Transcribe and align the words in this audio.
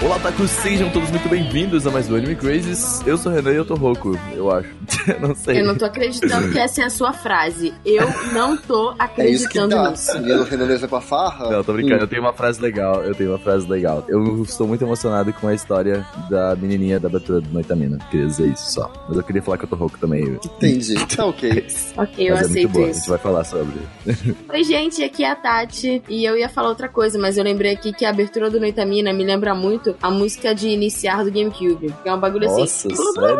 Olá, 0.00 0.16
Takus, 0.20 0.50
sejam 0.50 0.88
todos 0.90 1.10
muito 1.10 1.28
bem-vindos 1.28 1.84
a 1.84 1.90
mais 1.90 2.08
um 2.08 2.14
Anime 2.14 2.36
Crazes. 2.36 3.02
Eu 3.04 3.18
sou 3.18 3.32
o 3.32 3.34
Renan 3.34 3.50
e 3.52 3.56
eu 3.56 3.64
tô 3.64 3.74
rouco, 3.74 4.16
eu 4.32 4.48
acho. 4.50 4.68
não 5.20 5.34
sei. 5.34 5.60
Eu 5.60 5.66
não 5.66 5.76
tô 5.76 5.84
acreditando 5.84 6.52
que 6.52 6.58
essa 6.58 6.82
é 6.82 6.84
a 6.84 6.90
sua 6.90 7.12
frase. 7.12 7.74
Eu 7.84 8.06
não 8.32 8.56
tô 8.56 8.90
É 9.16 9.28
isso 9.28 9.48
que 9.48 9.58
acreditando 9.58 9.68
dá. 9.74 9.90
nisso. 9.90 10.12
Seguindo 10.12 10.40
o 10.40 10.44
Renanesa 10.44 10.86
com 10.86 10.94
a 10.96 11.00
farra. 11.00 11.50
Não, 11.50 11.64
tô 11.64 11.72
brincando, 11.72 12.04
eu 12.04 12.06
tenho 12.06 12.22
uma 12.22 12.32
frase 12.32 12.60
legal, 12.60 13.02
eu 13.02 13.12
tenho 13.12 13.30
uma 13.32 13.40
frase 13.40 13.68
legal. 13.68 14.04
Eu 14.08 14.42
estou 14.44 14.68
muito 14.68 14.84
emocionado 14.84 15.32
com 15.32 15.48
a 15.48 15.54
história 15.54 16.06
da 16.30 16.54
menininha 16.54 17.00
da 17.00 17.08
abertura 17.08 17.40
do 17.40 17.50
Noitamina. 17.50 17.98
Queria 18.08 18.26
dizer 18.26 18.46
isso 18.52 18.70
só. 18.72 18.90
Mas 19.08 19.16
eu 19.16 19.24
queria 19.24 19.42
falar 19.42 19.58
que 19.58 19.64
eu 19.64 19.68
tô 19.68 19.74
rouco 19.76 19.98
também. 19.98 20.22
Entendi. 20.44 20.94
Tá 21.18 21.26
ok. 21.26 21.66
Ok, 21.96 22.30
eu 22.30 22.34
Mas 22.36 22.44
é 22.44 22.48
muito 22.48 22.50
aceito 22.50 22.68
boa, 22.68 22.84
a 22.84 22.86
gente 22.86 22.98
isso. 23.00 23.10
vai 23.10 23.18
falar 23.18 23.42
sobre. 23.44 23.78
Oi, 24.52 24.62
gente, 24.62 25.02
aqui 25.02 25.24
é 25.24 25.30
a 25.32 25.34
Tati. 25.34 26.00
E 26.08 26.24
eu 26.24 26.36
ia 26.36 26.48
falar 26.48 26.68
outra 26.68 26.88
coisa, 26.88 27.18
mas 27.18 27.36
eu 27.36 27.42
lembrei 27.42 27.72
aqui 27.72 27.92
que 27.92 28.04
a 28.04 28.10
abertura 28.10 28.48
do 28.48 28.60
Noitamina 28.60 29.12
me 29.12 29.24
lembra 29.24 29.52
muito 29.54 29.87
a 30.02 30.10
música 30.10 30.54
de 30.54 30.68
iniciar 30.68 31.24
do 31.24 31.30
GameCube. 31.30 31.94
Que 32.02 32.08
é 32.08 32.14
um 32.14 32.20
bagulho 32.20 32.46
Nossa, 32.48 32.62
assim. 32.62 32.94
sério? 32.94 33.38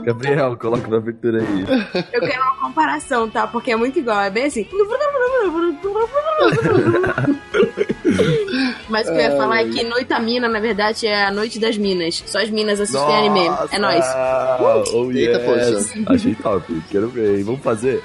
Gabriel, 0.04 0.56
coloca 0.56 0.88
na 0.88 0.96
abertura 0.96 1.40
aí. 1.40 1.64
Eu 2.12 2.20
quero 2.20 2.42
uma 2.42 2.56
comparação, 2.60 3.28
tá? 3.28 3.46
Porque 3.46 3.70
é 3.72 3.76
muito 3.76 3.98
igual. 3.98 4.20
É 4.20 4.30
bem 4.30 4.44
assim. 4.44 4.66
Mas 8.88 9.08
o 9.08 9.12
que 9.12 9.18
eu 9.18 9.22
ia 9.22 9.36
falar 9.36 9.60
é 9.62 9.68
que 9.68 9.84
Noitamina, 9.84 10.48
na 10.48 10.60
verdade, 10.60 11.06
é 11.06 11.26
a 11.26 11.30
noite 11.30 11.58
das 11.58 11.76
minas. 11.76 12.22
Só 12.26 12.38
as 12.40 12.50
minas 12.50 12.80
assistem 12.80 13.16
anime. 13.16 13.48
É 13.70 13.78
nóis. 13.78 14.04
Oh, 14.92 15.10
Eita, 15.12 15.38
yes. 15.38 15.92
Achei 16.06 16.34
top, 16.34 16.82
quero 16.90 17.08
ver. 17.08 17.42
Vamos 17.44 17.62
fazer? 17.62 18.02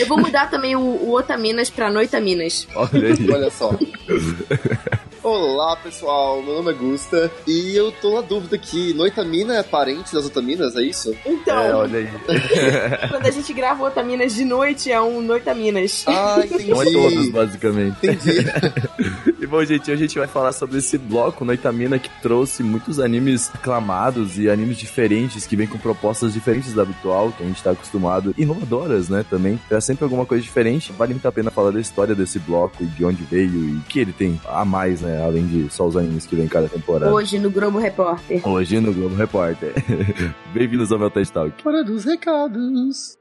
Eu 0.00 0.06
vou 0.06 0.18
mudar 0.18 0.48
também 0.50 0.76
o, 0.76 0.80
o 0.80 1.12
Otaminas 1.14 1.70
pra 1.70 1.90
Noitaminas. 1.90 2.68
Olha 2.74 3.08
aí. 3.08 3.30
Olha 3.30 3.50
só. 3.50 3.70
Olá, 5.30 5.76
pessoal. 5.76 6.42
Meu 6.42 6.54
nome 6.54 6.70
é 6.70 6.74
Gusta. 6.74 7.30
E 7.46 7.76
eu 7.76 7.92
tô 7.92 8.14
na 8.14 8.22
dúvida 8.22 8.56
aqui. 8.56 8.94
Noitamina 8.94 9.56
é 9.58 9.62
parente 9.62 10.10
das 10.14 10.24
otaminas, 10.24 10.74
é 10.74 10.80
isso? 10.80 11.14
Então, 11.26 11.58
É, 11.58 11.74
olha 11.74 11.98
aí. 11.98 12.08
quando 13.10 13.26
a 13.26 13.30
gente 13.30 13.52
grava 13.52 13.84
Otaminas 13.84 14.34
de 14.34 14.46
noite, 14.46 14.90
é 14.90 14.98
um 14.98 15.20
Noitaminas. 15.20 16.04
Ah, 16.06 16.40
entendi. 16.42 16.70
Não 16.70 16.80
é 16.82 16.90
todos, 16.90 17.28
basicamente. 17.30 17.96
Entendi. 18.02 18.38
E 19.40 19.46
bom, 19.46 19.64
gente, 19.64 19.82
hoje 19.82 19.92
a 19.92 19.96
gente 19.96 20.18
vai 20.18 20.26
falar 20.26 20.50
sobre 20.50 20.78
esse 20.78 20.98
bloco 20.98 21.44
Noitamina 21.44 21.96
que 21.96 22.10
trouxe 22.20 22.60
muitos 22.64 22.98
animes 22.98 23.48
aclamados 23.54 24.36
e 24.36 24.50
animes 24.50 24.76
diferentes 24.76 25.46
que 25.46 25.54
vêm 25.54 25.66
com 25.66 25.78
propostas 25.78 26.32
diferentes 26.32 26.74
da 26.74 26.82
habitual, 26.82 27.30
que 27.30 27.44
a 27.44 27.46
gente 27.46 27.62
tá 27.62 27.70
acostumado, 27.70 28.34
inovadoras, 28.36 29.08
né, 29.08 29.24
também. 29.30 29.58
Traz 29.68 29.84
sempre 29.84 30.02
alguma 30.02 30.26
coisa 30.26 30.42
diferente. 30.42 30.90
Vale 30.90 31.14
muito 31.14 31.28
a 31.28 31.30
pena 31.30 31.52
falar 31.52 31.70
da 31.70 31.80
história 31.80 32.16
desse 32.16 32.40
bloco 32.40 32.82
e 32.82 32.86
de 32.86 33.04
onde 33.04 33.22
veio 33.22 33.48
e 33.48 33.76
o 33.76 33.80
que 33.82 34.00
ele 34.00 34.12
tem 34.12 34.40
a 34.44 34.64
mais, 34.64 35.02
né, 35.02 35.17
além 35.22 35.46
de 35.46 35.72
só 35.72 35.86
os 35.86 35.96
animes 35.96 36.26
que 36.26 36.36
vem 36.36 36.44
em 36.44 36.48
cada 36.48 36.68
temporada. 36.68 37.12
Hoje 37.12 37.38
no 37.38 37.50
Globo 37.50 37.78
Repórter. 37.78 38.46
Hoje 38.46 38.80
no 38.80 38.92
Globo 38.92 39.14
Repórter. 39.14 39.72
Bem-vindos 40.54 40.90
ao 40.92 40.98
meu 40.98 41.10
TED 41.10 41.32
Talk. 41.32 41.54
Hora 41.66 41.84
dos 41.84 42.04
recados. 42.04 43.16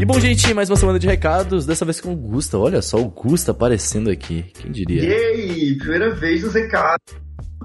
E 0.00 0.04
bom, 0.04 0.18
gente, 0.18 0.52
mais 0.52 0.68
uma 0.68 0.76
semana 0.76 0.98
de 0.98 1.06
recados, 1.06 1.64
dessa 1.64 1.84
vez 1.84 2.00
com 2.00 2.12
o 2.12 2.16
Gusta. 2.16 2.58
Olha 2.58 2.82
só 2.82 2.98
o 2.98 3.08
Gusta 3.08 3.52
aparecendo 3.52 4.10
aqui. 4.10 4.44
Quem 4.54 4.70
diria? 4.70 5.02
Yay! 5.02 5.76
Primeira 5.78 6.14
vez 6.14 6.42
nos 6.42 6.54
recados. 6.54 7.14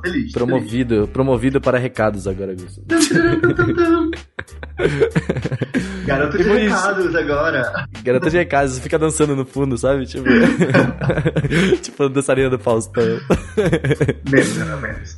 Feliz. 0.02 0.32
Promovido, 0.32 1.10
promovido 1.12 1.60
para 1.62 1.78
recados 1.78 2.28
agora, 2.28 2.56
feliz. 2.56 2.80
Garoto 6.06 6.38
de 6.38 6.44
isso- 6.44 6.54
recados 6.54 7.16
agora. 7.16 7.86
Garota 8.04 8.30
de 8.30 8.38
recados, 8.38 8.80
fica 8.80 8.98
dançando 8.98 9.36
no 9.36 9.46
fundo, 9.46 9.78
sabe? 9.78 10.06
Tipo, 10.06 10.24
tipo 11.82 12.04
a 12.04 12.08
dançarina 12.08 12.50
do 12.50 12.58
Faustão. 12.58 13.04
Menos, 14.32 14.54
pelo 14.54 14.82
menos. 14.82 15.16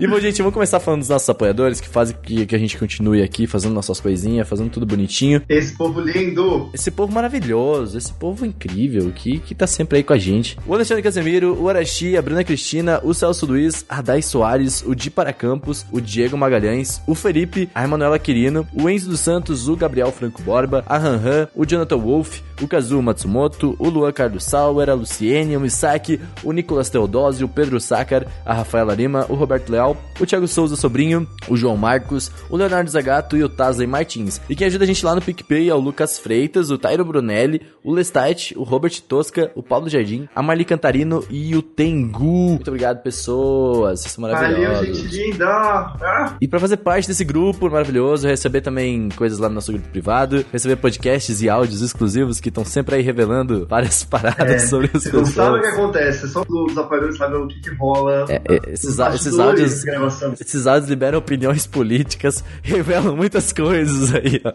e 0.00 0.06
bom, 0.06 0.18
gente, 0.18 0.38
vamos 0.38 0.54
começar 0.54 0.80
falando 0.80 1.00
dos 1.00 1.08
nossos 1.10 1.28
apoiadores 1.28 1.80
que 1.80 1.88
fazem 1.88 2.16
que, 2.22 2.46
que 2.46 2.56
a 2.56 2.58
gente 2.58 2.78
continue 2.78 3.22
aqui 3.22 3.46
fazendo 3.46 3.74
nossas 3.74 4.00
coisinhas, 4.00 4.48
fazendo 4.48 4.70
tudo 4.70 4.86
bonitinho. 4.86 5.42
Esse 5.48 5.76
povo 5.76 6.00
lindo. 6.00 6.70
Esse 6.72 6.90
povo 6.90 7.12
maravilhoso, 7.12 7.96
esse 7.98 8.12
povo 8.12 8.44
incrível 8.46 9.12
que, 9.14 9.38
que 9.38 9.54
tá 9.54 9.66
sempre 9.66 9.98
aí 9.98 10.04
com 10.04 10.12
a 10.14 10.18
gente. 10.18 10.58
O 10.66 10.74
Alexandre 10.74 11.02
Casemiro, 11.02 11.54
o 11.60 11.68
Arashi, 11.68 12.16
a 12.16 12.22
Bruna 12.22 12.42
Cristina, 12.42 12.93
o 13.02 13.14
Celso 13.14 13.46
Luiz, 13.46 13.84
a 13.88 14.00
Dai 14.00 14.22
Soares, 14.22 14.84
o 14.86 14.94
Di 14.94 15.10
Para 15.10 15.32
Campos, 15.32 15.86
o 15.90 16.00
Diego 16.00 16.36
Magalhães, 16.36 17.00
o 17.06 17.14
Felipe, 17.14 17.68
a 17.74 17.84
Emanuela 17.84 18.18
Quirino, 18.18 18.66
o 18.74 18.88
Enzo 18.88 19.10
dos 19.10 19.20
Santos, 19.20 19.68
o 19.68 19.76
Gabriel 19.76 20.12
Franco 20.12 20.42
Borba, 20.42 20.84
a 20.86 20.96
Han, 20.96 21.48
o 21.54 21.64
Jonathan 21.64 21.98
Wolf, 21.98 22.40
o 22.60 22.68
Kazuo 22.68 23.02
Matsumoto, 23.02 23.74
o 23.78 23.88
Luan 23.88 24.12
Carlos 24.12 24.44
Sauer, 24.44 24.90
a 24.90 24.94
Luciene, 24.94 25.56
o 25.56 25.60
Misaki, 25.60 26.20
o 26.42 26.52
Nicolas 26.52 26.90
Teodósio, 26.90 27.46
o 27.46 27.48
Pedro 27.48 27.80
Sácar, 27.80 28.26
a 28.44 28.54
Rafaela 28.54 28.94
Lima, 28.94 29.26
o 29.28 29.34
Roberto 29.34 29.70
Leal, 29.70 29.96
o 30.20 30.26
Thiago 30.26 30.46
Souza 30.46 30.76
Sobrinho, 30.76 31.26
o 31.48 31.56
João 31.56 31.76
Marcos, 31.76 32.30
o 32.50 32.56
Leonardo 32.56 32.90
Zagato 32.90 33.36
e 33.36 33.42
o 33.42 33.48
Tasley 33.48 33.86
Martins. 33.86 34.40
E 34.48 34.54
quem 34.54 34.66
ajuda 34.66 34.84
a 34.84 34.86
gente 34.86 35.04
lá 35.04 35.14
no 35.14 35.22
PicPay 35.22 35.68
é 35.68 35.74
o 35.74 35.78
Lucas 35.78 36.18
Freitas, 36.18 36.70
o 36.70 36.78
Tairo 36.78 37.04
Brunelli, 37.04 37.62
o 37.82 37.92
Lestat, 37.92 38.54
o 38.56 38.62
Robert 38.62 39.00
Tosca, 39.08 39.50
o 39.54 39.62
Paulo 39.62 39.88
Jardim, 39.88 40.28
a 40.34 40.42
Marli 40.42 40.64
Cantarino 40.64 41.24
e 41.30 41.56
o 41.56 41.62
Tengu. 41.62 42.50
Muito 42.50 42.68
obrigado, 42.68 42.83
pessoas. 43.02 44.00
Vocês 44.00 44.12
são 44.12 44.22
Valeu, 44.22 44.36
maravilhosos. 44.38 44.98
gente 44.98 45.16
linda. 45.30 45.46
Ah, 45.46 46.36
E 46.40 46.48
pra 46.48 46.58
fazer 46.60 46.76
parte 46.78 47.08
desse 47.08 47.24
grupo 47.24 47.70
maravilhoso, 47.70 48.26
receber 48.26 48.60
também 48.60 49.08
coisas 49.16 49.38
lá 49.38 49.48
no 49.48 49.54
nosso 49.56 49.72
grupo 49.72 49.88
privado, 49.88 50.44
receber 50.52 50.76
podcasts 50.76 51.40
e 51.42 51.48
áudios 51.48 51.80
exclusivos 51.80 52.40
que 52.40 52.48
estão 52.48 52.64
sempre 52.64 52.96
aí 52.96 53.02
revelando 53.02 53.66
várias 53.68 54.02
paradas 54.04 54.50
É, 54.50 54.58
sobre 54.66 54.90
as 54.92 55.04
Você 55.04 55.12
não 55.16 55.24
sabe 55.26 55.58
o 55.58 55.62
que 55.62 55.68
acontece, 55.68 56.28
só 56.28 56.42
os 56.48 56.76
apoiadores 56.78 57.16
sabem 57.16 57.40
o 57.40 57.46
que, 57.48 57.60
que 57.60 57.74
rola. 57.76 58.26
É, 58.28 58.34
é, 58.48 58.72
esses, 58.72 58.90
Os 58.90 59.00
á- 59.00 59.14
esses 59.14 59.36
bastidores 59.36 59.86
áudios 59.86 60.40
esses 60.40 60.66
áudios 60.66 60.90
liberam 60.90 61.18
opiniões 61.18 61.66
políticas, 61.66 62.42
revelam 62.62 63.16
muitas 63.16 63.52
coisas 63.52 64.14
aí, 64.14 64.40
ó. 64.44 64.52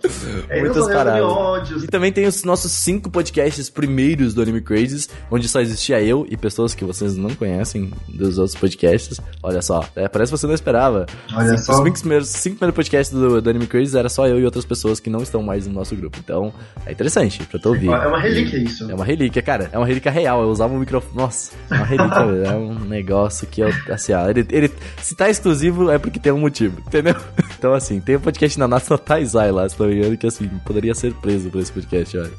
É, 0.50 0.60
muitas 0.62 0.88
paradas. 0.88 1.84
E 1.84 1.88
também 1.88 2.12
tem 2.12 2.26
os 2.28 2.44
nossos 2.44 2.72
cinco 2.72 3.10
podcasts 3.10 3.70
primeiros 3.70 4.34
do 4.34 4.42
Anime 4.42 4.62
Crazes, 4.62 5.10
onde 5.32 5.48
só 5.48 5.62
existia 5.62 6.02
eu 6.02 6.26
e 6.30 6.36
pessoas 6.38 6.74
que 6.74 6.84
vocês 6.84 7.16
não 7.16 7.30
conhecem 7.36 7.92
dos 8.20 8.38
outros 8.38 8.56
podcasts. 8.60 9.20
Olha 9.42 9.62
só, 9.62 9.84
é, 9.96 10.08
parece 10.08 10.32
que 10.32 10.38
você 10.38 10.48
não 10.48 10.54
esperava. 10.54 11.06
Olha 11.34 11.50
Cinco- 11.58 11.62
só. 11.64 11.72
Os 11.74 11.84
cinco 11.86 12.00
primeiros, 12.00 12.28
cinco 12.30 12.56
primeiros 12.58 12.76
podcasts 12.76 13.18
do, 13.18 13.42
do 13.42 13.50
Anime 13.50 13.68
Crazes 13.68 13.96
era 13.96 14.10
só 14.10 14.28
eu 14.28 14.40
e 14.40 14.46
outras 14.46 14.66
pessoas 14.66 15.00
que 15.00 15.10
não 15.10 15.22
estão 15.24 15.42
mais 15.42 15.66
no 15.66 15.74
nosso 15.74 15.96
grupo. 15.96 16.18
Então, 16.24 16.54
é 16.86 16.92
interessante 16.92 17.44
pra 17.46 17.60
tu 17.60 17.70
ouvir. 17.70 17.88
É 17.88 18.08
uma 18.08 18.20
relíquia 18.20 18.58
isso. 18.58 18.90
É 18.90 18.94
uma 18.94 19.06
relíquia, 19.06 19.42
cara. 19.42 19.70
É 19.72 19.78
uma 19.78 19.86
relíquia 19.88 20.12
real. 20.12 20.42
Eu 20.44 20.50
usava 20.50 20.74
um 20.74 20.80
microfone. 20.80 21.16
Nossa, 21.16 21.52
é 21.72 21.76
uma 21.76 21.86
relíquia. 21.86 22.20
É 22.50 22.56
um 22.56 22.74
negócio 22.80 23.48
que 23.48 23.62
eu. 23.62 23.70
Assim, 23.90 24.14
ó, 24.14 24.30
ele, 24.30 24.46
ele. 24.52 24.72
Se 25.02 25.16
tá 25.16 25.30
exclusivo 25.30 25.90
é 25.90 25.98
porque 25.98 26.20
tem 26.20 26.32
um 26.32 26.40
motivo, 26.40 26.80
entendeu? 26.86 27.16
Então, 27.60 27.74
assim, 27.74 28.00
tem 28.00 28.16
um 28.16 28.22
podcast 28.22 28.58
na 28.58 28.70
nossa 28.70 28.98
Taizai 28.98 29.52
lá, 29.52 29.68
se 29.68 29.78
não 29.78 29.88
me 29.88 29.96
engano, 29.98 30.16
que 30.16 30.26
assim, 30.26 30.48
poderia 30.66 30.96
ser 30.96 31.14
preso 31.16 31.50
por 31.50 31.60
esse 31.60 31.70
podcast, 31.74 32.18
olha. 32.18 32.32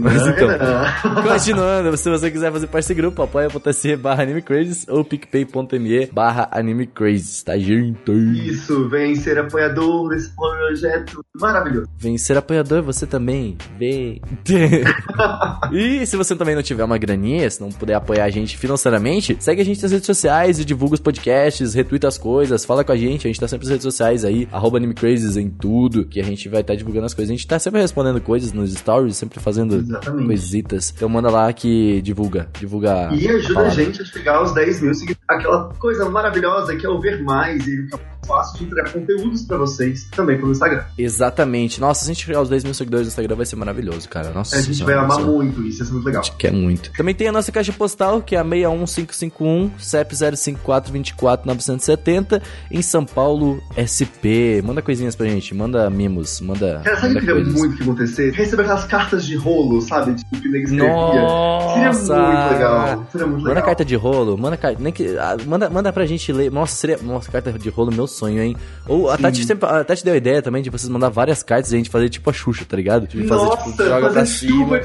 Mas 0.00 0.14
Não, 0.16 0.30
então. 0.30 0.48
não. 0.48 1.22
Continuando, 1.22 1.96
se 1.96 2.10
você 2.10 2.28
quiser 2.28 2.50
fazer 2.50 2.66
parte 2.66 2.82
desse 2.84 2.94
grupo, 2.94 3.22
apoia.se 3.22 3.94
barra 3.96 4.24
animecrazes 4.24 4.84
ou 4.88 5.04
picpay.me 5.26 6.06
barra 6.06 6.48
animecrazes, 6.50 7.42
tá, 7.42 7.56
gente? 7.58 8.12
Isso, 8.46 8.88
vem 8.88 9.14
ser 9.16 9.38
apoiador 9.38 10.08
desse 10.08 10.34
projeto 10.34 11.24
maravilhoso. 11.34 11.88
Vem 11.98 12.18
ser 12.18 12.36
apoiador, 12.36 12.82
você 12.82 13.06
também. 13.06 13.56
Vem. 13.78 14.20
e 15.72 16.06
se 16.06 16.16
você 16.16 16.36
também 16.36 16.54
não 16.54 16.62
tiver 16.62 16.84
uma 16.84 16.98
graninha, 16.98 17.48
se 17.50 17.60
não 17.60 17.70
puder 17.70 17.94
apoiar 17.94 18.24
a 18.24 18.30
gente 18.30 18.56
financeiramente, 18.56 19.36
segue 19.40 19.60
a 19.60 19.64
gente 19.64 19.82
nas 19.82 19.92
redes 19.92 20.06
sociais 20.06 20.58
e 20.58 20.64
divulga 20.64 20.94
os 20.94 21.00
podcasts, 21.00 21.74
retweeta 21.74 22.08
as 22.08 22.18
coisas, 22.18 22.64
fala 22.64 22.84
com 22.84 22.92
a 22.92 22.96
gente. 22.96 23.26
A 23.26 23.28
gente 23.28 23.40
tá 23.40 23.48
sempre 23.48 23.66
nas 23.66 23.72
redes 23.72 23.84
sociais 23.84 24.24
aí, 24.24 24.48
arroba 24.52 24.78
AnimeCrazes 24.78 25.36
em 25.36 25.48
tudo, 25.48 26.04
que 26.06 26.20
a 26.20 26.24
gente 26.24 26.48
vai 26.48 26.60
estar 26.60 26.74
divulgando 26.74 27.06
as 27.06 27.14
coisas. 27.14 27.30
A 27.30 27.36
gente 27.36 27.46
tá 27.46 27.58
sempre 27.58 27.80
respondendo 27.80 28.20
coisas 28.20 28.52
nos 28.52 28.72
stories, 28.72 29.16
sempre 29.16 29.40
fazendo 29.40 29.76
Exatamente. 29.76 30.26
coisitas. 30.26 30.92
Então 30.96 31.08
manda 31.08 31.30
lá 31.30 31.52
que 31.52 32.00
divulga. 32.02 32.48
Divulga. 32.58 33.10
E 33.12 33.28
ajuda 33.28 33.52
a 33.52 33.54
palavra. 33.54 33.84
gente 33.84 34.02
a 34.02 34.04
chegar 34.04 34.36
aos 34.36 34.54
10 34.54 34.82
mil 34.82 34.94
seguidores. 34.94 35.13
Aquela 35.28 35.72
coisa 35.74 36.08
maravilhosa 36.08 36.76
que 36.76 36.84
é 36.84 36.88
o 36.88 37.00
ver 37.00 37.22
mais 37.22 37.66
e 37.66 37.88
fácil 38.26 38.58
de 38.58 38.64
entregar 38.64 38.90
conteúdos 38.92 39.42
pra 39.42 39.56
vocês 39.58 40.08
também 40.10 40.36
pelo 40.38 40.52
Instagram. 40.52 40.84
Exatamente. 40.96 41.80
Nossa, 41.80 42.04
se 42.04 42.10
a 42.10 42.14
gente 42.14 42.24
chegar 42.26 42.38
aos 42.38 42.48
10 42.48 42.64
mil 42.64 42.74
seguidores 42.74 43.06
no 43.06 43.08
Instagram, 43.08 43.36
vai 43.36 43.46
ser 43.46 43.56
maravilhoso, 43.56 44.08
cara. 44.08 44.30
Nossa 44.30 44.56
A 44.56 44.62
gente 44.62 44.82
vai 44.84 44.94
amar 44.94 45.08
nossa. 45.18 45.22
muito 45.22 45.62
isso, 45.62 45.82
isso 45.82 45.90
é 45.90 45.94
muito 45.94 46.06
legal. 46.06 46.22
A 46.22 46.24
gente 46.24 46.36
quer 46.36 46.52
muito. 46.52 46.90
Também 46.92 47.14
tem 47.14 47.28
a 47.28 47.32
nossa 47.32 47.50
caixa 47.52 47.72
postal, 47.72 48.22
que 48.22 48.36
é 48.36 48.38
a 48.38 48.44
61551, 48.44 49.70
CEP 49.78 50.14
054-24970, 50.14 52.40
em 52.70 52.82
São 52.82 53.04
Paulo, 53.04 53.62
SP. 53.76 54.62
Manda 54.64 54.82
coisinhas 54.82 55.14
pra 55.14 55.26
gente, 55.26 55.54
manda 55.54 55.88
mimos, 55.90 56.40
manda. 56.40 56.80
Cara, 56.84 56.96
sabe 56.96 57.06
o 57.06 57.08
manda 57.14 57.20
que 57.20 57.26
queria 57.26 57.44
muito 57.52 57.76
que 57.76 57.82
acontecer? 57.82 58.32
Receber 58.32 58.62
aquelas 58.62 58.84
cartas 58.84 59.24
de 59.24 59.36
rolo, 59.36 59.80
sabe? 59.80 60.14
Tipo, 60.14 60.30
que 60.40 60.48
escrevia. 60.48 60.86
Nossa! 60.86 61.74
Seria 61.74 61.92
muito 62.22 62.52
legal. 62.52 63.06
Seria 63.10 63.26
muito 63.26 63.38
Manda 63.42 63.48
legal. 63.50 63.64
carta 63.64 63.84
de 63.84 63.96
rolo, 63.96 64.38
manda 64.38 64.56
carta. 64.56 64.82
Nem 64.82 64.92
que, 64.92 65.16
ah, 65.18 65.36
manda, 65.46 65.68
manda 65.70 65.92
pra 65.92 66.06
gente 66.06 66.32
ler. 66.32 66.50
Nossa, 66.50 66.74
seria. 66.76 66.98
Nossa, 67.02 67.30
carta 67.30 67.52
de 67.52 67.68
rolo, 67.68 67.92
meu 67.92 68.06
sonho, 68.14 68.42
hein? 68.42 68.56
Ou 68.86 69.10
a. 69.10 69.16
Tati, 69.16 69.44
sempre, 69.44 69.68
a 69.68 69.84
Tati 69.84 70.04
deu 70.04 70.14
a 70.14 70.16
ideia 70.16 70.40
também 70.42 70.62
de 70.62 70.70
vocês 70.70 70.88
mandar 70.88 71.08
várias 71.08 71.42
cartas 71.42 71.72
e 71.72 71.74
a 71.74 71.78
gente 71.78 71.90
fazer 71.90 72.08
tipo 72.08 72.28
a 72.30 72.32
Xuxa, 72.32 72.64
tá 72.68 72.76
ligado? 72.76 73.06
De 73.06 73.26
fazer, 73.26 73.44
Nossa, 73.44 73.70
tipo, 73.70 73.84
joga 73.84 74.10
pra 74.10 74.26
cima. 74.26 74.80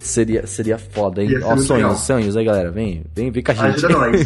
Seria, 0.00 0.46
seria 0.46 0.78
foda, 0.78 1.22
hein? 1.22 1.30
Ia 1.30 1.46
Ó, 1.46 1.56
sonhos, 1.56 1.68
legal. 1.70 1.96
sonhos 1.96 2.36
aí, 2.36 2.44
galera. 2.44 2.70
Vem, 2.70 3.04
vem, 3.14 3.30
vem 3.30 3.42
com 3.42 3.52
a 3.52 3.54
gente. 3.54 3.84
Ajuda 3.84 3.98
nós. 3.98 4.24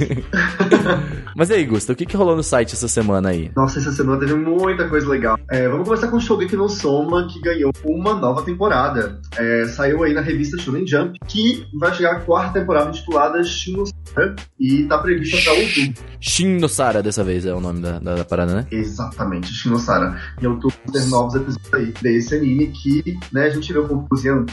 Mas 1.37 1.51
e 1.51 1.55
aí, 1.55 1.65
Gusta, 1.67 1.93
o 1.93 1.97
que, 1.97 2.07
que 2.07 2.17
rolou 2.17 2.37
no 2.37 2.43
site 2.43 2.75
essa 2.75 2.89
semana 2.89 3.29
aí? 3.31 3.51
Nossa, 3.55 3.79
essa 3.79 3.93
semana 3.93 4.19
teve 4.21 4.35
muita 4.35 4.89
coisa 4.89 5.09
legal. 5.09 5.39
É, 5.51 5.69
vamos 5.69 5.87
começar 5.87 6.09
com 6.09 6.17
o 6.17 6.21
Shogeki 6.21 6.57
no 6.57 6.69
Soma, 6.69 7.27
que 7.27 7.41
ganhou 7.41 7.73
uma 7.85 8.15
nova 8.15 8.43
temporada. 8.43 9.21
É, 9.37 9.67
saiu 9.67 10.03
aí 10.03 10.15
na 10.15 10.21
revista 10.21 10.59
Shonen 10.59 10.87
Jump, 10.87 11.19
que 11.27 11.67
vai 11.75 11.95
chegar 11.95 12.13
a 12.13 12.21
quarta 12.21 12.59
temporada 12.61 12.91
intitulada 12.91 13.43
Shinosara, 13.45 14.37
e 14.59 14.85
tá 14.85 14.99
prevista 14.99 15.37
pra 15.43 15.53
outubro. 15.53 16.05
Shin 16.21 16.59
no 16.59 16.69
Sara, 16.69 17.03
dessa 17.03 17.23
vez 17.23 17.45
é 17.45 17.55
o 17.55 17.61
nome 17.61 17.81
da, 17.81 17.99
da, 17.99 18.15
da 18.17 18.25
parada, 18.37 18.55
né? 18.55 18.67
Exatamente, 18.71 19.53
Shinosara. 19.53 20.21
Em 20.41 20.47
outubro 20.47 20.77
vão 20.85 20.93
ter 20.93 21.09
novos 21.09 21.35
episódios 21.35 21.75
aí 21.75 21.95
desse 22.03 22.35
anime 22.35 22.67
que, 22.69 23.19
né, 23.33 23.45
a 23.45 23.51
gente 23.51 23.73
vê 23.73 23.79
o 23.79 23.89
povo 23.89 24.07
cozinhando. 24.09 24.47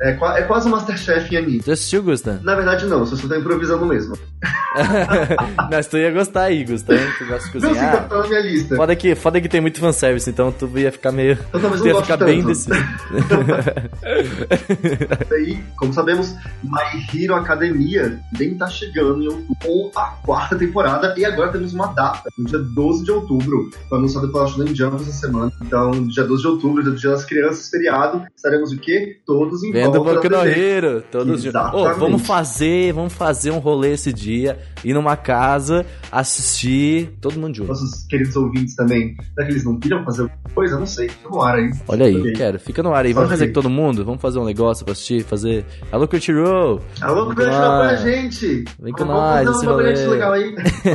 É, 0.00 0.10
é 0.10 0.42
quase 0.42 0.68
um 0.68 0.70
Masterchef 0.70 1.34
em 1.34 1.38
anime. 1.38 1.62
Você 1.62 1.72
assistiu, 1.72 2.02
Gusta? 2.02 2.40
Na 2.42 2.54
verdade, 2.54 2.86
não, 2.86 3.04
só 3.04 3.14
estou 3.14 3.36
improvisando 3.36 3.84
mesmo. 3.84 4.16
Mas 5.70 5.86
tu 5.86 5.96
ia 5.98 6.10
gostar 6.10 6.48
Gusta, 6.64 6.94
hein? 6.94 7.00
Tu 7.18 7.26
gosta 7.26 7.58
de 7.58 7.64
Não, 7.64 7.74
sim, 7.74 7.80
tá, 7.80 7.90
cozinhar. 7.90 8.08
tá 8.08 8.18
na 8.18 8.26
minha 8.28 8.40
lista. 8.40 8.76
Foda 8.76 8.96
que, 8.96 9.14
foda 9.14 9.40
que 9.40 9.48
tem 9.48 9.60
muito 9.60 9.80
fanservice, 9.80 10.28
então 10.30 10.52
tu 10.52 10.70
ia 10.78 10.92
ficar 10.92 11.12
meio. 11.12 11.36
Talvez 11.50 11.80
Tu 11.80 11.88
ia 11.88 12.02
ficar 12.02 12.16
tanto. 12.18 12.28
bem 12.28 12.42
desse. 12.44 12.68
aí, 15.32 15.58
como 15.76 15.92
sabemos, 15.92 16.34
My 16.62 17.02
Hero 17.12 17.34
Academia 17.34 18.18
bem 18.36 18.56
tá 18.56 18.66
chegando 18.68 19.22
em 19.22 19.28
outubro 19.28 19.56
com 19.62 19.90
a 19.96 20.06
quarta 20.24 20.56
temporada 20.56 21.14
e 21.16 21.24
agora 21.24 21.50
temos 21.52 21.72
uma 21.74 21.88
data, 21.88 22.28
no 22.38 22.44
dia 22.46 22.58
12 22.58 23.04
de 23.04 23.10
outubro, 23.10 23.70
foi 23.88 23.98
anunciado 23.98 24.30
pela 24.30 24.46
Shonen 24.46 24.74
Jump 24.74 24.96
essa 24.96 25.12
semana. 25.12 25.52
Então, 25.62 25.90
dia 26.08 26.24
12 26.24 26.42
de 26.42 26.48
outubro, 26.48 26.82
dia 26.82 26.92
do 26.92 26.98
Dia 26.98 27.10
das 27.10 27.24
Crianças, 27.24 27.68
feriado, 27.68 28.24
estaremos 28.34 28.72
o 28.72 28.78
quê? 28.78 29.18
Todos 29.26 29.62
em 29.62 29.72
Vendo 29.72 30.00
o 30.00 30.04
volta 30.04 30.14
Boku 30.14 30.28
da 30.28 30.38
no 30.38 30.44
TV. 30.44 30.60
Hero, 30.60 31.02
todos 31.10 31.26
juntos. 31.42 31.46
Exatamente. 31.46 31.98
vamos 31.98 32.26
fazer, 32.26 32.92
vamos 32.92 33.12
fazer 33.12 33.50
um 33.50 33.58
rolê 33.58 33.92
esse 33.92 34.12
dia, 34.12 34.27
ir 34.32 34.94
numa 34.94 35.16
casa, 35.16 35.84
assistir, 36.10 37.16
todo 37.20 37.38
mundo 37.38 37.54
junto. 37.56 37.68
Nossos 37.68 38.04
queridos 38.06 38.36
ouvintes 38.36 38.74
também, 38.74 39.16
será 39.34 39.46
que 39.46 39.52
eles 39.52 39.64
não 39.64 39.78
queriam 39.78 40.04
fazer 40.04 40.22
alguma 40.22 40.38
coisa? 40.54 40.78
Não 40.78 40.86
sei, 40.86 41.08
fica 41.08 41.28
no 41.28 41.42
ar 41.42 41.56
aí. 41.56 41.70
Olha 41.88 42.06
aí, 42.06 42.16
Ok. 42.20 42.32
quero, 42.32 42.58
fica 42.60 42.82
no 42.82 42.94
ar 42.94 43.04
aí. 43.04 43.12
Vamos 43.12 43.28
Ok. 43.28 43.38
fazer 43.38 43.46
com 43.48 43.52
todo 43.54 43.70
mundo? 43.70 44.04
Vamos 44.04 44.20
fazer 44.20 44.38
um 44.38 44.44
negócio 44.44 44.84
pra 44.84 44.92
assistir, 44.92 45.24
fazer. 45.24 45.64
Alô, 45.90 46.06
Crunchyroll! 46.06 46.80
Alô, 47.00 47.26
Vem 47.26 47.34
com 47.34 47.34
Crunch, 47.42 47.54
apoia 47.56 47.68
a 47.88 47.92
nós. 47.92 48.00
gente! 48.02 48.64
Vem 48.80 48.92
com 48.92 49.04
Vamos 49.04 49.14
nós, 49.14 49.46
fazer 49.46 49.66
um 49.66 49.76
bagulho 49.76 50.10
legal 50.10 50.32
aí. 50.32 50.54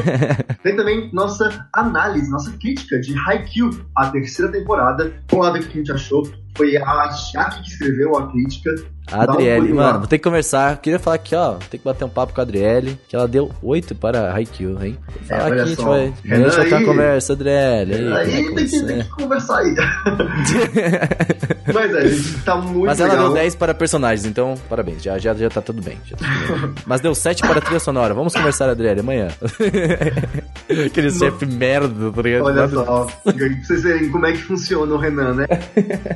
Tem 0.64 0.76
também 0.76 1.10
nossa 1.14 1.68
análise, 1.74 2.30
nossa 2.30 2.52
crítica 2.58 3.00
de 3.00 3.14
Haikyuu, 3.28 3.72
a 3.96 4.10
terceira 4.10 4.52
temporada. 4.52 5.14
Vamos 5.30 5.46
lá 5.46 5.52
ver 5.54 5.60
o 5.60 5.64
que 5.68 5.74
a 5.74 5.78
gente 5.78 5.92
achou. 5.92 6.24
Foi 6.56 6.78
a 6.78 7.10
Jaque 7.34 7.62
que 7.64 7.70
escreveu 7.70 8.16
a 8.18 8.32
crítica. 8.32 8.74
A 9.12 9.18
um 9.18 9.22
Adriele, 9.22 9.74
lá. 9.74 9.84
mano, 9.88 10.00
vou 10.00 10.08
ter 10.08 10.18
que 10.18 10.24
conversar. 10.24 10.78
Queria 10.78 10.98
falar 10.98 11.18
aqui, 11.18 11.36
ó, 11.36 11.56
tem 11.70 11.78
que 11.78 11.84
bater 11.84 12.06
um 12.06 12.10
papo 12.10 12.34
com 12.34 12.40
a 12.40 12.44
Adriele, 12.44 12.98
que 13.10 13.14
ela 13.16 13.28
deu 13.28 13.52
8 13.62 13.94
para 13.96 14.34
Haikyuu, 14.34 14.82
hein? 14.82 14.98
Vou 15.08 15.24
falar 15.28 15.44
É, 15.44 15.52
aqui, 15.52 15.60
a 15.60 15.66
gente 15.66 15.82
só. 15.82 15.90
vai, 15.90 16.08
a 16.08 16.36
Renan 16.36 16.48
uma 16.48 16.78
aí. 16.78 16.86
conversa, 16.86 17.34
Adriele. 17.34 17.94
Aí, 17.96 18.14
Aí 18.14 18.34
é 18.34 18.44
que 18.44 18.56
tem, 18.56 18.66
que, 18.66 18.82
tem 18.84 19.02
que 19.04 19.10
conversar 19.10 19.58
aí. 19.60 19.76
Mas 21.74 21.96
é, 21.96 22.08
gente, 22.08 22.38
tá 22.44 22.56
muito 22.56 22.86
Mas 22.86 23.00
ela 23.00 23.10
legal. 23.12 23.26
deu 23.28 23.34
10 23.36 23.56
para 23.56 23.74
personagens, 23.74 24.26
então 24.26 24.56
parabéns, 24.70 25.04
já, 25.04 25.18
já, 25.18 25.34
já 25.34 25.50
tá 25.50 25.62
tudo 25.62 25.82
bem. 25.82 25.98
já 26.06 26.16
tá 26.16 26.26
tudo 26.48 26.60
bem. 26.62 26.74
Mas 26.86 27.02
deu 27.02 27.14
7 27.14 27.42
para 27.42 27.60
trilha 27.62 27.80
sonora. 27.80 28.14
Vamos 28.14 28.34
conversar, 28.34 28.70
Adriele, 28.70 29.02
amanhã. 29.02 29.28
Aquele 30.86 31.10
chefe 31.12 31.46
merda, 31.46 32.12
tá 32.12 32.22
ligado? 32.22 32.46
Olha 32.46 32.68
só, 32.70 33.08
pra 33.24 33.34
vocês 33.64 33.84
verem 33.84 34.10
como 34.10 34.26
é 34.26 34.32
que 34.32 34.42
funciona 34.44 34.94
o 34.94 34.98
Renan, 34.98 35.34
né? 35.36 35.46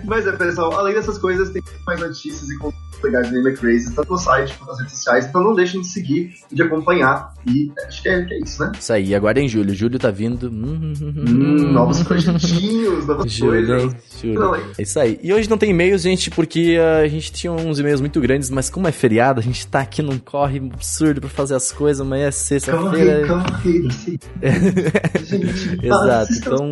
Mas 0.05 0.25
é, 0.27 0.31
pessoal, 0.33 0.74
além 0.74 0.94
dessas 0.94 1.18
coisas, 1.18 1.50
tem 1.50 1.63
mais 1.85 2.00
notícias 2.00 2.50
e 2.50 2.57
conteúdos 2.57 2.86
do 3.01 3.15
Anime 3.17 3.53
Crazy, 3.55 3.94
tanto 3.94 4.11
no 4.11 4.17
site 4.17 4.53
quanto 4.57 4.69
nas 4.69 4.79
redes 4.79 4.94
sociais, 4.94 5.25
então 5.27 5.44
não 5.44 5.53
deixem 5.53 5.81
de 5.81 5.88
seguir 5.88 6.33
e 6.51 6.55
de 6.55 6.61
acompanhar. 6.63 7.33
E 7.47 7.71
acho 7.88 8.01
que 8.01 8.09
é, 8.09 8.23
que 8.25 8.33
é 8.33 8.39
isso, 8.39 8.61
né? 8.61 8.71
Isso 8.79 8.91
aí, 8.94 9.15
aguardem 9.15 9.47
Júlio. 9.47 9.73
Júlio 9.73 9.97
tá 9.99 10.11
vindo. 10.11 10.47
Hum, 10.49 10.94
Hum, 11.01 11.71
novos 11.71 12.01
projetinhos, 12.03 13.05
novas 13.07 13.31
Júlio, 13.31 13.67
coisas. 13.67 13.95
Júlio. 14.21 14.39
Não, 14.39 14.55
é- 14.55 14.61
É 14.77 14.81
isso 14.81 14.99
aí. 14.99 15.19
E 15.23 15.33
hoje 15.33 15.49
não 15.49 15.57
tem 15.57 15.69
e-mails, 15.71 16.01
gente, 16.01 16.29
porque 16.29 16.77
ah, 16.79 16.99
a 17.03 17.07
gente 17.07 17.31
tinha 17.31 17.51
uns 17.51 17.79
e-mails 17.79 18.01
muito 18.01 18.19
grandes, 18.19 18.49
mas 18.49 18.69
como 18.69 18.88
é 18.88 18.91
feriado, 18.91 19.39
a 19.39 19.44
gente 19.44 19.65
tá 19.67 19.79
aqui 19.81 20.01
num 20.01 20.17
corre 20.17 20.57
absurdo 20.59 21.21
pra 21.21 21.29
fazer 21.29 21.55
as 21.55 21.71
coisas. 21.71 22.01
Amanhã 22.01 22.23
é 22.27 22.31
Corre, 22.31 22.31
sexta-feira. 22.31 23.27
corre, 23.27 23.88
assim. 23.88 24.17
Gente, 25.25 25.85
Exato, 25.85 26.33
então 26.33 26.71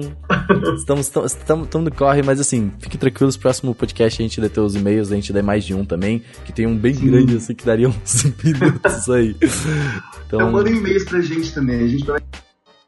estamos, 0.78 1.08
estamos, 1.08 1.32
estamos, 1.34 1.66
estamos 1.66 1.86
no 1.90 1.92
corre, 1.96 2.22
mas 2.24 2.40
assim, 2.40 2.72
fiquem 2.80 3.00
tranquilos, 3.00 3.38
próximo 3.38 3.74
podcast 3.76 4.22
a 4.22 4.24
gente 4.26 4.40
dê 4.42 4.60
os 4.60 4.76
e-mails, 4.76 5.12
a 5.12 5.16
gente 5.16 5.32
dê 5.34 5.42
mais 5.42 5.64
de 5.64 5.74
um 5.74 5.84
também, 5.86 6.15
que 6.46 6.52
tem 6.54 6.66
um 6.66 6.78
bem 6.78 6.94
Sim. 6.94 7.08
grande 7.08 7.38
assim, 7.38 7.54
que 7.54 7.66
daria 7.66 7.90
uns 7.90 8.24
minutos 8.44 9.10
aí. 9.10 9.36
Então, 9.42 10.40
Então 10.40 10.52
mandem 10.52 10.76
e-mails 10.78 11.04
pra 11.06 11.22
gente 11.22 11.54
também, 11.54 11.84
a 11.84 11.88
gente 11.88 12.06
também 12.06 12.22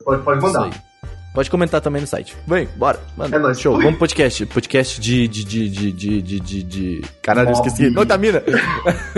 pode, 0.04 0.24
pode 0.24 0.42
mandar. 0.42 0.88
Pode 1.34 1.52
comentar 1.52 1.80
também 1.82 2.02
no 2.02 2.08
site. 2.08 2.36
Vem, 2.48 2.68
bora. 2.78 3.00
Manda. 3.16 3.36
É 3.36 3.40
nóis. 3.40 3.60
Show. 3.60 3.76
Ui. 3.76 3.84
Vamos 3.84 4.00
pro 4.00 4.08
podcast. 4.08 4.44
Podcast 4.48 5.00
de. 5.00 5.28
de. 5.28 5.44
de. 5.44 5.70
de. 5.70 5.92
de. 5.92 6.40
de, 6.40 6.64
de. 6.64 7.02
Caralho, 7.22 7.50
eu 7.50 7.54
Mob. 7.56 7.68
esqueci. 7.68 7.92
Noitamina! 7.92 8.42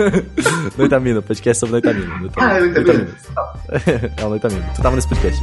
noitamina, 0.76 1.22
podcast 1.22 1.60
sobre 1.60 1.72
noitamina. 1.72 2.18
noitamina. 2.18 2.52
Ah, 2.52 2.58
eu 2.60 2.66
entendi. 2.76 3.06
É 4.18 4.24
o 4.26 4.28
noitamina. 4.28 4.62
Tu 4.74 4.82
tava 4.82 4.96
nesse 4.96 5.08
podcast. 5.08 5.40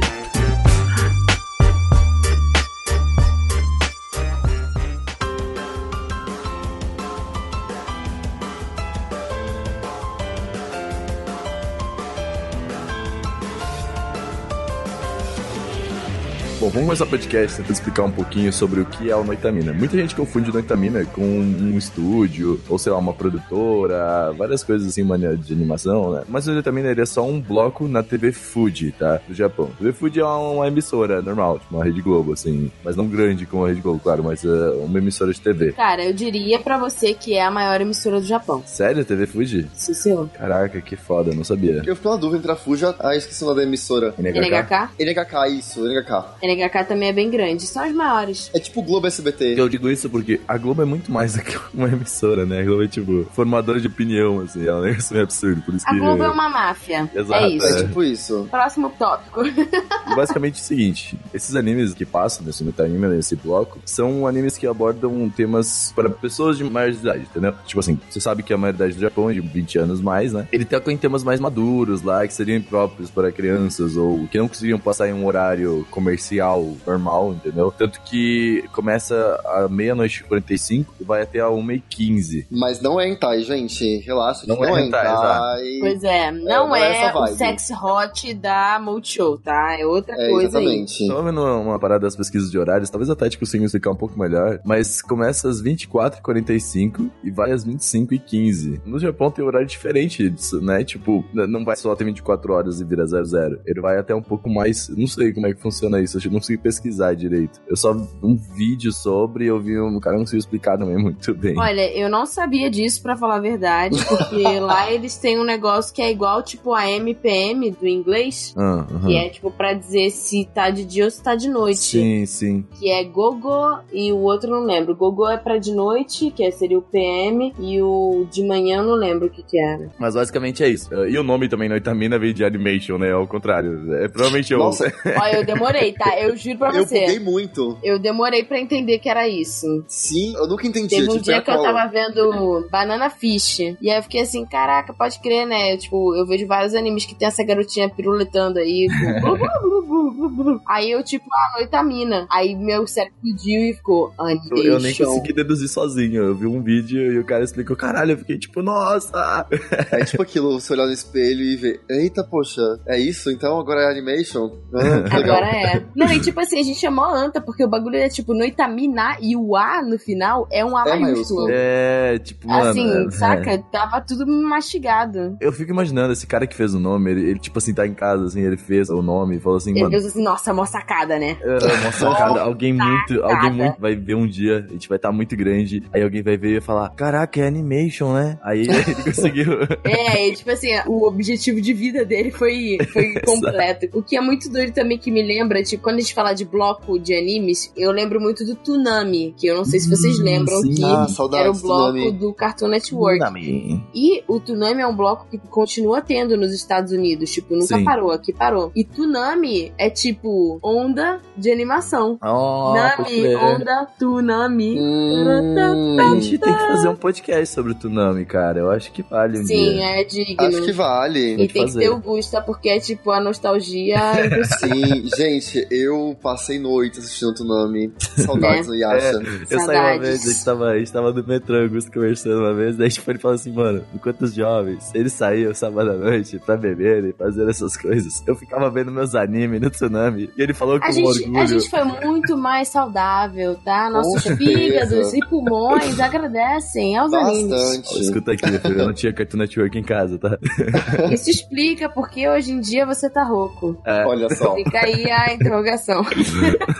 Vamos 16.78 16.86
começar 16.86 17.04
o 17.04 17.08
podcast 17.08 17.56
tentando 17.56 17.72
explicar 17.72 18.04
um 18.04 18.10
pouquinho 18.10 18.52
sobre 18.52 18.80
o 18.80 18.84
que 18.84 19.10
é 19.10 19.16
o 19.16 19.24
Noitamina. 19.24 19.72
Muita 19.72 19.96
gente 19.96 20.14
confunde 20.14 20.52
Noitamina 20.52 21.04
com 21.06 21.22
um 21.22 21.76
estúdio, 21.76 22.60
ou 22.68 22.78
sei 22.78 22.92
lá, 22.92 22.98
uma 22.98 23.12
produtora, 23.12 24.32
várias 24.36 24.62
coisas 24.62 24.86
assim, 24.86 25.02
maneira 25.02 25.36
de 25.36 25.52
animação, 25.52 26.12
né? 26.12 26.22
Mas 26.28 26.46
o 26.46 26.52
Noitamina 26.52 26.88
ele 26.90 27.00
é 27.00 27.06
só 27.06 27.26
um 27.26 27.40
bloco 27.40 27.88
na 27.88 28.02
TV 28.04 28.30
Fuji, 28.30 28.92
tá? 28.92 29.20
Do 29.26 29.34
Japão. 29.34 29.70
TV 29.76 29.92
Fuji 29.92 30.20
é 30.20 30.24
uma 30.24 30.68
emissora 30.68 31.20
normal, 31.20 31.58
tipo 31.58 31.74
uma 31.74 31.84
Rede 31.84 32.00
Globo, 32.00 32.34
assim, 32.34 32.70
mas 32.84 32.94
não 32.94 33.08
grande 33.08 33.44
como 33.44 33.64
a 33.64 33.68
Rede 33.68 33.80
Globo, 33.80 33.98
claro, 33.98 34.22
mas 34.22 34.44
é 34.44 34.70
uma 34.76 34.98
emissora 34.98 35.32
de 35.32 35.40
TV. 35.40 35.72
Cara, 35.72 36.04
eu 36.04 36.12
diria 36.12 36.60
pra 36.60 36.78
você 36.78 37.12
que 37.12 37.34
é 37.34 37.42
a 37.42 37.50
maior 37.50 37.80
emissora 37.80 38.20
do 38.20 38.26
Japão. 38.26 38.62
Sério, 38.64 39.04
TV 39.04 39.26
Fuji? 39.26 39.68
Sim, 39.74 39.94
senhor. 39.94 40.28
Caraca, 40.28 40.80
que 40.80 40.94
foda, 40.94 41.34
não 41.34 41.42
sabia. 41.42 41.82
Eu 41.84 41.96
fiquei 41.96 42.10
na 42.10 42.16
dúvida 42.16 42.38
entre 42.38 42.52
a 42.52 42.56
Fuja. 42.56 42.94
Ah, 43.00 43.16
esqueci 43.16 43.42
o 43.42 43.48
nome 43.48 43.62
da 43.62 43.66
emissora. 43.66 44.14
NHK? 44.16 44.90
NHK, 45.00 45.48
isso, 45.58 45.80
NHK. 45.84 46.36
NHK 46.40 46.67
também 46.84 47.08
é 47.08 47.12
bem 47.12 47.30
grande. 47.30 47.66
São 47.66 47.82
as 47.82 47.92
maiores. 47.92 48.50
É 48.54 48.58
tipo 48.58 48.80
o 48.80 48.82
Globo 48.82 49.06
SBT. 49.06 49.54
Eu 49.58 49.68
digo 49.68 49.88
isso 49.90 50.08
porque 50.08 50.40
a 50.46 50.56
Globo 50.56 50.82
é 50.82 50.84
muito 50.84 51.10
mais 51.10 51.34
do 51.36 51.42
que 51.42 51.58
uma 51.74 51.88
emissora, 51.88 52.44
né? 52.44 52.60
A 52.60 52.64
Globo 52.64 52.84
é 52.84 52.88
tipo 52.88 53.24
formadora 53.32 53.80
de 53.80 53.86
opinião, 53.86 54.40
assim, 54.40 54.66
é 54.66 54.72
um 54.72 54.82
negócio 54.82 55.12
meio 55.12 55.24
absurdo, 55.24 55.62
por 55.62 55.74
isso 55.74 55.84
A 55.86 55.92
que... 55.92 55.98
Globo 55.98 56.22
é 56.22 56.28
uma 56.28 56.48
máfia. 56.48 57.10
Exato, 57.14 57.44
é 57.44 57.48
isso. 57.48 57.66
É 57.66 57.82
tipo 57.84 58.02
isso. 58.02 58.48
Próximo 58.50 58.90
tópico. 58.98 59.46
E 59.46 60.14
basicamente 60.14 60.58
é 60.58 60.62
o 60.62 60.64
seguinte: 60.64 61.18
esses 61.32 61.54
animes 61.54 61.94
que 61.94 62.04
passam 62.04 62.44
nesse 62.44 62.64
meta-anime, 62.64 63.06
nesse 63.08 63.36
bloco, 63.36 63.78
são 63.84 64.26
animes 64.26 64.56
que 64.56 64.66
abordam 64.66 65.28
temas 65.30 65.92
para 65.94 66.08
pessoas 66.10 66.56
de 66.56 66.64
maior 66.64 66.90
idade, 66.90 67.20
entendeu? 67.20 67.54
Tipo 67.66 67.80
assim, 67.80 67.98
você 68.08 68.20
sabe 68.20 68.42
que 68.42 68.52
a 68.52 68.56
maioridade 68.56 68.94
do 68.94 69.00
Japão 69.00 69.30
é 69.30 69.34
de 69.34 69.40
20 69.40 69.78
anos 69.78 70.00
mais, 70.00 70.32
né? 70.32 70.48
Ele 70.52 70.64
toca 70.64 70.92
em 70.92 70.96
temas 70.96 71.22
mais 71.22 71.40
maduros 71.40 72.02
lá, 72.02 72.26
que 72.26 72.34
seriam 72.34 72.60
próprios 72.62 73.10
para 73.10 73.30
crianças 73.32 73.96
ou 73.96 74.26
que 74.28 74.38
não 74.38 74.48
conseguiriam 74.48 74.78
passar 74.78 75.08
em 75.08 75.12
um 75.12 75.26
horário 75.26 75.86
comercial 75.90 76.57
serial 76.58 76.76
normal, 76.86 77.32
entendeu? 77.32 77.72
Tanto 77.76 78.00
que 78.02 78.64
começa 78.72 79.40
a 79.44 79.68
meia-noite 79.68 80.20
e 80.20 80.24
45 80.24 80.94
e 81.00 81.04
vai 81.04 81.22
até 81.22 81.40
a 81.40 81.46
1h15. 81.48 82.46
Mas 82.50 82.80
não 82.80 83.00
é 83.00 83.08
hentai, 83.08 83.40
gente. 83.42 83.98
Relaxa, 83.98 84.46
Não 84.46 84.56
não, 84.56 84.64
é 84.64 84.80
é 84.82 84.86
hentai, 84.86 85.06
hentai. 85.12 85.78
Pois 85.80 86.04
é, 86.04 86.30
não 86.32 86.68
não 86.68 86.76
é 86.76 86.80
é, 86.82 87.04
essa 87.06 87.18
o 87.18 87.26
sex 87.28 87.70
hot 87.70 88.34
da 88.34 88.78
Multishow, 88.80 89.38
tá? 89.38 89.76
É 89.78 89.86
outra 89.86 90.14
É, 90.14 90.30
coisa 90.30 90.58
aí. 90.58 90.64
exatamente. 90.64 91.06
Tava 91.08 91.22
vendo 91.22 91.40
uma, 91.42 91.78
parada 91.78 92.00
das 92.00 92.16
pesquisas 92.16 92.50
de 92.50 92.58
horários, 92.58 92.90
talvez 92.90 93.08
a 93.10 93.16
Tati 93.16 93.38
consiga 93.38 93.64
explicar 93.64 93.90
um 93.90 93.96
pouco 93.96 94.18
melhor, 94.18 94.60
mas 94.64 95.00
começa 95.00 95.48
às 95.48 95.62
24h45 95.62 97.10
e 97.22 97.30
vai 97.30 97.52
às 97.52 97.64
25h15. 97.64 98.80
No 98.84 98.98
Japão 98.98 99.30
tem 99.30 99.44
horário 99.44 99.66
diferente 99.66 100.28
disso, 100.28 100.60
né? 100.60 100.82
Tipo, 100.84 101.24
não 101.32 101.64
vai 101.64 101.76
só 101.76 101.92
até 101.92 102.04
24 102.04 102.52
horas 102.52 102.80
e 102.80 102.84
vira 102.84 103.06
00. 103.06 103.60
Ele 103.66 103.80
vai 103.80 103.98
até 103.98 104.14
um 104.14 104.22
pouco 104.22 104.48
mais. 104.48 104.88
Não 104.88 105.06
sei 105.06 105.32
como 105.32 105.46
é 105.46 105.52
que 105.54 105.60
funciona 105.60 106.00
isso, 106.00 106.18
eu 106.18 106.30
não 106.32 106.37
consegui 106.38 106.58
pesquisar 106.62 107.14
direito. 107.14 107.60
Eu 107.68 107.76
só 107.76 107.92
vi 107.92 108.06
um 108.22 108.36
vídeo 108.36 108.92
sobre 108.92 109.44
e 109.44 109.48
eu 109.48 109.60
vi 109.60 109.78
um 109.80 109.98
cara 110.00 110.16
não 110.16 110.22
conseguiu 110.24 110.40
explicar 110.40 110.78
também 110.78 110.96
muito 111.02 111.34
bem. 111.34 111.58
Olha, 111.58 111.90
eu 111.96 112.08
não 112.08 112.26
sabia 112.26 112.70
disso, 112.70 113.02
pra 113.02 113.16
falar 113.16 113.36
a 113.36 113.40
verdade, 113.40 113.96
porque 114.06 114.42
lá 114.60 114.90
eles 114.92 115.16
têm 115.16 115.38
um 115.38 115.44
negócio 115.44 115.94
que 115.94 116.02
é 116.02 116.10
igual, 116.10 116.42
tipo, 116.42 116.74
a 116.74 116.88
MPM 116.90 117.70
do 117.70 117.86
inglês, 117.86 118.54
Ah, 118.56 118.86
aham. 118.90 119.06
que 119.06 119.16
é, 119.16 119.28
tipo, 119.28 119.50
pra 119.50 119.72
dizer 119.72 120.10
se 120.10 120.44
tá 120.54 120.70
de 120.70 120.84
dia 120.84 121.04
ou 121.04 121.10
se 121.10 121.22
tá 121.22 121.34
de 121.34 121.48
noite. 121.48 121.78
Sim, 121.78 122.26
sim. 122.26 122.64
Que 122.78 122.90
é 122.90 123.04
Gogo 123.04 123.78
e 123.92 124.12
o 124.12 124.18
outro 124.18 124.50
eu 124.50 124.60
não 124.60 124.66
lembro. 124.66 124.94
Gogo 124.94 125.28
é 125.28 125.36
pra 125.36 125.58
de 125.58 125.72
noite, 125.72 126.30
que 126.30 126.44
é- 126.44 126.50
seria 126.50 126.78
o 126.78 126.82
PM, 126.82 127.52
e 127.58 127.80
o 127.82 128.26
de 128.30 128.42
manhã 128.46 128.78
eu 128.78 128.84
não 128.84 128.94
lembro 128.94 129.26
o 129.26 129.30
que 129.30 129.42
que 129.42 129.58
era. 129.58 129.90
Mas 129.98 130.14
basicamente 130.14 130.62
é 130.62 130.68
isso. 130.68 130.92
E 130.94 131.16
o 131.18 131.22
nome 131.22 131.48
também, 131.48 131.68
Noitamina, 131.68 132.18
veio 132.18 132.34
de 132.34 132.44
animation, 132.44 132.98
né? 132.98 133.12
Ao 133.12 133.26
contrário. 133.26 133.94
É 133.94 134.08
provavelmente 134.08 134.52
eu. 134.52 134.58
Nossa, 134.58 134.92
Olha, 135.04 135.36
eu 135.36 135.44
demorei, 135.46 135.92
tá? 135.92 136.08
Eu 136.18 136.27
juro 136.36 136.58
pra 136.58 136.70
eu 136.70 136.86
você. 136.86 137.00
buguei 137.00 137.18
muito. 137.18 137.78
Eu 137.82 137.98
demorei 137.98 138.44
pra 138.44 138.58
entender 138.60 138.98
que 138.98 139.08
era 139.08 139.28
isso. 139.28 139.84
Sim, 139.86 140.34
eu 140.34 140.46
nunca 140.46 140.66
entendi. 140.66 140.88
Teve 140.88 141.08
um 141.08 141.12
tipo, 141.12 141.24
dia 141.24 141.42
que 141.42 141.50
eu 141.50 141.62
tava 141.62 141.86
vendo 141.86 142.68
Banana 142.70 143.10
Fish. 143.10 143.60
E 143.60 143.90
aí 143.90 143.98
eu 143.98 144.02
fiquei 144.02 144.22
assim, 144.22 144.44
caraca, 144.44 144.92
pode 144.92 145.20
crer, 145.20 145.46
né? 145.46 145.76
Tipo, 145.76 146.14
eu 146.14 146.26
vejo 146.26 146.46
vários 146.46 146.74
animes 146.74 147.04
que 147.04 147.14
tem 147.14 147.28
essa 147.28 147.44
garotinha 147.44 147.88
piruletando 147.88 148.58
aí. 148.58 148.88
aí 150.66 150.90
eu, 150.90 151.02
tipo, 151.02 151.24
ah, 151.32 151.58
noitamina. 151.58 152.26
Aí 152.30 152.54
meu 152.54 152.86
cérebro 152.86 153.14
explodiu 153.22 153.60
e 153.62 153.74
ficou 153.74 154.12
animation. 154.18 154.56
Eu 154.64 154.80
nem 154.80 154.94
consegui 154.94 155.32
deduzir 155.32 155.68
sozinho. 155.68 156.22
Eu 156.22 156.34
vi 156.34 156.46
um 156.46 156.62
vídeo 156.62 157.12
e 157.12 157.18
o 157.18 157.24
cara 157.24 157.44
explicou, 157.44 157.76
caralho, 157.76 158.12
eu 158.12 158.18
fiquei 158.18 158.38
tipo, 158.38 158.62
nossa! 158.62 159.46
É 159.92 160.04
tipo 160.04 160.22
aquilo, 160.22 160.60
você 160.60 160.72
olhar 160.72 160.86
no 160.86 160.92
espelho 160.92 161.42
e 161.42 161.56
ver, 161.56 161.80
eita, 161.88 162.24
poxa, 162.24 162.60
é 162.86 162.98
isso? 162.98 163.30
Então 163.30 163.58
agora 163.58 163.82
é 163.82 163.90
animation? 163.90 164.50
Ah. 164.74 164.98
Agora 165.18 165.46
é. 165.46 165.84
Não, 165.96 166.10
e 166.12 166.20
tipo 166.20 166.40
assim, 166.40 166.60
a 166.60 166.62
gente 166.62 166.78
chamou 166.78 167.04
anta, 167.04 167.40
porque 167.40 167.64
o 167.64 167.68
bagulho 167.68 167.96
é 167.96 168.08
tipo 168.08 168.32
noitamina 168.34 169.16
e 169.20 169.36
o 169.36 169.56
A 169.56 169.82
no 169.82 169.98
final 169.98 170.46
é 170.50 170.64
um 170.64 170.76
A 170.76 170.88
É 170.88 170.98
maiúsculo. 170.98 171.48
É, 171.50 172.18
tipo, 172.18 172.48
mano. 172.48 172.70
Assim, 172.70 173.06
é- 173.06 173.10
saca? 173.10 173.58
Tava 173.72 174.00
tudo 174.00 174.26
mastigado. 174.26 175.36
Eu 175.40 175.52
fico 175.52 175.70
imaginando, 175.70 176.12
esse 176.12 176.26
cara 176.26 176.46
que 176.46 176.54
fez 176.54 176.74
o 176.74 176.80
nome, 176.80 177.10
ele, 177.10 177.30
ele, 177.30 177.38
tipo 177.38 177.58
assim, 177.58 177.74
tá 177.74 177.86
em 177.86 177.94
casa, 177.94 178.24
assim, 178.26 178.40
ele 178.40 178.56
fez 178.56 178.88
o 178.90 179.02
nome 179.02 179.36
e 179.36 179.40
falou 179.40 179.56
assim, 179.58 179.70
Ele 179.70 179.80
mano. 179.80 179.92
pensou 179.92 180.08
assim, 180.08 180.22
nossa, 180.28 180.52
mó 180.52 180.64
sacada, 180.66 181.18
né? 181.18 181.36
É, 181.40 181.56
uma 181.82 181.92
sacada. 181.92 182.40
Alguém 182.42 182.72
muito, 182.72 183.14
Sacada. 183.14 183.34
alguém 183.34 183.52
muito 183.52 183.80
vai 183.80 183.96
ver 183.96 184.14
um 184.14 184.26
dia, 184.26 184.64
a 184.68 184.72
gente 184.72 184.88
vai 184.88 184.96
estar 184.96 185.10
muito 185.12 185.34
grande, 185.36 185.82
aí 185.92 186.02
alguém 186.02 186.22
vai 186.22 186.36
ver 186.36 186.48
e 186.48 186.52
vai 186.54 186.60
falar, 186.60 186.88
caraca, 186.90 187.40
é 187.40 187.46
animation, 187.46 188.12
né? 188.12 188.38
Aí 188.42 188.60
ele 188.68 188.94
conseguiu. 189.04 189.52
É, 189.84 190.28
e, 190.28 190.34
tipo 190.34 190.50
assim, 190.50 190.68
o 190.86 191.06
objetivo 191.06 191.60
de 191.60 191.72
vida 191.72 192.04
dele 192.04 192.30
foi, 192.30 192.76
foi 192.92 193.14
completo. 193.24 193.88
O 193.96 194.02
que 194.02 194.16
é 194.16 194.20
muito 194.20 194.50
doido 194.50 194.72
também 194.72 194.98
que 194.98 195.10
me 195.10 195.22
lembra, 195.22 195.62
tipo, 195.62 195.82
quando 195.82 195.96
a 195.96 196.00
gente 196.00 196.14
fala 196.14 196.32
de 196.34 196.44
bloco 196.44 196.98
de 196.98 197.14
animes, 197.14 197.72
eu 197.76 197.90
lembro 197.90 198.20
muito 198.20 198.44
do 198.44 198.54
Toonami, 198.54 199.34
que 199.36 199.46
eu 199.46 199.56
não 199.56 199.64
sei 199.64 199.80
se 199.80 199.88
vocês 199.88 200.18
Hum, 200.20 200.24
lembram 200.24 200.60
sim. 200.60 200.74
que 200.74 200.84
Ah, 200.84 201.06
era 201.34 201.50
o 201.50 201.54
bloco 201.54 201.62
Toonami. 201.92 202.12
do 202.12 202.34
Cartoon 202.34 202.68
Network. 202.68 203.18
Toonami. 203.18 203.82
E 203.94 204.22
o 204.28 204.38
Toonami 204.40 204.82
é 204.82 204.86
um 204.86 204.94
bloco 204.96 205.26
que 205.30 205.38
continua 205.38 206.00
tendo 206.02 206.36
nos 206.36 206.52
Estados 206.52 206.92
Unidos, 206.92 207.30
tipo, 207.32 207.54
nunca 207.54 207.76
Sim. 207.78 207.84
parou, 207.84 208.10
aqui 208.10 208.32
parou. 208.32 208.70
E 208.74 208.84
Toonami 208.84 209.72
é 209.78 209.88
tipo 209.88 210.17
onda 210.62 211.20
de 211.36 211.50
animação. 211.50 212.18
Oh, 212.22 212.74
Nami, 212.74 213.34
onda, 213.36 213.86
Toonami. 213.98 214.78
Hum, 214.78 215.96
A 216.00 216.14
gente 216.14 216.38
tem 216.38 216.52
que 216.52 216.66
fazer 216.66 216.88
um 216.88 216.96
podcast 216.96 217.54
sobre 217.54 217.72
o 217.72 217.74
Toonami, 217.74 218.24
cara. 218.24 218.58
Eu 218.60 218.70
acho 218.70 218.92
que 218.92 219.02
vale 219.02 219.38
um 219.40 219.44
Sim, 219.44 219.74
dia. 219.74 220.00
é 220.00 220.04
digno. 220.04 220.46
acho 220.46 220.62
que 220.62 220.72
vale. 220.72 221.34
E 221.34 221.48
Tem 221.48 221.66
que 221.66 221.74
ter 221.78 221.90
o 221.90 221.98
Gusta, 221.98 222.40
porque 222.40 222.68
é 222.68 222.80
tipo 222.80 223.10
a 223.10 223.20
nostalgia. 223.20 223.98
Sim, 224.58 225.08
gente, 225.16 225.66
eu 225.70 226.16
passei 226.22 226.58
noite 226.58 226.98
assistindo 226.98 227.34
Tsunami. 227.34 227.92
Saudades 228.16 228.66
do 228.66 228.74
Yasha. 228.74 229.20
Eu 229.50 229.60
saí 229.60 229.78
uma 229.78 229.98
vez, 229.98 230.22
a 230.22 230.30
gente 230.32 230.44
tava, 230.44 230.64
a 230.70 230.78
gente 230.78 230.92
tava 230.92 231.12
no 231.12 231.24
metrô, 231.26 231.56
Augusto 231.62 231.92
conversando 231.92 232.38
uma 232.40 232.54
vez, 232.54 232.76
daí 232.76 232.88
tipo, 232.90 233.10
ele 233.10 233.18
falou 233.18 233.34
assim, 233.34 233.52
mano, 233.52 233.84
enquanto 233.94 234.22
os 234.22 234.34
jovens, 234.34 234.90
eles 234.94 235.12
saíam 235.12 235.52
sábado 235.54 235.90
à 235.90 235.94
noite 235.94 236.38
pra 236.38 236.56
beber 236.56 237.04
e 237.04 237.12
fazer 237.12 237.48
essas 237.48 237.76
coisas, 237.76 238.22
eu 238.26 238.34
ficava 238.34 238.70
vendo 238.70 238.90
meus 238.90 239.14
animes 239.14 239.60
no 239.60 239.70
E 240.16 240.30
ele 240.36 240.54
falou 240.54 240.78
com 240.78 240.86
A 240.86 240.90
gente, 240.90 241.06
orgulho. 241.06 241.38
a 241.38 241.46
gente 241.46 241.68
foi 241.68 241.84
muito 241.84 242.36
mais 242.36 242.68
saudável, 242.68 243.56
tá? 243.64 243.90
Nossos 243.90 244.24
fígados 244.36 245.12
e 245.14 245.20
pulmões 245.28 245.98
agradecem 246.00 246.96
aos 246.96 247.12
animes. 247.12 247.44
Ó, 247.52 247.56
Bastante. 247.56 248.00
escuta 248.00 248.32
aqui, 248.32 248.44
eu 248.64 248.86
não 248.86 248.92
tinha 248.92 249.12
Cartoon 249.12 249.38
Network 249.38 249.78
em 249.78 249.82
casa, 249.82 250.18
tá? 250.18 250.38
Isso 251.12 251.30
explica 251.30 251.88
porque 251.88 252.28
hoje 252.28 252.52
em 252.52 252.60
dia 252.60 252.86
você 252.86 253.08
tá 253.10 253.22
rouco. 253.24 253.76
Olha 253.86 254.28
só. 254.34 254.54
Fica 254.54 254.78
aí 254.84 255.10
a 255.10 255.32
interrogação. 255.34 256.02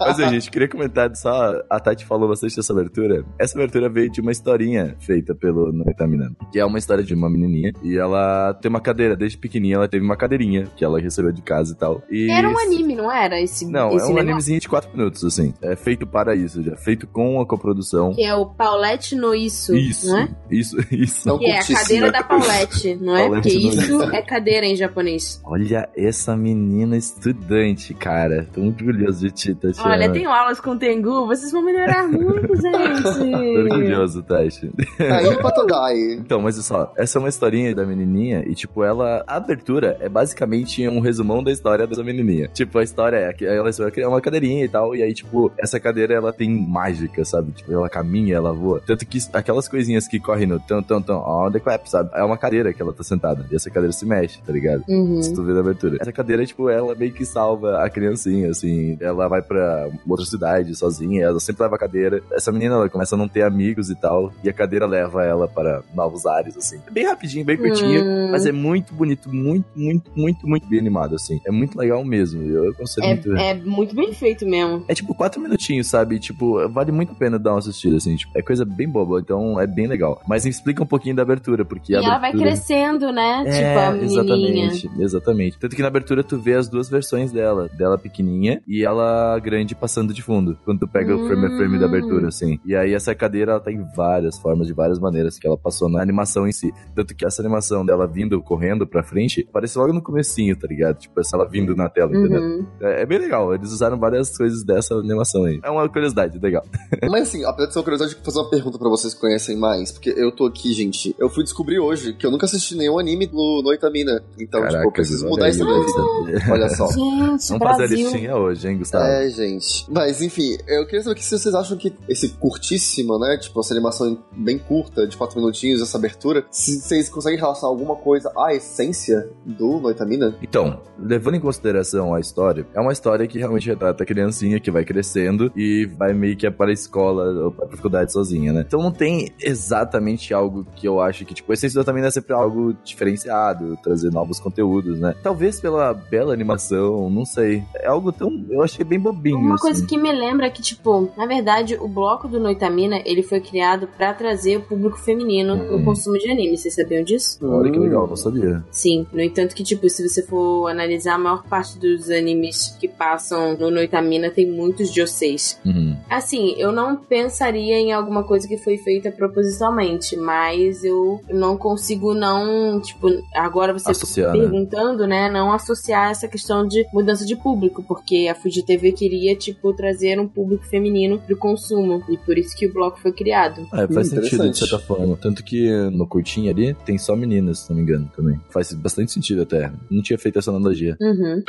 Mas, 0.00 0.20
aí, 0.20 0.30
gente, 0.30 0.50
queria 0.50 0.68
comentar 0.68 1.14
só, 1.16 1.62
a 1.68 1.80
Tati 1.80 2.04
falou 2.04 2.28
bastante 2.28 2.56
dessa 2.56 2.72
abertura. 2.72 3.24
Essa 3.38 3.56
abertura 3.58 3.88
veio 3.88 4.10
de 4.10 4.20
uma 4.20 4.32
historinha 4.32 4.96
feita 5.00 5.34
pelo 5.34 5.72
Noitamina, 5.72 6.30
que 6.50 6.58
é 6.58 6.64
uma 6.64 6.78
história 6.78 7.02
de 7.04 7.14
uma 7.14 7.28
menininha, 7.30 7.72
e 7.82 7.96
ela 7.96 8.54
tem 8.54 8.68
uma 8.68 8.80
cadeira, 8.80 9.16
desde 9.16 9.38
pequenininha 9.38 9.76
ela 9.76 9.88
teve 9.88 10.04
uma 10.04 10.16
cadeirinha, 10.16 10.66
que 10.76 10.84
ela 10.84 11.00
recebeu 11.00 11.32
de 11.32 11.42
casa 11.42 11.72
e 11.72 11.76
tal. 11.76 12.02
E 12.10 12.21
Era 12.30 12.48
um 12.48 12.58
anime, 12.58 12.94
não 12.94 13.10
era? 13.10 13.40
Esse, 13.40 13.66
Não, 13.66 13.88
esse 13.88 13.96
é 13.96 14.04
um 14.04 14.08
negócio? 14.08 14.18
animezinho 14.20 14.60
de 14.60 14.68
4 14.68 14.90
minutos, 14.96 15.24
assim. 15.24 15.54
É 15.62 15.76
feito 15.76 16.06
para 16.06 16.34
isso, 16.34 16.62
já. 16.62 16.76
Feito 16.76 17.06
com 17.06 17.40
a 17.40 17.46
coprodução. 17.46 18.14
Que 18.14 18.24
é 18.24 18.34
o 18.34 18.46
Paulette 18.46 19.14
no 19.14 19.34
Isso, 19.34 19.74
Isso, 19.74 20.08
não 20.08 20.18
é? 20.18 20.28
isso, 20.50 20.76
isso. 20.90 21.28
Não 21.28 21.38
Que 21.38 21.46
é 21.46 21.58
a 21.58 21.66
cadeira 21.66 22.12
da 22.12 22.22
Paulette, 22.22 22.94
não 23.00 23.16
é? 23.16 23.22
Paulette 23.22 23.50
Porque 23.52 23.68
isso 23.68 24.02
é 24.02 24.22
cadeira 24.22 24.66
em 24.66 24.76
japonês. 24.76 25.40
Olha 25.44 25.88
essa 25.96 26.36
menina 26.36 26.96
estudante, 26.96 27.94
cara. 27.94 28.46
Tô 28.52 28.60
muito 28.60 28.84
orgulhoso 28.84 29.20
de 29.26 29.30
ti, 29.32 29.54
Tatiana. 29.54 29.90
Olha, 29.90 30.12
tenho 30.12 30.30
aulas 30.30 30.60
com 30.60 30.70
o 30.72 30.78
Tengu, 30.78 31.26
vocês 31.26 31.50
vão 31.52 31.62
melhorar 31.62 32.06
muito, 32.08 32.48
Tô 32.52 32.56
gente. 32.56 33.58
orgulhoso, 33.70 34.22
Tati. 34.22 34.70
Aí 34.98 35.36
pra 35.38 35.50
Todai. 35.50 36.12
Então, 36.14 36.40
mas 36.40 36.56
olha 36.56 36.62
só, 36.62 36.92
essa 36.96 37.18
é 37.18 37.20
uma 37.20 37.28
historinha 37.28 37.74
da 37.74 37.84
menininha 37.84 38.44
e, 38.46 38.54
tipo, 38.54 38.82
ela... 38.84 39.24
A 39.26 39.36
abertura 39.36 39.96
é 40.00 40.08
basicamente 40.08 40.86
um 40.88 41.00
resumão 41.00 41.42
da 41.42 41.50
história 41.50 41.86
dessa 41.86 42.02
menininha. 42.12 42.48
Tipo, 42.48 42.78
a 42.78 42.82
história 42.82 43.16
é 43.16 43.32
que 43.32 43.44
ela 43.44 43.70
é 43.96 44.06
uma 44.06 44.20
cadeirinha 44.20 44.64
e 44.64 44.68
tal, 44.68 44.94
e 44.94 45.02
aí, 45.02 45.12
tipo, 45.12 45.50
essa 45.58 45.78
cadeira, 45.80 46.14
ela 46.14 46.32
tem 46.32 46.50
mágica, 46.50 47.24
sabe? 47.24 47.52
Tipo, 47.52 47.72
ela 47.72 47.88
caminha, 47.88 48.36
ela 48.36 48.52
voa. 48.52 48.82
Tanto 48.86 49.06
que 49.06 49.18
aquelas 49.32 49.68
coisinhas 49.68 50.06
que 50.06 50.18
correm 50.18 50.46
no 50.46 50.60
tão, 50.60 50.82
tão, 50.82 51.00
tão, 51.02 51.18
on 51.20 51.50
the 51.50 51.60
clap, 51.60 51.88
sabe? 51.88 52.10
É 52.14 52.22
uma 52.22 52.36
cadeira 52.36 52.72
que 52.72 52.80
ela 52.82 52.92
tá 52.92 53.02
sentada. 53.02 53.46
E 53.50 53.56
essa 53.56 53.70
cadeira 53.70 53.92
se 53.92 54.04
mexe, 54.06 54.40
tá 54.42 54.52
ligado? 54.52 54.84
Uhum. 54.88 55.22
Se 55.22 55.32
tu 55.34 55.42
vê 55.42 55.52
na 55.52 55.60
abertura. 55.60 55.98
Essa 56.00 56.12
cadeira, 56.12 56.44
tipo, 56.44 56.68
ela 56.68 56.94
meio 56.94 57.12
que 57.12 57.24
salva 57.24 57.82
a 57.84 57.90
criancinha, 57.90 58.50
assim. 58.50 58.96
Ela 59.00 59.28
vai 59.28 59.42
pra 59.42 59.88
outra 60.08 60.24
cidade 60.26 60.74
sozinha, 60.74 61.24
ela 61.24 61.40
sempre 61.40 61.62
leva 61.62 61.76
a 61.76 61.78
cadeira. 61.78 62.22
Essa 62.32 62.52
menina, 62.52 62.74
ela 62.74 62.88
começa 62.88 63.14
a 63.14 63.18
não 63.18 63.28
ter 63.28 63.42
amigos 63.42 63.90
e 63.90 63.94
tal, 63.94 64.32
e 64.42 64.48
a 64.48 64.52
cadeira 64.52 64.86
leva 64.86 65.24
ela 65.24 65.48
para 65.48 65.82
novos 65.94 66.26
ares, 66.26 66.56
assim. 66.56 66.80
É 66.86 66.90
bem 66.90 67.06
rapidinho, 67.06 67.44
bem 67.44 67.56
curtinho, 67.56 68.02
Hum. 68.04 68.28
mas 68.30 68.46
é 68.46 68.52
muito 68.52 68.92
bonito, 68.94 69.32
muito, 69.32 69.66
muito, 69.74 70.10
muito, 70.16 70.46
muito 70.46 70.66
bem 70.68 70.78
animado, 70.78 71.14
assim. 71.14 71.40
É 71.46 71.50
muito 71.50 71.78
legal 71.78 72.01
mesmo. 72.04 72.42
Eu 72.42 72.70
aconselho 72.70 73.06
muito. 73.08 73.36
É, 73.36 73.50
é 73.50 73.54
muito 73.54 73.94
bem 73.94 74.12
feito 74.12 74.46
mesmo. 74.46 74.84
É 74.88 74.94
tipo 74.94 75.14
quatro 75.14 75.40
minutinhos, 75.40 75.86
sabe? 75.86 76.18
Tipo, 76.18 76.68
vale 76.68 76.92
muito 76.92 77.12
a 77.12 77.14
pena 77.14 77.38
dar 77.38 77.52
uma 77.52 77.58
assistida, 77.58 77.96
assim. 77.96 78.16
Tipo, 78.16 78.32
é 78.36 78.42
coisa 78.42 78.64
bem 78.64 78.88
boba, 78.88 79.20
então 79.20 79.60
é 79.60 79.66
bem 79.66 79.86
legal. 79.86 80.20
Mas 80.26 80.44
me 80.44 80.50
explica 80.50 80.82
um 80.82 80.86
pouquinho 80.86 81.14
da 81.16 81.22
abertura, 81.22 81.64
porque 81.64 81.92
E 81.92 81.96
a 81.96 81.98
ela 81.98 82.08
vai 82.18 82.30
abertura... 82.30 82.44
crescendo, 82.50 83.12
né? 83.12 83.44
É, 83.46 83.50
tipo, 83.52 83.78
a 83.78 83.90
menininha. 83.92 84.66
exatamente, 84.66 84.90
exatamente. 85.02 85.58
Tanto 85.58 85.76
que 85.76 85.82
na 85.82 85.88
abertura 85.88 86.22
tu 86.24 86.38
vê 86.38 86.54
as 86.54 86.68
duas 86.68 86.88
versões 86.88 87.32
dela. 87.32 87.68
Dela 87.76 87.98
pequenininha 87.98 88.62
e 88.66 88.84
ela 88.84 89.38
grande 89.38 89.74
passando 89.74 90.12
de 90.12 90.22
fundo. 90.22 90.58
Quando 90.64 90.80
tu 90.80 90.88
pega 90.88 91.14
o 91.14 91.26
frame 91.26 91.46
a 91.46 91.56
frame 91.56 91.78
da 91.78 91.86
Hum. 91.86 91.88
abertura, 91.88 92.28
assim. 92.28 92.58
E 92.64 92.74
aí 92.74 92.94
essa 92.94 93.14
cadeira, 93.14 93.52
ela 93.52 93.60
tem 93.60 93.82
várias 93.96 94.38
formas, 94.38 94.66
de 94.66 94.72
várias 94.72 94.98
maneiras 94.98 95.38
que 95.38 95.46
ela 95.46 95.56
passou 95.58 95.88
na 95.88 96.00
animação 96.00 96.46
em 96.46 96.52
si. 96.52 96.72
Tanto 96.94 97.14
que 97.14 97.24
essa 97.26 97.42
animação 97.42 97.84
dela 97.84 98.06
vindo, 98.06 98.40
correndo 98.42 98.86
pra 98.86 99.02
frente, 99.02 99.46
parece 99.52 99.78
logo 99.78 99.92
no 99.92 100.02
comecinho, 100.02 100.56
tá 100.56 100.66
ligado? 100.66 100.98
Tipo, 100.98 101.20
essa 101.20 101.36
ela 101.36 101.48
vindo 101.48 101.74
na 101.76 101.88
tela, 101.92 102.10
entendeu? 102.10 102.40
Uhum. 102.40 102.66
É, 102.80 103.02
é 103.02 103.06
bem 103.06 103.18
legal. 103.18 103.54
Eles 103.54 103.70
usaram 103.70 103.98
várias 103.98 104.36
coisas 104.36 104.64
dessa 104.64 104.94
animação 104.94 105.44
aí. 105.44 105.60
É 105.62 105.70
uma 105.70 105.88
curiosidade 105.88 106.38
legal. 106.38 106.64
Mas 107.10 107.28
assim, 107.28 107.44
apesar 107.44 107.66
de 107.66 107.72
ser 107.72 107.78
uma 107.78 107.84
curiosidade, 107.84 108.12
eu 108.12 108.18
vou 108.18 108.24
fazer 108.24 108.38
uma 108.38 108.50
pergunta 108.50 108.78
pra 108.78 108.88
vocês 108.88 109.14
que 109.14 109.20
conhecem 109.20 109.56
mais. 109.56 109.92
Porque 109.92 110.10
eu 110.16 110.32
tô 110.32 110.46
aqui, 110.46 110.72
gente. 110.72 111.14
Eu 111.18 111.28
fui 111.28 111.44
descobrir 111.44 111.78
hoje 111.78 112.12
que 112.14 112.26
eu 112.26 112.30
nunca 112.30 112.46
assisti 112.46 112.76
nenhum 112.76 112.98
anime 112.98 113.28
no 113.32 113.62
Noitamina. 113.62 114.22
Então, 114.38 114.66
tipo, 114.66 114.82
eu 114.82 114.92
preciso 114.92 115.28
mudar 115.28 115.48
isso 115.48 115.58
vida. 115.58 115.70
Augusta. 115.70 116.52
Olha 116.52 116.68
só. 116.70 116.86
Gente, 116.88 116.98
Vamos 116.98 117.46
fazer 117.48 117.64
a 117.64 117.76
Brasil. 117.76 117.98
listinha 117.98 118.36
hoje, 118.36 118.68
hein, 118.68 118.78
Gustavo? 118.78 119.04
É, 119.04 119.28
gente. 119.28 119.86
Mas, 119.90 120.22
enfim, 120.22 120.56
eu 120.66 120.84
queria 120.86 121.02
saber 121.02 121.16
que 121.16 121.24
se 121.24 121.38
vocês 121.38 121.54
acham 121.54 121.76
que 121.76 121.92
esse 122.08 122.30
curtíssima, 122.30 123.18
né? 123.18 123.36
Tipo, 123.38 123.60
essa 123.60 123.74
animação 123.74 124.18
bem 124.32 124.58
curta, 124.58 125.06
de 125.06 125.16
4 125.16 125.38
minutinhos, 125.38 125.82
essa 125.82 125.98
abertura, 125.98 126.44
se 126.50 126.80
vocês 126.80 127.08
conseguem 127.08 127.38
relacionar 127.38 127.72
alguma 127.72 127.96
coisa 127.96 128.32
à 128.36 128.54
essência 128.54 129.28
do 129.44 129.78
Noitamina? 129.80 130.36
Então, 130.42 130.80
levando 130.98 131.36
em 131.36 131.40
consideração 131.40 131.81
a 132.14 132.20
história, 132.20 132.66
é 132.74 132.80
uma 132.80 132.92
história 132.92 133.26
que 133.26 133.38
realmente 133.38 133.66
retrata 133.68 134.02
a 134.02 134.06
criancinha 134.06 134.60
que 134.60 134.70
vai 134.70 134.84
crescendo 134.84 135.52
e 135.56 135.86
vai 135.98 136.12
meio 136.12 136.36
que 136.36 136.50
para 136.50 136.70
a 136.70 136.72
escola 136.74 137.44
ou 137.44 137.50
pra 137.52 137.66
faculdade 137.68 138.12
sozinha, 138.12 138.52
né? 138.52 138.64
Então 138.66 138.82
não 138.82 138.90
tem 138.92 139.32
exatamente 139.40 140.34
algo 140.34 140.66
que 140.76 140.86
eu 140.86 141.00
acho 141.00 141.24
que, 141.24 141.34
tipo, 141.34 141.50
a 141.50 141.54
essência 141.54 141.82
também 141.84 142.04
é 142.04 142.10
sempre 142.10 142.32
algo 142.34 142.74
diferenciado, 142.84 143.76
trazer 143.82 144.10
novos 144.10 144.38
conteúdos, 144.40 144.98
né? 144.98 145.14
Talvez 145.22 145.60
pela 145.60 145.92
bela 145.94 146.32
animação, 146.32 147.08
não 147.10 147.24
sei. 147.24 147.62
É 147.76 147.86
algo 147.86 148.12
tão. 148.12 148.44
Eu 148.50 148.62
achei 148.62 148.84
bem 148.84 148.98
bobinho. 148.98 149.38
Uma 149.38 149.54
assim. 149.54 149.62
coisa 149.62 149.86
que 149.86 149.96
me 149.96 150.12
lembra 150.12 150.46
é 150.46 150.50
que, 150.50 150.62
tipo, 150.62 151.10
na 151.16 151.26
verdade, 151.26 151.76
o 151.80 151.88
bloco 151.88 152.28
do 152.28 152.38
Noitamina, 152.40 153.00
ele 153.04 153.22
foi 153.22 153.40
criado 153.40 153.88
pra 153.96 154.12
trazer 154.12 154.58
o 154.58 154.62
público 154.62 154.98
feminino 154.98 155.54
Hum. 155.54 155.78
no 155.78 155.84
consumo 155.84 156.18
de 156.18 156.30
anime. 156.30 156.56
Vocês 156.56 156.74
sabiam 156.74 157.02
disso? 157.02 157.38
Olha 157.42 157.70
que 157.70 157.78
legal, 157.78 158.06
não 158.06 158.16
sabia. 158.16 158.62
Sim. 158.70 159.06
No 159.12 159.20
entanto 159.20 159.54
que, 159.54 159.62
tipo, 159.62 159.88
se 159.88 160.06
você 160.08 160.22
for 160.22 160.68
analisar, 160.68 161.14
a 161.14 161.18
maior 161.18 161.42
parte 161.44 161.61
dos 161.74 162.10
animes 162.10 162.76
que 162.78 162.88
passam 162.88 163.56
no 163.56 163.70
Noitamina 163.70 164.30
tem 164.30 164.50
muitos 164.50 164.92
joseis. 164.92 165.58
Uhum. 165.64 165.96
Assim, 166.08 166.54
eu 166.58 166.72
não 166.72 166.96
pensaria 166.96 167.76
em 167.78 167.92
alguma 167.92 168.24
coisa 168.24 168.46
que 168.46 168.56
foi 168.58 168.76
feita 168.76 169.10
propositalmente, 169.10 170.16
mas 170.16 170.84
eu 170.84 171.20
não 171.30 171.56
consigo 171.56 172.14
não, 172.14 172.80
tipo, 172.80 173.08
agora 173.34 173.72
você 173.72 173.90
Associar, 173.90 174.32
né? 174.34 174.40
perguntando, 174.40 175.06
né, 175.06 175.30
não 175.30 175.52
associar 175.52 176.10
essa 176.10 176.28
questão 176.28 176.66
de 176.66 176.86
mudança 176.92 177.24
de 177.24 177.36
público, 177.36 177.82
porque 177.82 178.28
a 178.30 178.34
Fuji 178.34 178.62
TV 178.64 178.92
queria, 178.92 179.34
tipo, 179.36 179.72
trazer 179.72 180.18
um 180.20 180.28
público 180.28 180.64
feminino 180.66 181.18
pro 181.18 181.36
consumo, 181.36 182.02
e 182.08 182.16
por 182.18 182.36
isso 182.38 182.56
que 182.56 182.66
o 182.66 182.72
bloco 182.72 183.00
foi 183.00 183.12
criado. 183.12 183.66
É, 183.72 183.86
faz 183.88 184.12
Hum, 184.12 184.22
sentido 184.22 184.50
de 184.50 184.58
certa 184.58 184.78
forma. 184.78 185.16
Tanto 185.16 185.42
que 185.44 185.70
no 185.90 186.06
curtinho 186.06 186.50
ali 186.50 186.74
tem 186.84 186.98
só 186.98 187.14
meninas, 187.16 187.60
se 187.60 187.70
não 187.70 187.76
me 187.76 187.82
engano, 187.82 188.10
também. 188.16 188.40
Faz 188.50 188.72
bastante 188.72 189.12
sentido 189.12 189.42
até. 189.42 189.70
Não 189.90 190.02
tinha 190.02 190.18
feito 190.18 190.38
essa 190.38 190.50
analogia. 190.50 190.96
Uhum. 191.00 191.42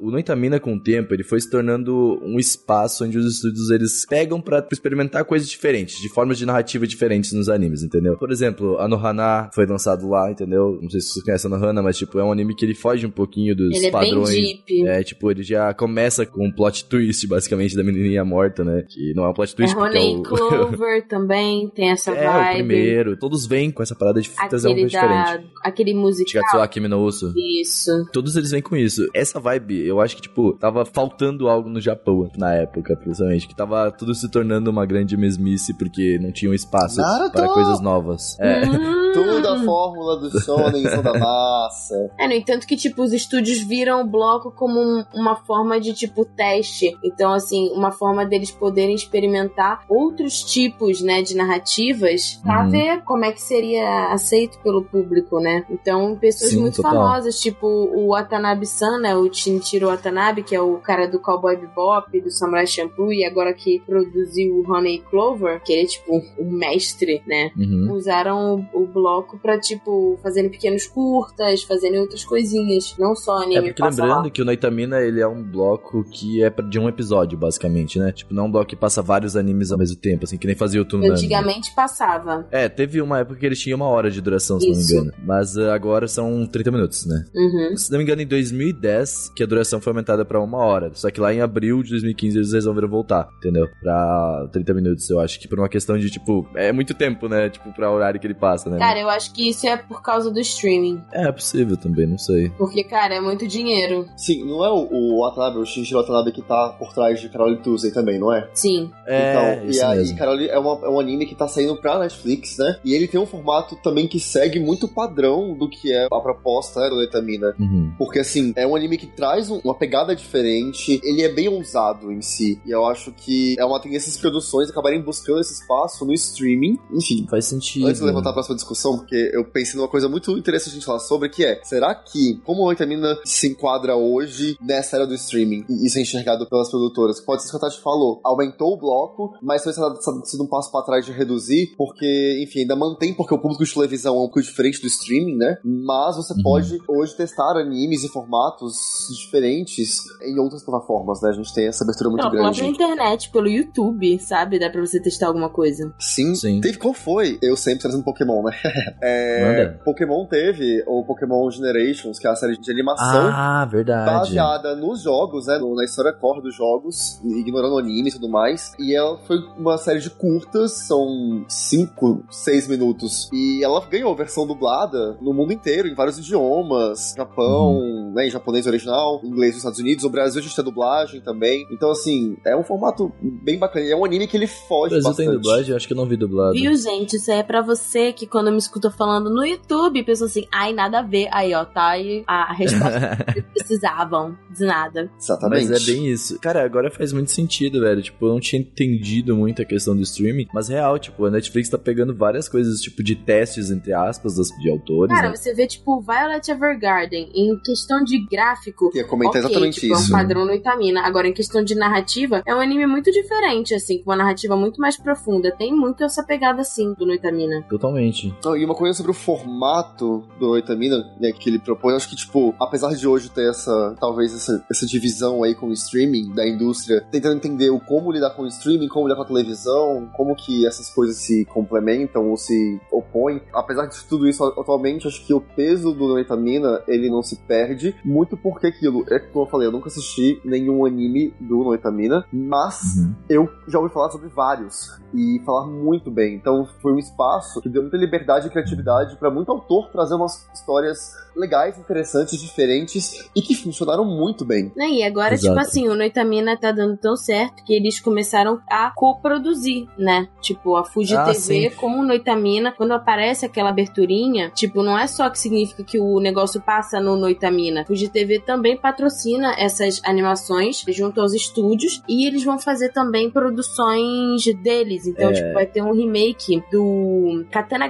O 0.00 0.10
Noitamina, 0.10 0.58
com 0.58 0.74
o 0.74 0.80
tempo, 0.80 1.14
ele 1.14 1.22
foi 1.22 1.40
se 1.40 1.48
tornando 1.48 2.18
um 2.24 2.36
espaço 2.36 3.04
onde 3.04 3.16
os 3.16 3.34
estúdios 3.36 3.70
eles 3.70 4.04
pegam 4.04 4.40
pra 4.40 4.66
experimentar 4.72 5.24
coisas 5.24 5.48
diferentes, 5.48 6.00
de 6.00 6.08
formas 6.08 6.38
de 6.38 6.44
narrativa 6.44 6.86
diferentes 6.88 7.32
nos 7.32 7.48
animes, 7.48 7.84
entendeu? 7.84 8.16
Por 8.16 8.32
exemplo, 8.32 8.78
a 8.80 8.88
Nohana 8.88 9.48
foi 9.54 9.64
lançado 9.64 10.08
lá, 10.08 10.28
entendeu? 10.28 10.76
Não 10.82 10.90
sei 10.90 11.00
se 11.00 11.08
vocês 11.10 11.24
conhecem 11.24 11.52
a 11.52 11.56
Nohana, 11.56 11.82
mas 11.82 11.96
tipo, 11.96 12.18
é 12.18 12.24
um 12.24 12.32
anime 12.32 12.56
que 12.56 12.64
ele 12.64 12.74
foge 12.74 13.06
um 13.06 13.10
pouquinho 13.10 13.54
dos 13.54 13.76
Ele 13.76 13.86
é 13.86 13.90
padrões. 13.92 14.30
bem 14.30 14.42
deep. 14.66 14.86
É, 14.88 15.04
tipo, 15.04 15.30
ele 15.30 15.44
já 15.44 15.72
começa 15.72 16.26
com 16.26 16.46
um 16.48 16.50
plot 16.50 16.86
twist, 16.86 17.26
basicamente, 17.28 17.76
da 17.76 17.84
menininha 17.84 18.24
morta, 18.24 18.64
né? 18.64 18.84
Que 18.88 19.14
não 19.14 19.24
é 19.24 19.28
um 19.28 19.34
plot 19.34 19.52
É 19.52 19.56
twist, 19.56 19.76
porque 19.76 19.96
é 19.98 20.00
Honey 20.00 20.16
o... 20.16 20.22
Clover 20.22 21.06
também 21.06 21.68
tem 21.68 21.90
essa 21.90 22.10
é, 22.12 22.28
o 22.28 22.32
vibe. 22.32 22.54
primeiro. 22.56 23.16
Todos 23.16 23.46
vêm 23.46 23.70
com 23.70 23.82
essa 23.84 23.94
parada 23.94 24.20
de 24.20 24.28
trazer 24.48 24.68
Aquele 24.68 24.80
coisa 24.90 25.00
da... 25.00 25.22
diferente. 25.22 25.52
Aquele 25.62 25.94
musical. 25.94 26.28
Shigatsuaki 26.42 26.80
no 26.80 27.04
Uso. 27.04 27.32
Isso. 27.36 27.90
Todos 28.12 28.34
eles 28.34 28.50
vêm 28.50 28.62
com 28.62 28.74
isso. 28.76 29.08
Essa 29.14 29.38
vibe, 29.42 29.86
eu 29.86 30.00
acho 30.00 30.16
que, 30.16 30.22
tipo, 30.22 30.52
tava 30.54 30.84
faltando 30.84 31.48
algo 31.48 31.68
no 31.68 31.80
Japão 31.80 32.30
na 32.36 32.54
época, 32.54 32.96
principalmente. 32.96 33.48
Que 33.48 33.54
tava 33.54 33.90
tudo 33.90 34.14
se 34.14 34.30
tornando 34.30 34.70
uma 34.70 34.86
grande 34.86 35.16
mesmice 35.16 35.74
porque 35.74 36.18
não 36.20 36.32
tinha 36.32 36.50
um 36.50 36.54
espaço 36.54 37.00
Naruto! 37.00 37.32
para 37.32 37.48
coisas 37.48 37.80
novas. 37.80 38.38
É. 38.38 38.64
Hum. 38.66 39.01
Tudo 39.12 39.48
a 39.48 39.58
fórmula 39.64 40.16
do 40.16 40.30
shonen 40.40 40.88
são 40.88 41.02
da 41.02 41.18
massa. 41.18 42.10
É, 42.18 42.26
no 42.26 42.32
entanto 42.34 42.66
que, 42.66 42.76
tipo, 42.76 43.02
os 43.02 43.12
estúdios 43.12 43.60
viram 43.60 44.00
o 44.02 44.04
bloco 44.06 44.50
como 44.50 44.80
um- 44.80 45.04
uma 45.14 45.36
forma 45.36 45.80
de, 45.80 45.92
tipo, 45.92 46.24
teste. 46.24 46.96
Então, 47.04 47.32
assim, 47.32 47.70
uma 47.74 47.90
forma 47.90 48.24
deles 48.24 48.50
poderem 48.50 48.94
experimentar 48.94 49.84
outros 49.88 50.42
tipos, 50.42 51.00
né, 51.00 51.22
de 51.22 51.36
narrativas 51.36 52.40
pra 52.42 52.64
Uhum. 52.64 52.70
ver 52.70 53.02
como 53.04 53.24
é 53.24 53.32
que 53.32 53.40
seria 53.40 54.12
aceito 54.12 54.58
pelo 54.62 54.84
público, 54.84 55.40
né? 55.40 55.64
Então, 55.70 56.16
pessoas 56.16 56.50
Sim, 56.52 56.60
muito 56.60 56.76
total. 56.76 56.92
famosas, 56.92 57.38
tipo 57.40 57.66
o 57.66 58.08
Watanabe-san, 58.08 58.98
né, 58.98 59.14
o 59.16 59.32
Shinichiro 59.32 59.86
Watanabe, 59.88 60.42
que 60.42 60.54
é 60.54 60.60
o 60.60 60.76
cara 60.78 61.06
do 61.06 61.18
Cowboy 61.18 61.56
Bebop, 61.56 62.20
do 62.20 62.30
Samurai 62.30 62.66
Champloo, 62.66 63.12
e 63.12 63.24
agora 63.24 63.52
que 63.52 63.80
produziu 63.80 64.54
o 64.56 64.72
Honey 64.72 64.98
Clover, 65.10 65.62
que 65.62 65.72
ele 65.72 65.82
é, 65.82 65.86
tipo, 65.86 66.22
o 66.38 66.44
mestre, 66.44 67.22
né? 67.26 67.50
Uhum. 67.56 67.92
usaram 67.92 68.66
o, 68.72 68.82
o 68.82 68.86
bloco 69.02 69.38
pra, 69.38 69.58
tipo, 69.58 70.18
fazerem 70.22 70.50
pequenos 70.50 70.86
curtas, 70.86 71.62
fazerem 71.64 71.98
outras 72.00 72.24
coisinhas. 72.24 72.94
Não 72.98 73.14
só 73.16 73.40
É 73.40 73.44
anime 73.44 73.62
porque 73.68 73.82
passa 73.82 74.02
lembrando 74.02 74.24
lá. 74.24 74.30
que 74.30 74.42
o 74.42 74.44
Noitamina, 74.44 75.00
ele 75.00 75.20
é 75.20 75.26
um 75.26 75.42
bloco 75.42 76.04
que 76.04 76.42
é 76.42 76.50
de 76.50 76.78
um 76.78 76.88
episódio, 76.88 77.36
basicamente, 77.36 77.98
né? 77.98 78.12
Tipo, 78.12 78.32
não 78.34 78.44
é 78.44 78.46
um 78.46 78.50
bloco 78.50 78.66
que 78.68 78.76
passa 78.76 79.02
vários 79.02 79.36
animes 79.36 79.72
ao 79.72 79.78
mesmo 79.78 79.96
tempo, 79.96 80.24
assim, 80.24 80.38
que 80.38 80.46
nem 80.46 80.54
fazia 80.56 80.80
o 80.80 80.84
Toonami. 80.84 81.12
Antigamente 81.12 81.74
passava. 81.74 82.46
É, 82.50 82.68
teve 82.68 83.00
uma 83.02 83.18
época 83.18 83.38
que 83.40 83.46
eles 83.46 83.58
tinham 83.60 83.76
uma 83.76 83.86
hora 83.86 84.10
de 84.10 84.20
duração, 84.20 84.60
se 84.60 84.70
Isso. 84.70 84.94
não 84.94 85.02
me 85.02 85.08
engano. 85.10 85.24
Mas 85.26 85.56
ah, 85.58 85.74
agora 85.74 86.06
são 86.06 86.46
30 86.46 86.70
minutos, 86.70 87.06
né? 87.06 87.24
Uhum. 87.34 87.76
Se 87.76 87.90
não 87.90 87.98
me 87.98 88.04
engano, 88.04 88.22
em 88.22 88.26
2010, 88.26 89.32
que 89.34 89.42
a 89.42 89.46
duração 89.46 89.80
foi 89.80 89.90
aumentada 89.90 90.24
pra 90.24 90.40
uma 90.40 90.58
hora. 90.58 90.90
Só 90.94 91.10
que 91.10 91.20
lá 91.20 91.32
em 91.34 91.40
abril 91.40 91.82
de 91.82 91.90
2015 91.90 92.36
eles 92.38 92.52
resolveram 92.52 92.88
voltar, 92.88 93.28
entendeu? 93.38 93.66
Pra 93.80 94.48
30 94.52 94.74
minutos, 94.74 95.10
eu 95.10 95.20
acho 95.20 95.38
que 95.40 95.48
por 95.48 95.58
uma 95.58 95.68
questão 95.68 95.98
de, 95.98 96.10
tipo, 96.10 96.46
é 96.54 96.72
muito 96.72 96.94
tempo, 96.94 97.28
né? 97.28 97.48
Tipo, 97.48 97.72
pra 97.72 97.90
horário 97.90 98.20
que 98.20 98.26
ele 98.26 98.34
passa, 98.34 98.70
né? 98.70 98.78
Cara, 98.78 98.91
eu 99.00 99.08
acho 99.08 99.32
que 99.32 99.48
isso 99.48 99.66
é 99.66 99.76
por 99.76 100.02
causa 100.02 100.30
do 100.30 100.40
streaming. 100.40 101.02
É 101.12 101.30
possível 101.30 101.76
também, 101.76 102.06
não 102.06 102.18
sei. 102.18 102.50
Porque, 102.50 102.84
cara, 102.84 103.14
é 103.14 103.20
muito 103.20 103.46
dinheiro. 103.46 104.06
Sim, 104.16 104.44
não 104.44 104.64
é 104.64 104.70
o, 104.70 104.88
o 104.90 105.20
Watanabe, 105.20 105.58
o 105.58 105.66
Shinji 105.66 105.94
Watanabe 105.94 106.32
que 106.32 106.42
tá 106.42 106.70
por 106.78 106.92
trás 106.92 107.20
de 107.20 107.28
Carol 107.28 107.56
Tuesday 107.56 107.90
também, 107.92 108.18
não 108.18 108.32
é? 108.32 108.48
Sim. 108.54 108.90
É, 109.06 109.30
então, 109.60 109.70
e 109.72 109.80
aí, 109.82 109.98
mesmo. 109.98 110.18
Carol 110.18 110.38
é, 110.40 110.58
uma- 110.58 110.86
é 110.86 110.88
um 110.88 111.00
anime 111.00 111.26
que 111.26 111.34
tá 111.34 111.46
saindo 111.48 111.76
pra 111.76 111.98
Netflix, 111.98 112.56
né? 112.58 112.76
E 112.84 112.94
ele 112.94 113.06
tem 113.08 113.20
um 113.20 113.26
formato 113.26 113.76
também 113.76 114.06
que 114.08 114.18
segue 114.20 114.58
muito 114.60 114.86
o 114.86 114.88
padrão 114.88 115.54
do 115.56 115.68
que 115.68 115.92
é 115.92 116.06
a 116.06 116.20
proposta 116.20 116.80
né, 116.80 116.88
do 116.90 116.96
Netamina. 116.98 117.54
Uhum. 117.58 117.92
Porque, 117.98 118.18
assim, 118.18 118.52
é 118.56 118.66
um 118.66 118.74
anime 118.76 118.96
que 118.98 119.06
traz 119.06 119.50
um- 119.50 119.60
uma 119.64 119.74
pegada 119.74 120.14
diferente, 120.14 121.00
ele 121.04 121.22
é 121.22 121.28
bem 121.28 121.48
ousado 121.48 122.10
em 122.10 122.20
si. 122.22 122.60
E 122.66 122.70
eu 122.70 122.84
acho 122.86 123.12
que 123.12 123.54
é 123.58 123.64
uma 123.64 123.80
tendência 123.80 124.02
essas 124.02 124.16
produções 124.20 124.68
acabarem 124.68 125.00
buscando 125.00 125.40
esse 125.40 125.52
espaço 125.52 126.04
no 126.04 126.12
streaming. 126.12 126.76
Enfim, 126.92 127.24
Faz 127.30 127.44
sentido. 127.44 127.86
Antes 127.86 128.00
de 128.00 128.06
levantar 128.06 128.30
a 128.30 128.32
próxima 128.32 128.56
discussão, 128.56 128.81
porque 128.90 129.30
eu 129.32 129.44
pensei 129.44 129.76
numa 129.78 129.88
coisa 129.88 130.08
muito 130.08 130.36
interessante 130.36 130.70
a 130.72 130.74
gente 130.74 130.86
falar 130.86 130.98
sobre, 131.00 131.28
que 131.28 131.44
é, 131.44 131.60
será 131.64 131.94
que, 131.94 132.40
como 132.44 132.66
a 132.68 132.70
Vitamina 132.72 133.16
se 133.24 133.48
enquadra 133.48 133.96
hoje 133.96 134.56
nessa 134.60 134.96
era 134.96 135.06
do 135.06 135.14
streaming, 135.14 135.64
e 135.68 135.86
isso 135.86 135.98
é 135.98 136.02
enxergado 136.02 136.46
pelas 136.48 136.70
produtoras, 136.70 137.20
pode 137.20 137.42
ser 137.42 137.48
isso 137.48 137.58
que 137.58 137.64
a 137.64 137.68
Tati 137.68 137.80
falou, 137.82 138.20
aumentou 138.24 138.72
o 138.74 138.76
bloco, 138.78 139.34
mas 139.42 139.62
talvez 139.62 139.76
tenha 140.04 140.24
sido 140.24 140.42
um 140.44 140.46
passo 140.48 140.70
pra 140.70 140.82
trás 140.82 141.04
de 141.06 141.12
reduzir, 141.12 141.74
porque, 141.76 142.40
enfim, 142.42 142.60
ainda 142.60 142.76
mantém, 142.76 143.14
porque 143.14 143.34
o 143.34 143.38
público 143.38 143.64
de 143.64 143.72
televisão 143.72 144.14
é 144.16 144.18
um 144.18 144.22
pouco 144.22 144.42
diferente 144.42 144.80
do 144.80 144.86
streaming, 144.86 145.36
né? 145.36 145.56
Mas 145.64 146.16
você 146.16 146.32
Uhum. 146.34 146.42
pode 146.42 146.78
hoje 146.88 147.16
testar 147.16 147.56
animes 147.56 148.02
e 148.04 148.08
formatos 148.08 148.76
diferentes 149.10 149.98
em 150.22 150.38
outras 150.38 150.62
plataformas, 150.64 151.20
né? 151.22 151.30
A 151.30 151.32
gente 151.32 151.52
tem 151.54 151.66
essa 151.66 151.84
abertura 151.84 152.08
muito 152.10 152.22
Pela 152.22 152.32
grande. 152.42 152.60
própria 152.60 152.74
internet, 152.86 153.30
pelo 153.30 153.48
YouTube, 153.48 154.18
sabe? 154.18 154.58
Dá 154.58 154.70
pra 154.70 154.80
você 154.80 155.00
testar 155.00 155.26
alguma 155.28 155.48
coisa. 155.50 155.92
Sim, 155.98 156.34
Sim. 156.34 156.60
teve 156.60 156.78
qual 156.78 156.94
foi? 156.94 157.38
Eu 157.42 157.56
sempre 157.56 157.80
trazendo 157.80 158.02
Pokémon, 158.04 158.42
né? 158.42 158.52
É, 159.00 159.44
Manda. 159.44 159.80
Pokémon 159.84 160.26
teve 160.26 160.82
o 160.86 161.04
Pokémon 161.04 161.50
Generations, 161.50 162.18
que 162.18 162.26
é 162.26 162.30
a 162.30 162.36
série 162.36 162.56
de 162.58 162.70
animação 162.70 163.28
Ah, 163.32 163.64
verdade. 163.70 164.10
baseada 164.10 164.76
nos 164.76 165.02
jogos, 165.02 165.46
né? 165.46 165.58
Na 165.58 165.84
história 165.84 166.12
core 166.12 166.42
dos 166.42 166.54
jogos, 166.54 167.20
ignorando 167.24 167.74
o 167.74 167.78
anime 167.78 168.08
e 168.08 168.12
tudo 168.12 168.28
mais. 168.28 168.72
E 168.78 168.94
ela 168.94 169.18
foi 169.26 169.38
uma 169.58 169.76
série 169.78 170.00
de 170.00 170.10
curtas, 170.10 170.72
são 170.86 171.44
5, 171.48 172.24
6 172.30 172.68
minutos. 172.68 173.28
E 173.32 173.62
ela 173.64 173.80
ganhou 173.86 174.14
versão 174.14 174.46
dublada 174.46 175.16
no 175.20 175.32
mundo 175.32 175.52
inteiro, 175.52 175.88
em 175.88 175.94
vários 175.94 176.18
idiomas. 176.18 177.14
Japão, 177.16 177.76
Uhum. 177.76 178.12
né? 178.14 178.26
Em 178.26 178.30
japonês 178.30 178.66
original, 178.66 179.20
inglês 179.24 179.52
dos 179.52 179.58
Estados 179.58 179.78
Unidos. 179.78 180.04
No 180.04 180.10
Brasil 180.10 180.40
a 180.40 180.42
gente 180.42 180.54
tem 180.54 180.64
dublagem 180.64 181.20
também. 181.20 181.66
Então, 181.72 181.90
assim, 181.90 182.36
é 182.46 182.56
um 182.56 182.62
formato 182.62 183.12
bem 183.20 183.58
bacana. 183.58 183.84
E 183.86 183.90
É 183.92 183.96
um 183.96 184.04
anime 184.04 184.26
que 184.26 184.36
ele 184.36 184.46
O 184.46 184.48
foge 184.48 184.90
Brasil 184.90 185.10
bastante. 185.10 185.26
tem 185.28 185.34
dublagem? 185.36 185.70
Eu 185.70 185.76
acho 185.76 185.86
que 185.86 185.92
eu 185.92 185.96
não 185.96 186.06
vi 186.06 186.16
dublado. 186.16 186.52
Viu, 186.52 186.74
gente? 186.76 187.16
Isso 187.16 187.30
é 187.30 187.42
pra 187.42 187.60
você 187.62 188.12
que 188.12 188.26
quando 188.26 188.50
me 188.50 188.58
escuta 188.62 188.90
falando 188.90 189.28
no 189.30 189.44
YouTube, 189.44 190.02
pessoa 190.04 190.28
assim, 190.28 190.46
ai, 190.52 190.72
nada 190.72 191.00
a 191.00 191.02
ver. 191.02 191.28
Aí, 191.30 191.54
ó, 191.54 191.64
tá 191.64 191.88
aí 191.88 192.24
a 192.26 192.52
resposta 192.52 193.24
que 193.32 193.42
precisavam. 193.54 194.36
De 194.50 194.64
nada. 194.64 195.10
Exatamente. 195.18 195.68
Mas 195.68 195.88
é 195.88 195.92
bem 195.92 196.08
isso. 196.08 196.38
Cara, 196.40 196.64
agora 196.64 196.90
faz 196.90 197.12
muito 197.12 197.30
sentido, 197.30 197.80
velho. 197.80 198.02
Tipo, 198.02 198.26
eu 198.26 198.32
não 198.32 198.40
tinha 198.40 198.60
entendido 198.60 199.36
muito 199.36 199.62
a 199.62 199.64
questão 199.64 199.94
do 199.96 200.02
streaming, 200.02 200.46
mas 200.52 200.68
real, 200.68 200.98
tipo, 200.98 201.24
a 201.24 201.30
Netflix 201.30 201.68
tá 201.68 201.78
pegando 201.78 202.14
várias 202.14 202.48
coisas, 202.48 202.80
tipo, 202.80 203.02
de 203.02 203.16
testes, 203.16 203.70
entre 203.70 203.92
aspas, 203.92 204.36
das, 204.36 204.48
de 204.48 204.70
autores, 204.70 205.14
Cara, 205.14 205.30
né? 205.30 205.36
você 205.36 205.54
vê, 205.54 205.66
tipo, 205.66 206.00
Violet 206.00 206.50
Evergarden, 206.50 207.30
em 207.34 207.58
questão 207.60 208.02
de 208.04 208.18
gráfico, 208.26 208.90
Ia 208.94 209.04
comentar 209.04 209.42
ok, 209.42 209.50
exatamente 209.50 209.80
tipo, 209.80 209.94
é 209.94 209.96
isso. 209.98 210.08
um 210.08 210.16
padrão 210.16 210.44
no 210.44 210.52
Itamina. 210.52 211.02
Agora, 211.02 211.28
em 211.28 211.32
questão 211.32 211.62
de 211.64 211.74
narrativa, 211.74 212.42
é 212.46 212.54
um 212.54 212.60
anime 212.60 212.86
muito 212.86 213.10
diferente, 213.10 213.74
assim, 213.74 214.02
com 214.02 214.10
uma 214.10 214.16
narrativa 214.16 214.56
muito 214.56 214.80
mais 214.80 214.96
profunda. 214.96 215.50
Tem 215.56 215.72
muito 215.72 216.04
essa 216.04 216.22
pegada, 216.22 216.60
assim, 216.62 216.92
do 216.94 217.06
Noitamina. 217.06 217.62
Totalmente. 217.68 218.34
Não, 218.44 218.56
e 218.56 218.64
uma 218.64 218.74
coisa 218.74 218.94
sobre 218.94 219.10
o 219.10 219.14
formato 219.14 220.24
do 220.38 220.48
Noitamina, 220.48 220.96
né, 221.20 221.32
que 221.32 221.48
ele 221.48 221.58
propõe, 221.58 221.94
acho 221.94 222.08
que, 222.08 222.16
tipo, 222.16 222.54
apesar 222.60 222.94
de 222.94 223.06
hoje 223.06 223.30
ter 223.30 223.48
essa, 223.48 223.94
talvez, 224.00 224.34
essa, 224.34 224.64
essa 224.70 224.86
divisão 224.86 225.42
aí 225.42 225.54
com 225.54 225.66
o 225.66 225.72
streaming 225.72 226.32
da 226.34 226.46
indústria, 226.46 227.04
tentando 227.10 227.36
entender 227.36 227.70
o 227.70 227.78
como 227.78 228.10
lidar 228.10 228.30
com 228.30 228.42
o 228.42 228.46
streaming, 228.46 228.88
como 228.88 229.06
lidar 229.06 229.16
com 229.16 229.22
a 229.22 229.26
televisão, 229.26 230.08
como 230.12 230.34
que 230.34 230.66
essas 230.66 230.90
coisas 230.90 231.16
se 231.18 231.44
complementam 231.46 232.30
ou 232.30 232.36
se 232.36 232.80
opõem. 232.90 233.40
Apesar 233.52 233.86
de 233.86 234.02
tudo 234.04 234.28
isso, 234.28 234.44
atualmente, 234.44 235.06
acho 235.06 235.24
que 235.24 235.32
o 235.32 235.40
peso 235.40 235.92
do 235.92 236.08
Noitamina, 236.08 236.82
ele 236.88 237.08
não 237.08 237.22
se 237.22 237.36
perde, 237.36 237.94
muito 238.04 238.36
porque 238.36 238.66
aquilo, 238.66 239.04
é 239.08 239.18
como 239.18 239.44
eu 239.44 239.50
falei, 239.50 239.68
eu 239.68 239.72
nunca 239.72 239.88
assisti 239.88 240.40
nenhum 240.44 240.84
anime 240.84 241.32
do 241.40 241.62
Noitamina, 241.62 242.24
mas 242.32 242.82
Uhum. 242.96 243.14
eu 243.28 243.48
já 243.68 243.78
ouvi 243.78 243.92
falar 243.92 244.10
sobre 244.10 244.28
vários 244.28 245.00
e 245.14 245.40
falar 245.44 245.66
muito 245.66 246.10
bem. 246.10 246.34
Então 246.34 246.66
foi 246.80 246.92
um 246.92 246.98
espaço 246.98 247.60
que 247.60 247.68
deu 247.68 247.82
muita 247.82 247.96
liberdade 247.96 248.31
e 248.46 248.50
criatividade 248.50 249.16
para 249.16 249.30
muito 249.30 249.50
autor 249.52 249.88
trazer 249.90 250.14
umas 250.14 250.46
histórias 250.54 251.12
legais, 251.34 251.78
interessantes, 251.78 252.38
diferentes 252.38 253.30
e 253.34 253.40
que 253.40 253.54
funcionaram 253.54 254.04
muito 254.04 254.44
bem. 254.44 254.70
Né, 254.76 254.86
E 254.90 255.02
agora, 255.02 255.32
Exato. 255.32 255.54
tipo 255.54 255.66
assim, 255.66 255.88
o 255.88 255.94
Noitamina 255.94 256.58
tá 256.58 256.70
dando 256.72 256.94
tão 256.98 257.16
certo 257.16 257.64
que 257.64 257.72
eles 257.72 257.98
começaram 258.00 258.60
a 258.68 258.90
coproduzir, 258.94 259.86
né? 259.96 260.28
Tipo, 260.42 260.76
a 260.76 260.84
Fuji 260.84 261.16
Ah, 261.16 261.24
TV 261.24 261.38
sim. 261.38 261.70
como 261.76 262.00
o 262.00 262.04
Noitamina, 262.04 262.70
quando 262.72 262.92
aparece 262.92 263.46
aquela 263.46 263.70
aberturinha, 263.70 264.50
tipo, 264.50 264.82
não 264.82 264.98
é 264.98 265.06
só 265.06 265.30
que 265.30 265.38
significa 265.38 265.82
que 265.82 265.98
o 265.98 266.20
negócio 266.20 266.60
passa 266.60 267.00
no 267.00 267.16
Noitamina. 267.16 267.84
Fuji 267.86 268.10
TV 268.10 268.38
também 268.40 268.76
patrocina 268.76 269.54
essas 269.58 270.02
animações 270.04 270.84
junto 270.88 271.20
aos 271.20 271.32
estúdios 271.32 272.02
e 272.06 272.26
eles 272.26 272.44
vão 272.44 272.58
fazer 272.58 272.90
também 272.92 273.30
produções 273.30 274.44
deles. 274.62 275.06
Então, 275.06 275.30
É. 275.30 275.32
tipo, 275.32 275.52
vai 275.54 275.66
ter 275.66 275.82
um 275.82 275.92
remake 275.94 276.62
do 276.70 277.44
Katana 277.50 277.86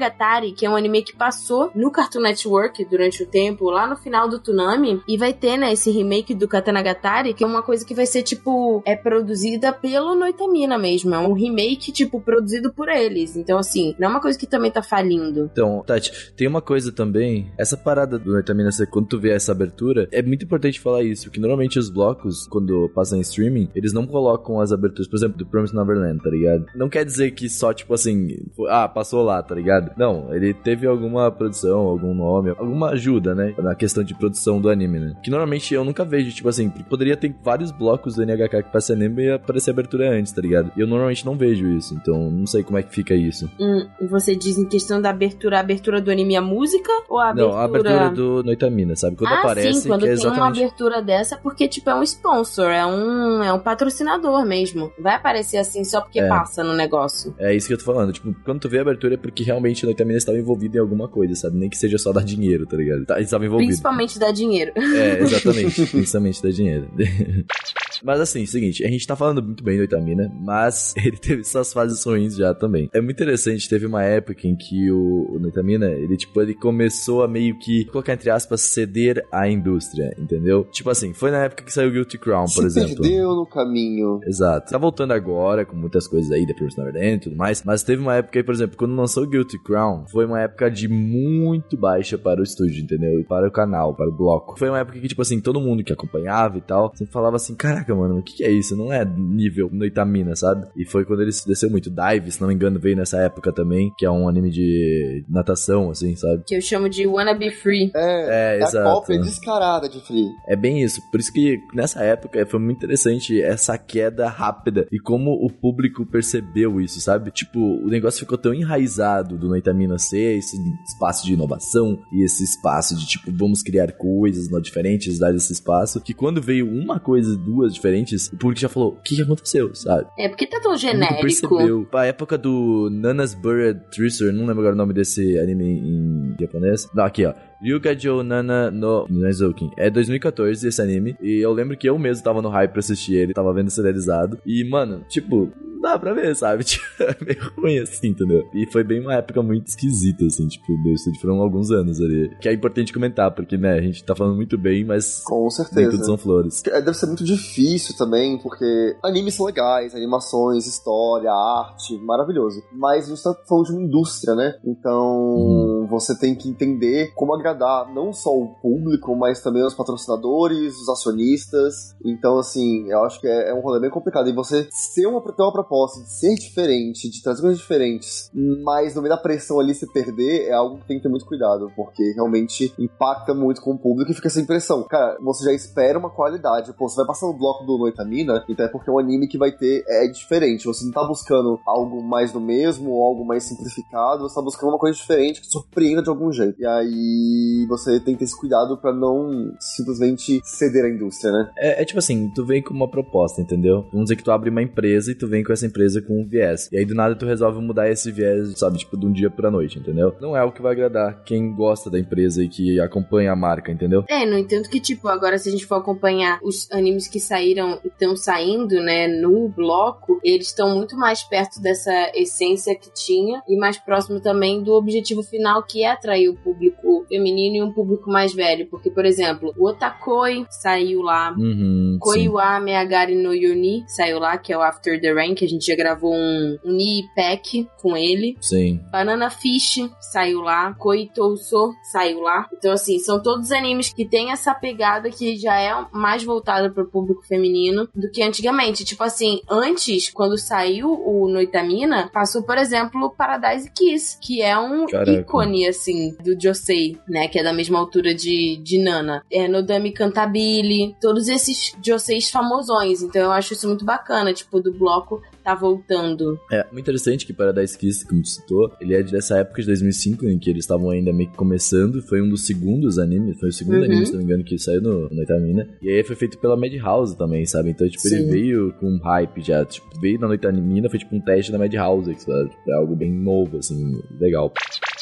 Que 0.57 0.67
é 0.67 0.71
um 0.71 0.77
anime 0.77 1.03
que 1.03 1.15
passou 1.15 1.71
no 1.75 1.91
Cartoon 1.91 2.21
Network 2.21 2.85
durante 2.87 3.23
o 3.23 3.27
tempo, 3.27 3.71
lá 3.71 3.87
no 3.87 3.97
final 3.97 4.29
do 4.29 4.39
Toonami, 4.39 5.03
e 5.07 5.19
vai 5.19 5.33
ter, 5.33 5.57
né, 5.57 5.73
esse 5.73 5.91
remake 5.91 6.35
do 6.35 6.49
Katana 6.49 6.83
Gatari, 6.83 7.35
que 7.35 7.45
é 7.45 7.47
uma 7.47 7.63
coisa 7.63 7.85
que 7.85 7.95
vai 7.95 8.07
ser, 8.07 8.23
tipo, 8.23 8.83
é 8.87 8.97
produzida 8.97 9.73
pelo 9.73 10.15
Noitamina 10.15 10.79
mesmo. 10.79 11.15
É 11.15 11.19
um 11.19 11.33
remake, 11.33 11.93
tipo, 11.93 12.21
produzido 12.21 12.73
por 12.73 12.89
eles. 12.89 13.37
Então, 13.37 13.59
assim, 13.59 13.95
não 13.99 14.09
é 14.09 14.11
uma 14.11 14.21
coisa 14.21 14.39
que 14.39 14.47
também 14.47 14.71
tá 14.71 14.83
falindo. 14.83 15.51
Então, 15.53 15.83
Tati, 15.87 16.33
tem 16.35 16.49
uma 16.49 16.63
coisa 16.63 16.91
também, 16.91 17.53
essa 17.59 17.77
parada 17.77 18.19
do 18.19 18.33
Noitamina, 18.33 18.71
quando 18.91 19.09
tu 19.09 19.21
vê 19.21 19.31
essa 19.31 19.53
abertura, 19.53 20.09
é 20.11 20.23
muito 20.23 20.45
importante 20.45 20.81
falar 20.81 21.03
isso, 21.03 21.31
que 21.31 21.41
normalmente 21.41 21.79
os 21.79 21.91
blocos, 21.91 22.47
quando 22.47 22.91
passam 22.95 23.19
em 23.19 23.23
streaming, 23.23 23.69
eles 23.75 23.93
não 23.93 24.07
colocam 24.07 24.61
as 24.61 24.73
aberturas, 24.73 25.09
por 25.09 25.17
exemplo, 25.17 25.37
do 25.39 25.47
Promised 25.47 25.77
Neverland, 25.77 26.23
tá 26.23 26.31
ligado? 26.31 26.67
Não 26.75 26.89
quer 26.89 27.05
dizer 27.05 27.33
que 27.33 27.49
só, 27.49 27.73
tipo 27.73 27.93
assim, 27.93 28.37
ah, 28.69 28.89
passou 28.89 29.23
lá, 29.23 29.43
tá 29.43 29.55
ligado? 29.55 29.93
Não, 29.97 30.22
ele 30.31 30.55
teve 30.55 30.87
alguma 30.87 31.31
produção, 31.31 31.81
algum 31.81 32.15
nome, 32.15 32.51
alguma 32.51 32.91
ajuda, 32.91 33.35
né, 33.35 33.55
na 33.59 33.75
questão 33.75 34.03
de 34.03 34.15
produção 34.15 34.61
do 34.61 34.69
anime, 34.69 34.99
né? 34.99 35.15
Que 35.23 35.31
normalmente 35.31 35.75
eu 35.75 35.85
nunca 35.85 36.05
vejo, 36.05 36.31
tipo 36.35 36.49
assim, 36.49 36.69
poderia 36.69 37.17
ter 37.17 37.35
vários 37.43 37.71
blocos 37.71 38.15
do 38.15 38.25
NHK 38.25 38.63
que 38.63 38.73
passa 38.73 38.93
anime 38.93 39.25
e 39.25 39.33
aparecer 39.33 39.71
abertura 39.71 40.11
antes, 40.11 40.33
tá 40.33 40.41
ligado? 40.43 40.71
E 40.77 40.81
eu 40.81 40.87
normalmente 40.87 41.25
não 41.25 41.37
vejo 41.37 41.67
isso, 41.69 41.95
então 41.95 42.31
não 42.31 42.47
sei 42.47 42.63
como 42.63 42.79
é 42.79 42.83
que 42.83 42.93
fica 42.95 43.15
isso. 43.15 43.51
Hum, 43.61 43.87
você 44.09 44.35
diz 44.35 44.59
em 44.59 44.67
questão 44.67 45.01
da 45.01 45.11
abertura, 45.11 45.59
a 45.59 45.61
abertura 45.61 46.01
do 46.01 46.11
anime 46.11 46.35
e 46.35 46.37
a 46.37 46.43
música? 46.43 46.91
Ou 47.09 47.19
a 47.19 47.31
abertura... 47.31 47.53
Não, 47.53 47.59
a 47.59 47.65
abertura 47.65 48.11
do 48.11 48.43
Noitamina, 48.43 48.97
sabe? 48.97 49.17
Quando 49.17 49.33
ah, 49.33 49.39
aparece, 49.41 49.83
sim, 49.83 49.89
quando 49.89 50.01
que 50.03 50.09
é 50.09 50.15
tem 50.15 50.25
uma 50.27 50.33
exatamente. 50.33 50.59
abertura 50.61 51.03
dessa, 51.03 51.37
porque, 51.37 51.69
tipo, 51.69 51.89
é 51.91 51.95
um 51.95 52.03
sponsor, 52.03 52.67
é 52.67 52.85
um, 52.87 53.43
é 53.43 53.53
um 53.53 53.59
patrocinador 53.59 54.45
mesmo. 54.47 54.93
Vai 54.99 55.15
aparecer 55.15 55.59
assim 55.59 55.85
só 55.85 56.01
porque 56.01 56.21
É. 56.21 56.29
passa 56.29 56.63
no 56.63 56.75
negócio. 56.75 57.35
É 57.39 57.55
isso 57.55 57.67
que 57.67 57.75
eu 57.75 57.79
tô 57.79 57.85
falando. 57.85 58.13
Tipo, 58.13 58.35
quando 58.45 58.61
tu 58.61 58.69
vê 58.69 58.79
a 58.79 58.83
abertura 58.83 59.15
é 59.15 59.17
porque 59.17 59.43
realmente 59.43 59.85
o 59.85 59.87
Noitamina 59.87 60.12
estava 60.19 60.39
envolvido 60.39 60.77
em 60.77 60.81
alguma 60.81 61.09
coisa, 61.09 61.35
sabe? 61.35 61.57
Nem 61.57 61.69
que 61.69 61.77
seja 61.77 61.99
só 61.99 62.13
dar 62.13 62.25
dinheiro, 62.25 62.67
tá 62.67 62.77
ligado? 62.77 63.05
Tá, 63.05 63.17
ele 63.17 63.25
estava 63.25 63.45
envolvido. 63.45 63.69
Principalmente 63.69 64.19
dá 64.19 64.31
dinheiro. 64.31 64.73
É, 64.77 65.21
exatamente. 65.21 65.87
principalmente 65.91 66.43
dar 66.43 66.51
dinheiro. 66.51 66.89
Mas 68.03 68.21
assim, 68.21 68.45
seguinte, 68.47 68.85
a 68.85 68.89
gente 68.89 69.07
tá 69.07 69.15
falando 69.17 69.43
muito 69.43 69.63
bem 69.63 69.79
do 69.79 69.85
Itamina, 69.85 70.31
mas 70.41 70.95
ele 71.03 71.17
teve 71.17 71.45
suas 71.45 71.73
fases 71.73 72.05
ruins 72.05 72.37
já 72.37 72.55
também. 72.55 72.89
É 72.93 73.01
muito 73.01 73.17
interessante, 73.17 73.69
teve 73.69 73.87
uma 73.87 74.03
época 74.03 74.47
em 74.47 74.57
que 74.57 74.91
o, 74.91 75.37
o 75.37 75.39
Noitamina, 75.39 75.87
ele 75.91 76.17
tipo, 76.17 76.41
ele 76.41 76.55
começou 76.55 77.23
a 77.23 77.29
meio 77.29 77.59
que, 77.59 77.85
colocar 77.87 78.13
entre 78.13 78.31
aspas, 78.31 78.61
ceder 78.63 79.25
à 79.31 79.49
indústria, 79.49 80.15
entendeu? 80.19 80.65
Tipo 80.71 80.91
assim, 80.91 81.13
foi 81.13 81.31
na 81.31 81.45
época 81.45 81.63
que 81.65 81.73
saiu 81.73 81.91
Guilty 81.91 82.19
Crown, 82.19 82.45
por 82.45 82.63
Se 82.63 82.67
exemplo. 82.67 83.03
perdeu 83.03 83.35
no 83.35 83.47
caminho. 83.47 84.21
Exato. 84.27 84.71
Tá 84.71 84.79
voltando 84.79 85.13
agora 85.13 85.65
com 85.65 85.77
muitas 85.77 86.07
coisas 86.07 86.31
aí, 86.31 86.47
The 86.47 86.55
Promised 86.55 86.79
Neverland 86.79 87.17
e 87.17 87.21
tudo 87.21 87.37
mais. 87.37 87.63
Mas 87.65 87.83
teve 87.83 88.03
uma 88.03 88.17
época 88.17 88.39
aí, 88.39 88.43
por 88.43 88.55
exemplo, 88.55 88.77
quando 88.77 88.95
lançou 88.95 89.27
Guilty 89.27 89.63
Crown, 89.63 90.07
foi 90.11 90.27
uma 90.27 90.41
época 90.41 90.71
de 90.71 90.89
muito 90.89 91.77
baixa 91.77 92.19
para 92.19 92.41
o 92.41 92.43
estúdio, 92.43 92.83
entendeu? 92.83 93.21
E 93.21 93.25
para 93.25 93.47
o 93.47 93.51
canal, 93.51 93.95
para 93.95 94.09
o 94.09 94.13
bloco. 94.13 94.59
Foi 94.59 94.69
uma 94.69 94.79
época 94.79 94.99
que, 94.99 95.09
tipo 95.09 95.23
assim, 95.23 95.41
todo 95.41 95.61
mundo 95.61 95.85
que 95.85 95.93
acompanhava 95.93 96.59
e 96.59 96.61
tal, 96.61 96.93
sempre 96.95 97.13
falava 97.13 97.37
assim: 97.37 97.55
caraca, 97.55 97.92
mano, 97.97 98.19
o 98.19 98.23
que, 98.23 98.37
que 98.37 98.45
é 98.45 98.51
isso? 98.51 98.77
Não 98.77 98.93
é 98.93 99.05
nível 99.05 99.69
Noitamina, 99.73 100.35
sabe? 100.37 100.67
E 100.77 100.85
foi 100.85 101.05
quando 101.05 101.23
ele 101.23 101.31
desceu 101.47 101.71
muito. 101.71 101.91
Dive, 101.91 102.31
se 102.31 102.41
não 102.41 102.49
me 102.49 102.55
engano, 102.55 102.79
veio 102.81 102.97
nessa 102.97 103.19
época 103.19 103.53
também, 103.53 103.93
que 103.99 104.07
é 104.07 104.11
um 104.11 104.29
anime 104.29 104.51
de 104.51 105.25
natação, 105.29 105.91
assim, 105.91 106.15
sabe? 106.17 106.43
Que 106.47 106.57
eu 106.57 106.61
chamo 106.61 106.89
de 106.89 107.07
Wanna 107.07 107.35
Be 107.35 107.51
Free. 107.51 107.91
É, 107.95 108.03
É, 108.03 108.59
é 108.59 108.63
a 108.63 108.69
exato. 108.69 108.91
cópia 108.91 109.21
descarada 109.21 109.89
de 109.89 110.01
Free. 110.01 110.29
É 110.47 110.57
bem 110.57 110.83
isso. 110.83 111.01
Por 111.11 111.21
isso 111.21 111.33
que 111.33 111.59
nessa 111.75 112.03
época 112.03 112.45
foi 112.47 112.61
muito 112.61 112.79
interessante 112.79 113.41
essa 113.41 113.77
queda 113.77 114.29
rápida 114.29 114.87
e 114.91 114.99
como 114.99 115.33
o 115.33 115.51
público 115.51 116.07
percebeu 116.07 116.81
isso, 116.81 117.01
sabe? 117.01 117.31
Tipo, 117.31 117.59
o 117.59 117.89
negócio 117.89 118.21
ficou 118.21 118.39
tão 118.39 118.55
enraizado 118.55 119.37
do 119.37 119.49
Noitamina 119.49 119.99
ser 119.99 120.39
esse 120.39 120.57
espaço 120.87 121.25
de 121.25 121.35
inovação 121.35 121.99
e 122.13 122.25
esse 122.25 122.45
espaço 122.45 122.97
de 122.97 123.07
tipo, 123.07 123.31
vamos 123.33 123.63
criar 123.63 123.93
coisas 123.93 124.49
diferentes, 124.63 125.19
dar 125.19 125.35
esse 125.35 125.53
espaço, 125.53 126.01
que 126.01 126.15
quando 126.15 126.41
veio 126.41 126.69
uma 126.69 126.99
coisa, 127.01 127.37
duas 127.37 127.75
diferentes, 127.83 128.29
o 128.29 128.37
público 128.37 128.61
já 128.61 128.69
falou: 128.69 128.91
o 128.93 129.03
que, 129.03 129.17
que 129.17 129.23
aconteceu, 129.23 129.75
sabe? 129.75 130.07
É, 130.17 130.29
porque 130.29 130.47
tá 130.47 130.61
tão 130.61 130.77
genérico. 130.77 131.21
percebeu. 131.21 131.89
A 131.93 132.07
época 132.07 132.39
do 132.39 132.89
Nana's 132.91 133.35
Buried 133.35 133.81
Treasure, 133.91 134.33
não 134.33 134.47
lembro 134.47 134.61
agora 134.61 134.75
o 134.75 134.79
nome 134.79 134.95
desse 134.95 135.39
anime 135.39 135.65
em 135.65 136.37
japonês. 136.41 136.89
Não, 136.95 137.05
aqui 137.05 137.27
ó. 137.27 137.35
Ryugajo 137.63 138.23
Nana 138.23 138.71
no 138.71 139.07
Nezukin. 139.09 139.71
É 139.77 139.89
2014 139.91 140.67
esse 140.67 140.83
anime. 140.83 141.17
E 141.21 141.39
eu 141.39 141.53
lembro 141.53 141.77
que 141.77 141.89
eu 141.89 141.99
mesmo 141.99 142.25
tava 142.25 142.43
no 142.43 142.49
hype 142.49 142.71
pra 142.73 142.81
assistir 142.81 143.15
ele, 143.15 143.33
tava 143.35 143.53
vendo 143.55 143.71
serializado. 143.71 144.39
E, 144.45 144.69
mano, 144.69 145.05
tipo, 145.09 145.51
dá 145.81 145.99
pra 145.99 146.15
ver, 146.15 146.35
sabe? 146.37 146.65
Tipo, 146.73 146.85
é 147.03 147.17
meio 147.25 147.53
ruim 147.57 147.79
assim, 147.79 148.09
entendeu? 148.09 148.49
E 148.55 148.67
foi 148.71 148.83
bem 148.85 149.01
uma 149.01 149.15
época 149.15 149.43
muito 149.43 149.67
esquisita, 149.67 150.25
assim, 150.25 150.47
tipo, 150.47 150.73
estúdio. 150.95 151.21
Foram 151.21 151.41
alguns 151.41 151.71
anos 151.71 152.01
ali. 152.01 152.31
Que 152.41 152.49
é 152.49 152.53
importante 152.53 152.93
comentar, 152.93 153.31
porque, 153.33 153.57
né, 153.57 153.79
a 153.79 153.83
gente 153.83 154.03
tá 154.05 154.15
falando 154.15 154.37
muito 154.37 154.57
bem, 154.57 154.85
mas 154.85 155.23
Com 155.25 155.51
certeza. 155.51 155.91
tudo 155.91 156.05
são 156.05 156.17
flores. 156.17 156.63
É, 156.67 156.81
Deve 156.81 156.95
ser 156.97 157.07
muito 157.07 157.25
difícil 157.25 157.97
também, 157.97 158.39
porque 158.39 158.97
animes 159.03 159.35
são 159.35 159.45
legais, 159.47 159.95
animações, 159.95 160.67
história, 160.67 161.31
arte, 161.31 161.99
maravilhoso. 161.99 162.63
Mas 162.73 163.07
a 163.07 163.09
gente 163.11 163.23
tá 163.23 163.35
falando 163.49 163.67
de 163.67 163.73
uma 163.73 163.83
indústria, 163.83 164.35
né? 164.35 164.55
Então 164.65 165.87
você 165.91 166.17
tem 166.19 166.35
que 166.35 166.49
entender 166.49 167.13
como 167.15 167.35
agradar 167.35 167.52
não 167.55 168.13
só 168.13 168.31
o 168.31 168.55
público, 168.55 169.15
mas 169.17 169.43
também 169.43 169.65
os 169.65 169.75
patrocinadores, 169.75 170.77
os 170.81 170.89
acionistas. 170.89 171.95
Então, 172.05 172.39
assim, 172.39 172.91
eu 172.91 173.05
acho 173.05 173.21
que 173.21 173.27
é, 173.27 173.51
é 173.51 173.55
um 173.55 173.61
rolê 173.61 173.81
bem 173.81 173.91
complicado. 173.91 174.29
E 174.29 174.33
você 174.33 174.69
ser 174.71 175.07
uma, 175.07 175.21
ter 175.21 175.43
uma 175.43 175.53
proposta 175.53 176.03
de 176.03 176.11
ser 176.11 176.35
diferente, 176.35 177.11
de 177.11 177.23
trazer 177.23 177.43
coisas 177.43 177.59
diferentes, 177.59 178.31
mas 178.65 178.95
no 178.95 179.03
meio 179.03 179.15
da 179.15 179.21
pressão 179.21 179.61
ali 179.61 179.75
se 179.75 179.91
perder, 179.93 180.49
é 180.49 180.53
algo 180.53 180.79
que 180.79 180.87
tem 180.87 180.97
que 180.97 181.03
ter 181.03 181.09
muito 181.09 181.27
cuidado, 181.27 181.71
porque 181.77 182.13
realmente 182.13 182.73
impacta 182.79 183.35
muito 183.35 183.61
com 183.61 183.73
o 183.73 183.79
público 183.79 184.11
e 184.11 184.15
fica 184.15 184.29
essa 184.29 184.41
impressão. 184.41 184.83
Cara, 184.85 185.17
você 185.21 185.45
já 185.45 185.53
espera 185.53 185.99
uma 185.99 186.11
qualidade. 186.11 186.73
Pô, 186.73 186.89
você 186.89 186.97
vai 186.97 187.07
passar 187.07 187.27
no 187.27 187.39
bloco 187.39 187.65
do 187.65 187.79
Noitamina, 187.79 188.45
então 188.49 188.67
é 188.67 188.69
porque 188.69 188.91
é 188.91 188.93
um 188.93 188.99
anime 188.99 189.29
que 189.29 189.39
vai 189.39 189.53
ter. 189.53 189.85
É 189.89 190.07
diferente. 190.07 190.67
Você 190.67 190.85
não 190.85 190.93
tá 190.93 191.05
buscando 191.05 191.61
algo 191.67 192.03
mais 192.03 192.33
do 192.33 192.41
mesmo 192.41 192.91
ou 192.91 193.05
algo 193.05 193.25
mais 193.25 193.45
simplificado, 193.45 194.23
você 194.23 194.35
tá 194.35 194.43
buscando 194.43 194.71
uma 194.71 194.79
coisa 194.79 194.97
diferente 194.97 195.41
que 195.41 195.47
surpreenda 195.47 196.03
de 196.03 196.09
algum 196.09 196.33
jeito. 196.33 196.61
E 196.61 196.67
aí 196.67 197.42
você 197.69 198.01
tem 198.01 198.15
que 198.15 198.21
ter 198.21 198.25
esse 198.25 198.39
cuidado 198.39 198.77
pra 198.77 198.93
não 198.93 199.55
simplesmente 199.59 200.41
ceder 200.45 200.85
à 200.85 200.89
indústria, 200.89 201.33
né? 201.33 201.51
É, 201.57 201.83
é 201.83 201.85
tipo 201.85 201.99
assim, 201.99 202.31
tu 202.35 202.45
vem 202.45 202.63
com 202.63 202.73
uma 202.73 202.89
proposta, 202.89 203.41
entendeu? 203.41 203.87
Vamos 203.93 204.05
dizer 204.05 204.17
que 204.17 204.25
tu 204.25 204.31
abre 204.31 204.51
uma 204.51 204.63
empresa 204.63 205.11
e 205.11 205.15
tu 205.15 205.27
vem 205.27 205.43
com 205.43 205.53
essa 205.53 205.67
empresa 205.67 206.01
com 206.01 206.21
um 206.21 206.27
viés. 206.27 206.69
E 206.73 206.79
aí 206.79 206.85
do 206.85 206.95
nada 206.95 207.15
tu 207.15 207.27
resolve 207.27 207.61
mudar 207.61 207.91
esse 207.91 208.11
viés, 208.11 208.59
sabe, 208.59 208.79
tipo, 208.79 208.97
de 208.97 209.07
um 209.07 209.13
dia 209.13 209.31
pra 209.31 209.51
noite, 209.51 209.79
entendeu? 209.79 210.15
Não 210.21 210.37
é 210.37 210.43
o 210.43 210.53
que 210.53 210.63
vai 210.63 210.73
agradar 210.73 211.23
quem 211.25 211.55
gosta 211.55 211.91
da 211.91 211.99
empresa 211.99 212.43
e 212.43 212.49
que 212.49 212.81
acompanha 212.81 213.33
a 213.33 213.37
marca, 213.37 213.71
entendeu? 213.71 214.05
É, 214.09 214.25
no 214.25 214.39
entanto 214.39 214.71
que, 214.71 214.81
tipo, 214.81 215.09
agora 215.09 215.39
se 215.39 215.49
a 215.49 215.53
gente 215.53 215.67
for 215.67 215.77
acompanhar 215.77 216.39
os 216.43 216.71
animes 216.71 217.09
que 217.09 217.21
saíram 217.21 217.81
e 217.85 217.89
estão 217.89 218.17
saindo, 218.17 218.81
né, 218.81 219.09
no 219.09 219.49
bloco, 219.49 220.21
eles 220.23 220.49
estão 220.49 220.75
muito 220.77 220.97
mais 220.97 221.23
perto 221.23 221.61
dessa 221.61 222.11
essência 222.15 222.75
que 222.75 222.93
tinha 222.93 223.43
e 223.49 223.57
mais 223.57 223.79
próximo 223.79 224.21
também 224.21 224.63
do 224.63 224.73
objetivo 224.73 225.23
final, 225.23 225.63
que 225.63 225.83
é 225.83 225.91
atrair 225.91 226.29
o 226.29 226.35
público 226.35 226.53
público 226.53 227.07
feminino 227.33 227.57
e 227.57 227.63
um 227.63 227.73
público 227.73 228.11
mais 228.11 228.35
velho. 228.35 228.67
Porque, 228.67 228.91
por 228.91 229.05
exemplo, 229.05 229.53
o 229.57 229.69
Otakoi 229.69 230.47
saiu 230.51 231.03
lá. 231.03 231.35
Uhum. 231.37 231.97
Koiwa 232.01 232.61
Meagari 232.61 233.15
no 233.15 233.35
Yuni 233.35 233.85
saiu 233.87 234.19
lá, 234.19 234.37
que 234.37 234.53
é 234.53 234.59
o 234.59 234.63
After 234.63 235.01
the 235.01 235.13
Rain, 235.13 235.35
que 235.35 235.45
a 235.45 235.49
gente 235.49 235.67
já 235.67 235.75
gravou 235.75 236.15
um, 236.15 236.59
um 236.65 236.73
Ni 236.73 237.05
Pack 237.17 237.69
com 237.81 237.97
ele. 237.97 238.37
Sim. 238.41 238.81
Banana 238.91 239.31
Fish 239.31 239.89
saiu 240.01 240.41
lá, 240.43 240.75
Koitouso 240.75 241.73
saiu 241.91 242.21
lá. 242.21 242.47
Então, 242.53 242.73
assim, 242.73 242.99
são 242.99 243.23
todos 243.23 243.51
animes 243.51 243.93
que 243.93 244.05
têm 244.05 244.31
essa 244.31 244.55
pegada 244.55 245.11
que 245.11 245.37
já 245.37 245.59
é 245.59 245.73
mais 245.93 246.23
voltada 246.23 246.71
para 246.71 246.83
o 246.83 246.89
público 246.89 247.27
feminino 247.27 247.89
do 247.95 248.11
que 248.11 248.23
antigamente. 248.23 248.85
Tipo 248.85 249.05
assim, 249.05 249.41
antes, 249.49 250.11
quando 250.11 250.37
saiu 250.37 250.93
o 250.93 251.29
Noitamina, 251.29 252.11
passou, 252.13 252.43
por 252.43 252.59
exemplo, 252.59 253.15
Paradise 253.17 253.71
Kiss, 253.71 254.19
que 254.21 254.43
é 254.43 254.59
um 254.59 254.87
Caraca. 254.87 255.13
ícone, 255.13 255.67
assim, 255.67 256.15
do 256.23 256.39
Josei, 256.41 256.99
né? 257.13 257.29
Que 257.29 257.39
é 257.39 257.43
da 257.43 257.53
mesma 257.53 257.79
altura 257.79 258.15
de, 258.15 258.57
de 258.57 258.83
Nana. 258.83 259.23
É 259.31 259.47
Nodami 259.47 259.93
Cantabile, 259.93 260.97
todos 260.99 261.29
esses 261.29 261.77
Joseis 261.85 262.31
famosões. 262.31 263.03
Então 263.03 263.21
eu 263.21 263.31
acho 263.31 263.53
isso 263.53 263.69
muito 263.69 263.85
bacana, 263.85 264.33
tipo, 264.33 264.61
do 264.61 264.73
bloco 264.73 265.23
tá 265.43 265.55
voltando. 265.55 266.39
É, 266.51 266.65
muito 266.73 266.81
interessante 266.81 267.27
que 267.27 267.33
Paradise 267.33 267.77
Kiss, 267.77 268.07
como 268.07 268.23
tu 268.23 268.29
citou, 268.29 268.73
ele 268.81 268.95
é 268.95 269.03
dessa 269.03 269.39
época 269.39 269.61
de 269.61 269.67
2005, 269.69 270.27
em 270.29 270.39
que 270.39 270.51
eles 270.51 270.65
estavam 270.65 270.91
ainda 270.91 271.13
meio 271.13 271.31
que 271.31 271.37
começando. 271.37 272.03
Foi 272.03 272.21
um 272.23 272.29
dos 272.29 272.47
segundos 272.47 272.99
animes, 272.99 273.39
foi 273.39 273.49
o 273.49 273.53
segundo 273.53 273.79
Uhum. 273.79 273.85
anime, 273.85 274.07
se 274.07 274.13
não 274.13 274.19
me 274.19 274.25
engano, 274.25 274.45
que 274.45 274.59
saiu 274.59 274.81
no, 274.81 275.09
no 275.09 275.23
Itamina. 275.23 275.69
E 275.81 275.89
aí 275.91 276.05
foi 276.05 276.17
feito 276.17 276.39
pela 276.39 276.57
Madhouse 276.57 277.17
também, 277.17 277.45
sabe? 277.47 277.71
Então, 277.71 277.89
tipo, 277.89 278.07
ele 278.07 278.25
Sim. 278.25 278.31
veio 278.31 278.73
com 278.75 278.87
um 278.87 278.99
hype 278.99 279.41
já. 279.43 279.65
Tipo, 279.65 279.89
veio 280.01 280.19
na 280.19 280.29
Noitamina, 280.29 280.89
foi 280.89 280.99
tipo 280.99 281.15
um 281.17 281.21
teste 281.21 281.51
da 281.53 281.59
Madhouse, 281.59 282.15
sabe? 282.19 282.51
Tipo, 282.51 282.71
é 282.71 282.75
algo 282.75 282.95
bem 282.97 283.11
novo, 283.13 283.59
assim, 283.59 284.01
legal. 284.21 284.53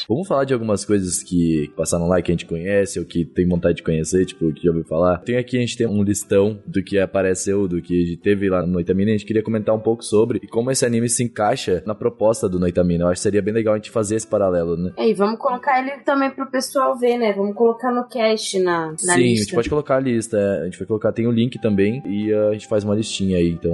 Vamos 0.09 0.27
falar 0.27 0.43
de 0.45 0.53
algumas 0.53 0.83
coisas 0.83 1.21
que 1.23 1.71
passaram 1.77 2.07
lá 2.07 2.21
que 2.21 2.31
a 2.31 2.33
gente 2.33 2.45
conhece 2.45 2.99
ou 2.99 3.05
que 3.05 3.23
tem 3.23 3.47
vontade 3.47 3.77
de 3.77 3.83
conhecer, 3.83 4.25
tipo, 4.25 4.51
que 4.53 4.63
já 4.63 4.69
ouviu 4.71 4.83
falar. 4.83 5.19
Tem 5.19 5.37
aqui, 5.37 5.57
a 5.57 5.61
gente 5.61 5.77
tem 5.77 5.87
um 5.87 6.03
listão 6.03 6.59
do 6.65 6.83
que 6.83 6.97
apareceu, 6.99 7.67
do 7.67 7.81
que 7.81 8.17
teve 8.21 8.49
lá 8.49 8.65
no 8.65 8.73
Noitamina. 8.73 9.11
A 9.11 9.13
gente 9.13 9.25
queria 9.25 9.43
comentar 9.43 9.73
um 9.75 9.79
pouco 9.79 10.03
sobre 10.03 10.30
e 10.37 10.47
como 10.47 10.71
esse 10.71 10.85
anime 10.85 11.09
se 11.09 11.23
encaixa 11.23 11.83
na 11.85 11.95
proposta 11.95 12.47
do 12.47 12.59
Noitamina. 12.59 13.05
Eu 13.05 13.07
acho 13.09 13.19
que 13.19 13.23
seria 13.23 13.41
bem 13.41 13.53
legal 13.53 13.73
a 13.73 13.77
gente 13.77 13.91
fazer 13.91 14.15
esse 14.15 14.27
paralelo, 14.27 14.77
né? 14.77 14.91
É, 14.97 15.09
e 15.09 15.13
vamos 15.13 15.39
colocar 15.39 15.79
ele 15.79 16.03
também 16.03 16.29
pro 16.31 16.49
pessoal 16.49 16.97
ver, 16.97 17.17
né? 17.17 17.33
Vamos 17.33 17.55
colocar 17.55 17.91
no 17.91 18.07
cast 18.07 18.59
na, 18.59 18.91
na 18.91 18.97
Sim, 18.97 19.11
a 19.11 19.17
lista. 19.17 19.43
gente 19.45 19.55
pode 19.55 19.69
colocar 19.69 19.95
a 19.97 19.99
lista. 19.99 20.37
é, 20.37 20.61
A 20.61 20.65
gente 20.65 20.77
vai 20.77 20.87
colocar, 20.87 21.11
tem 21.11 21.27
o 21.27 21.31
link 21.31 21.59
também 21.59 22.01
e 22.05 22.33
uh, 22.33 22.49
a 22.49 22.53
gente 22.53 22.67
faz 22.67 22.83
uma 22.83 22.95
listinha 22.95 23.37
aí, 23.37 23.49
então 23.51 23.71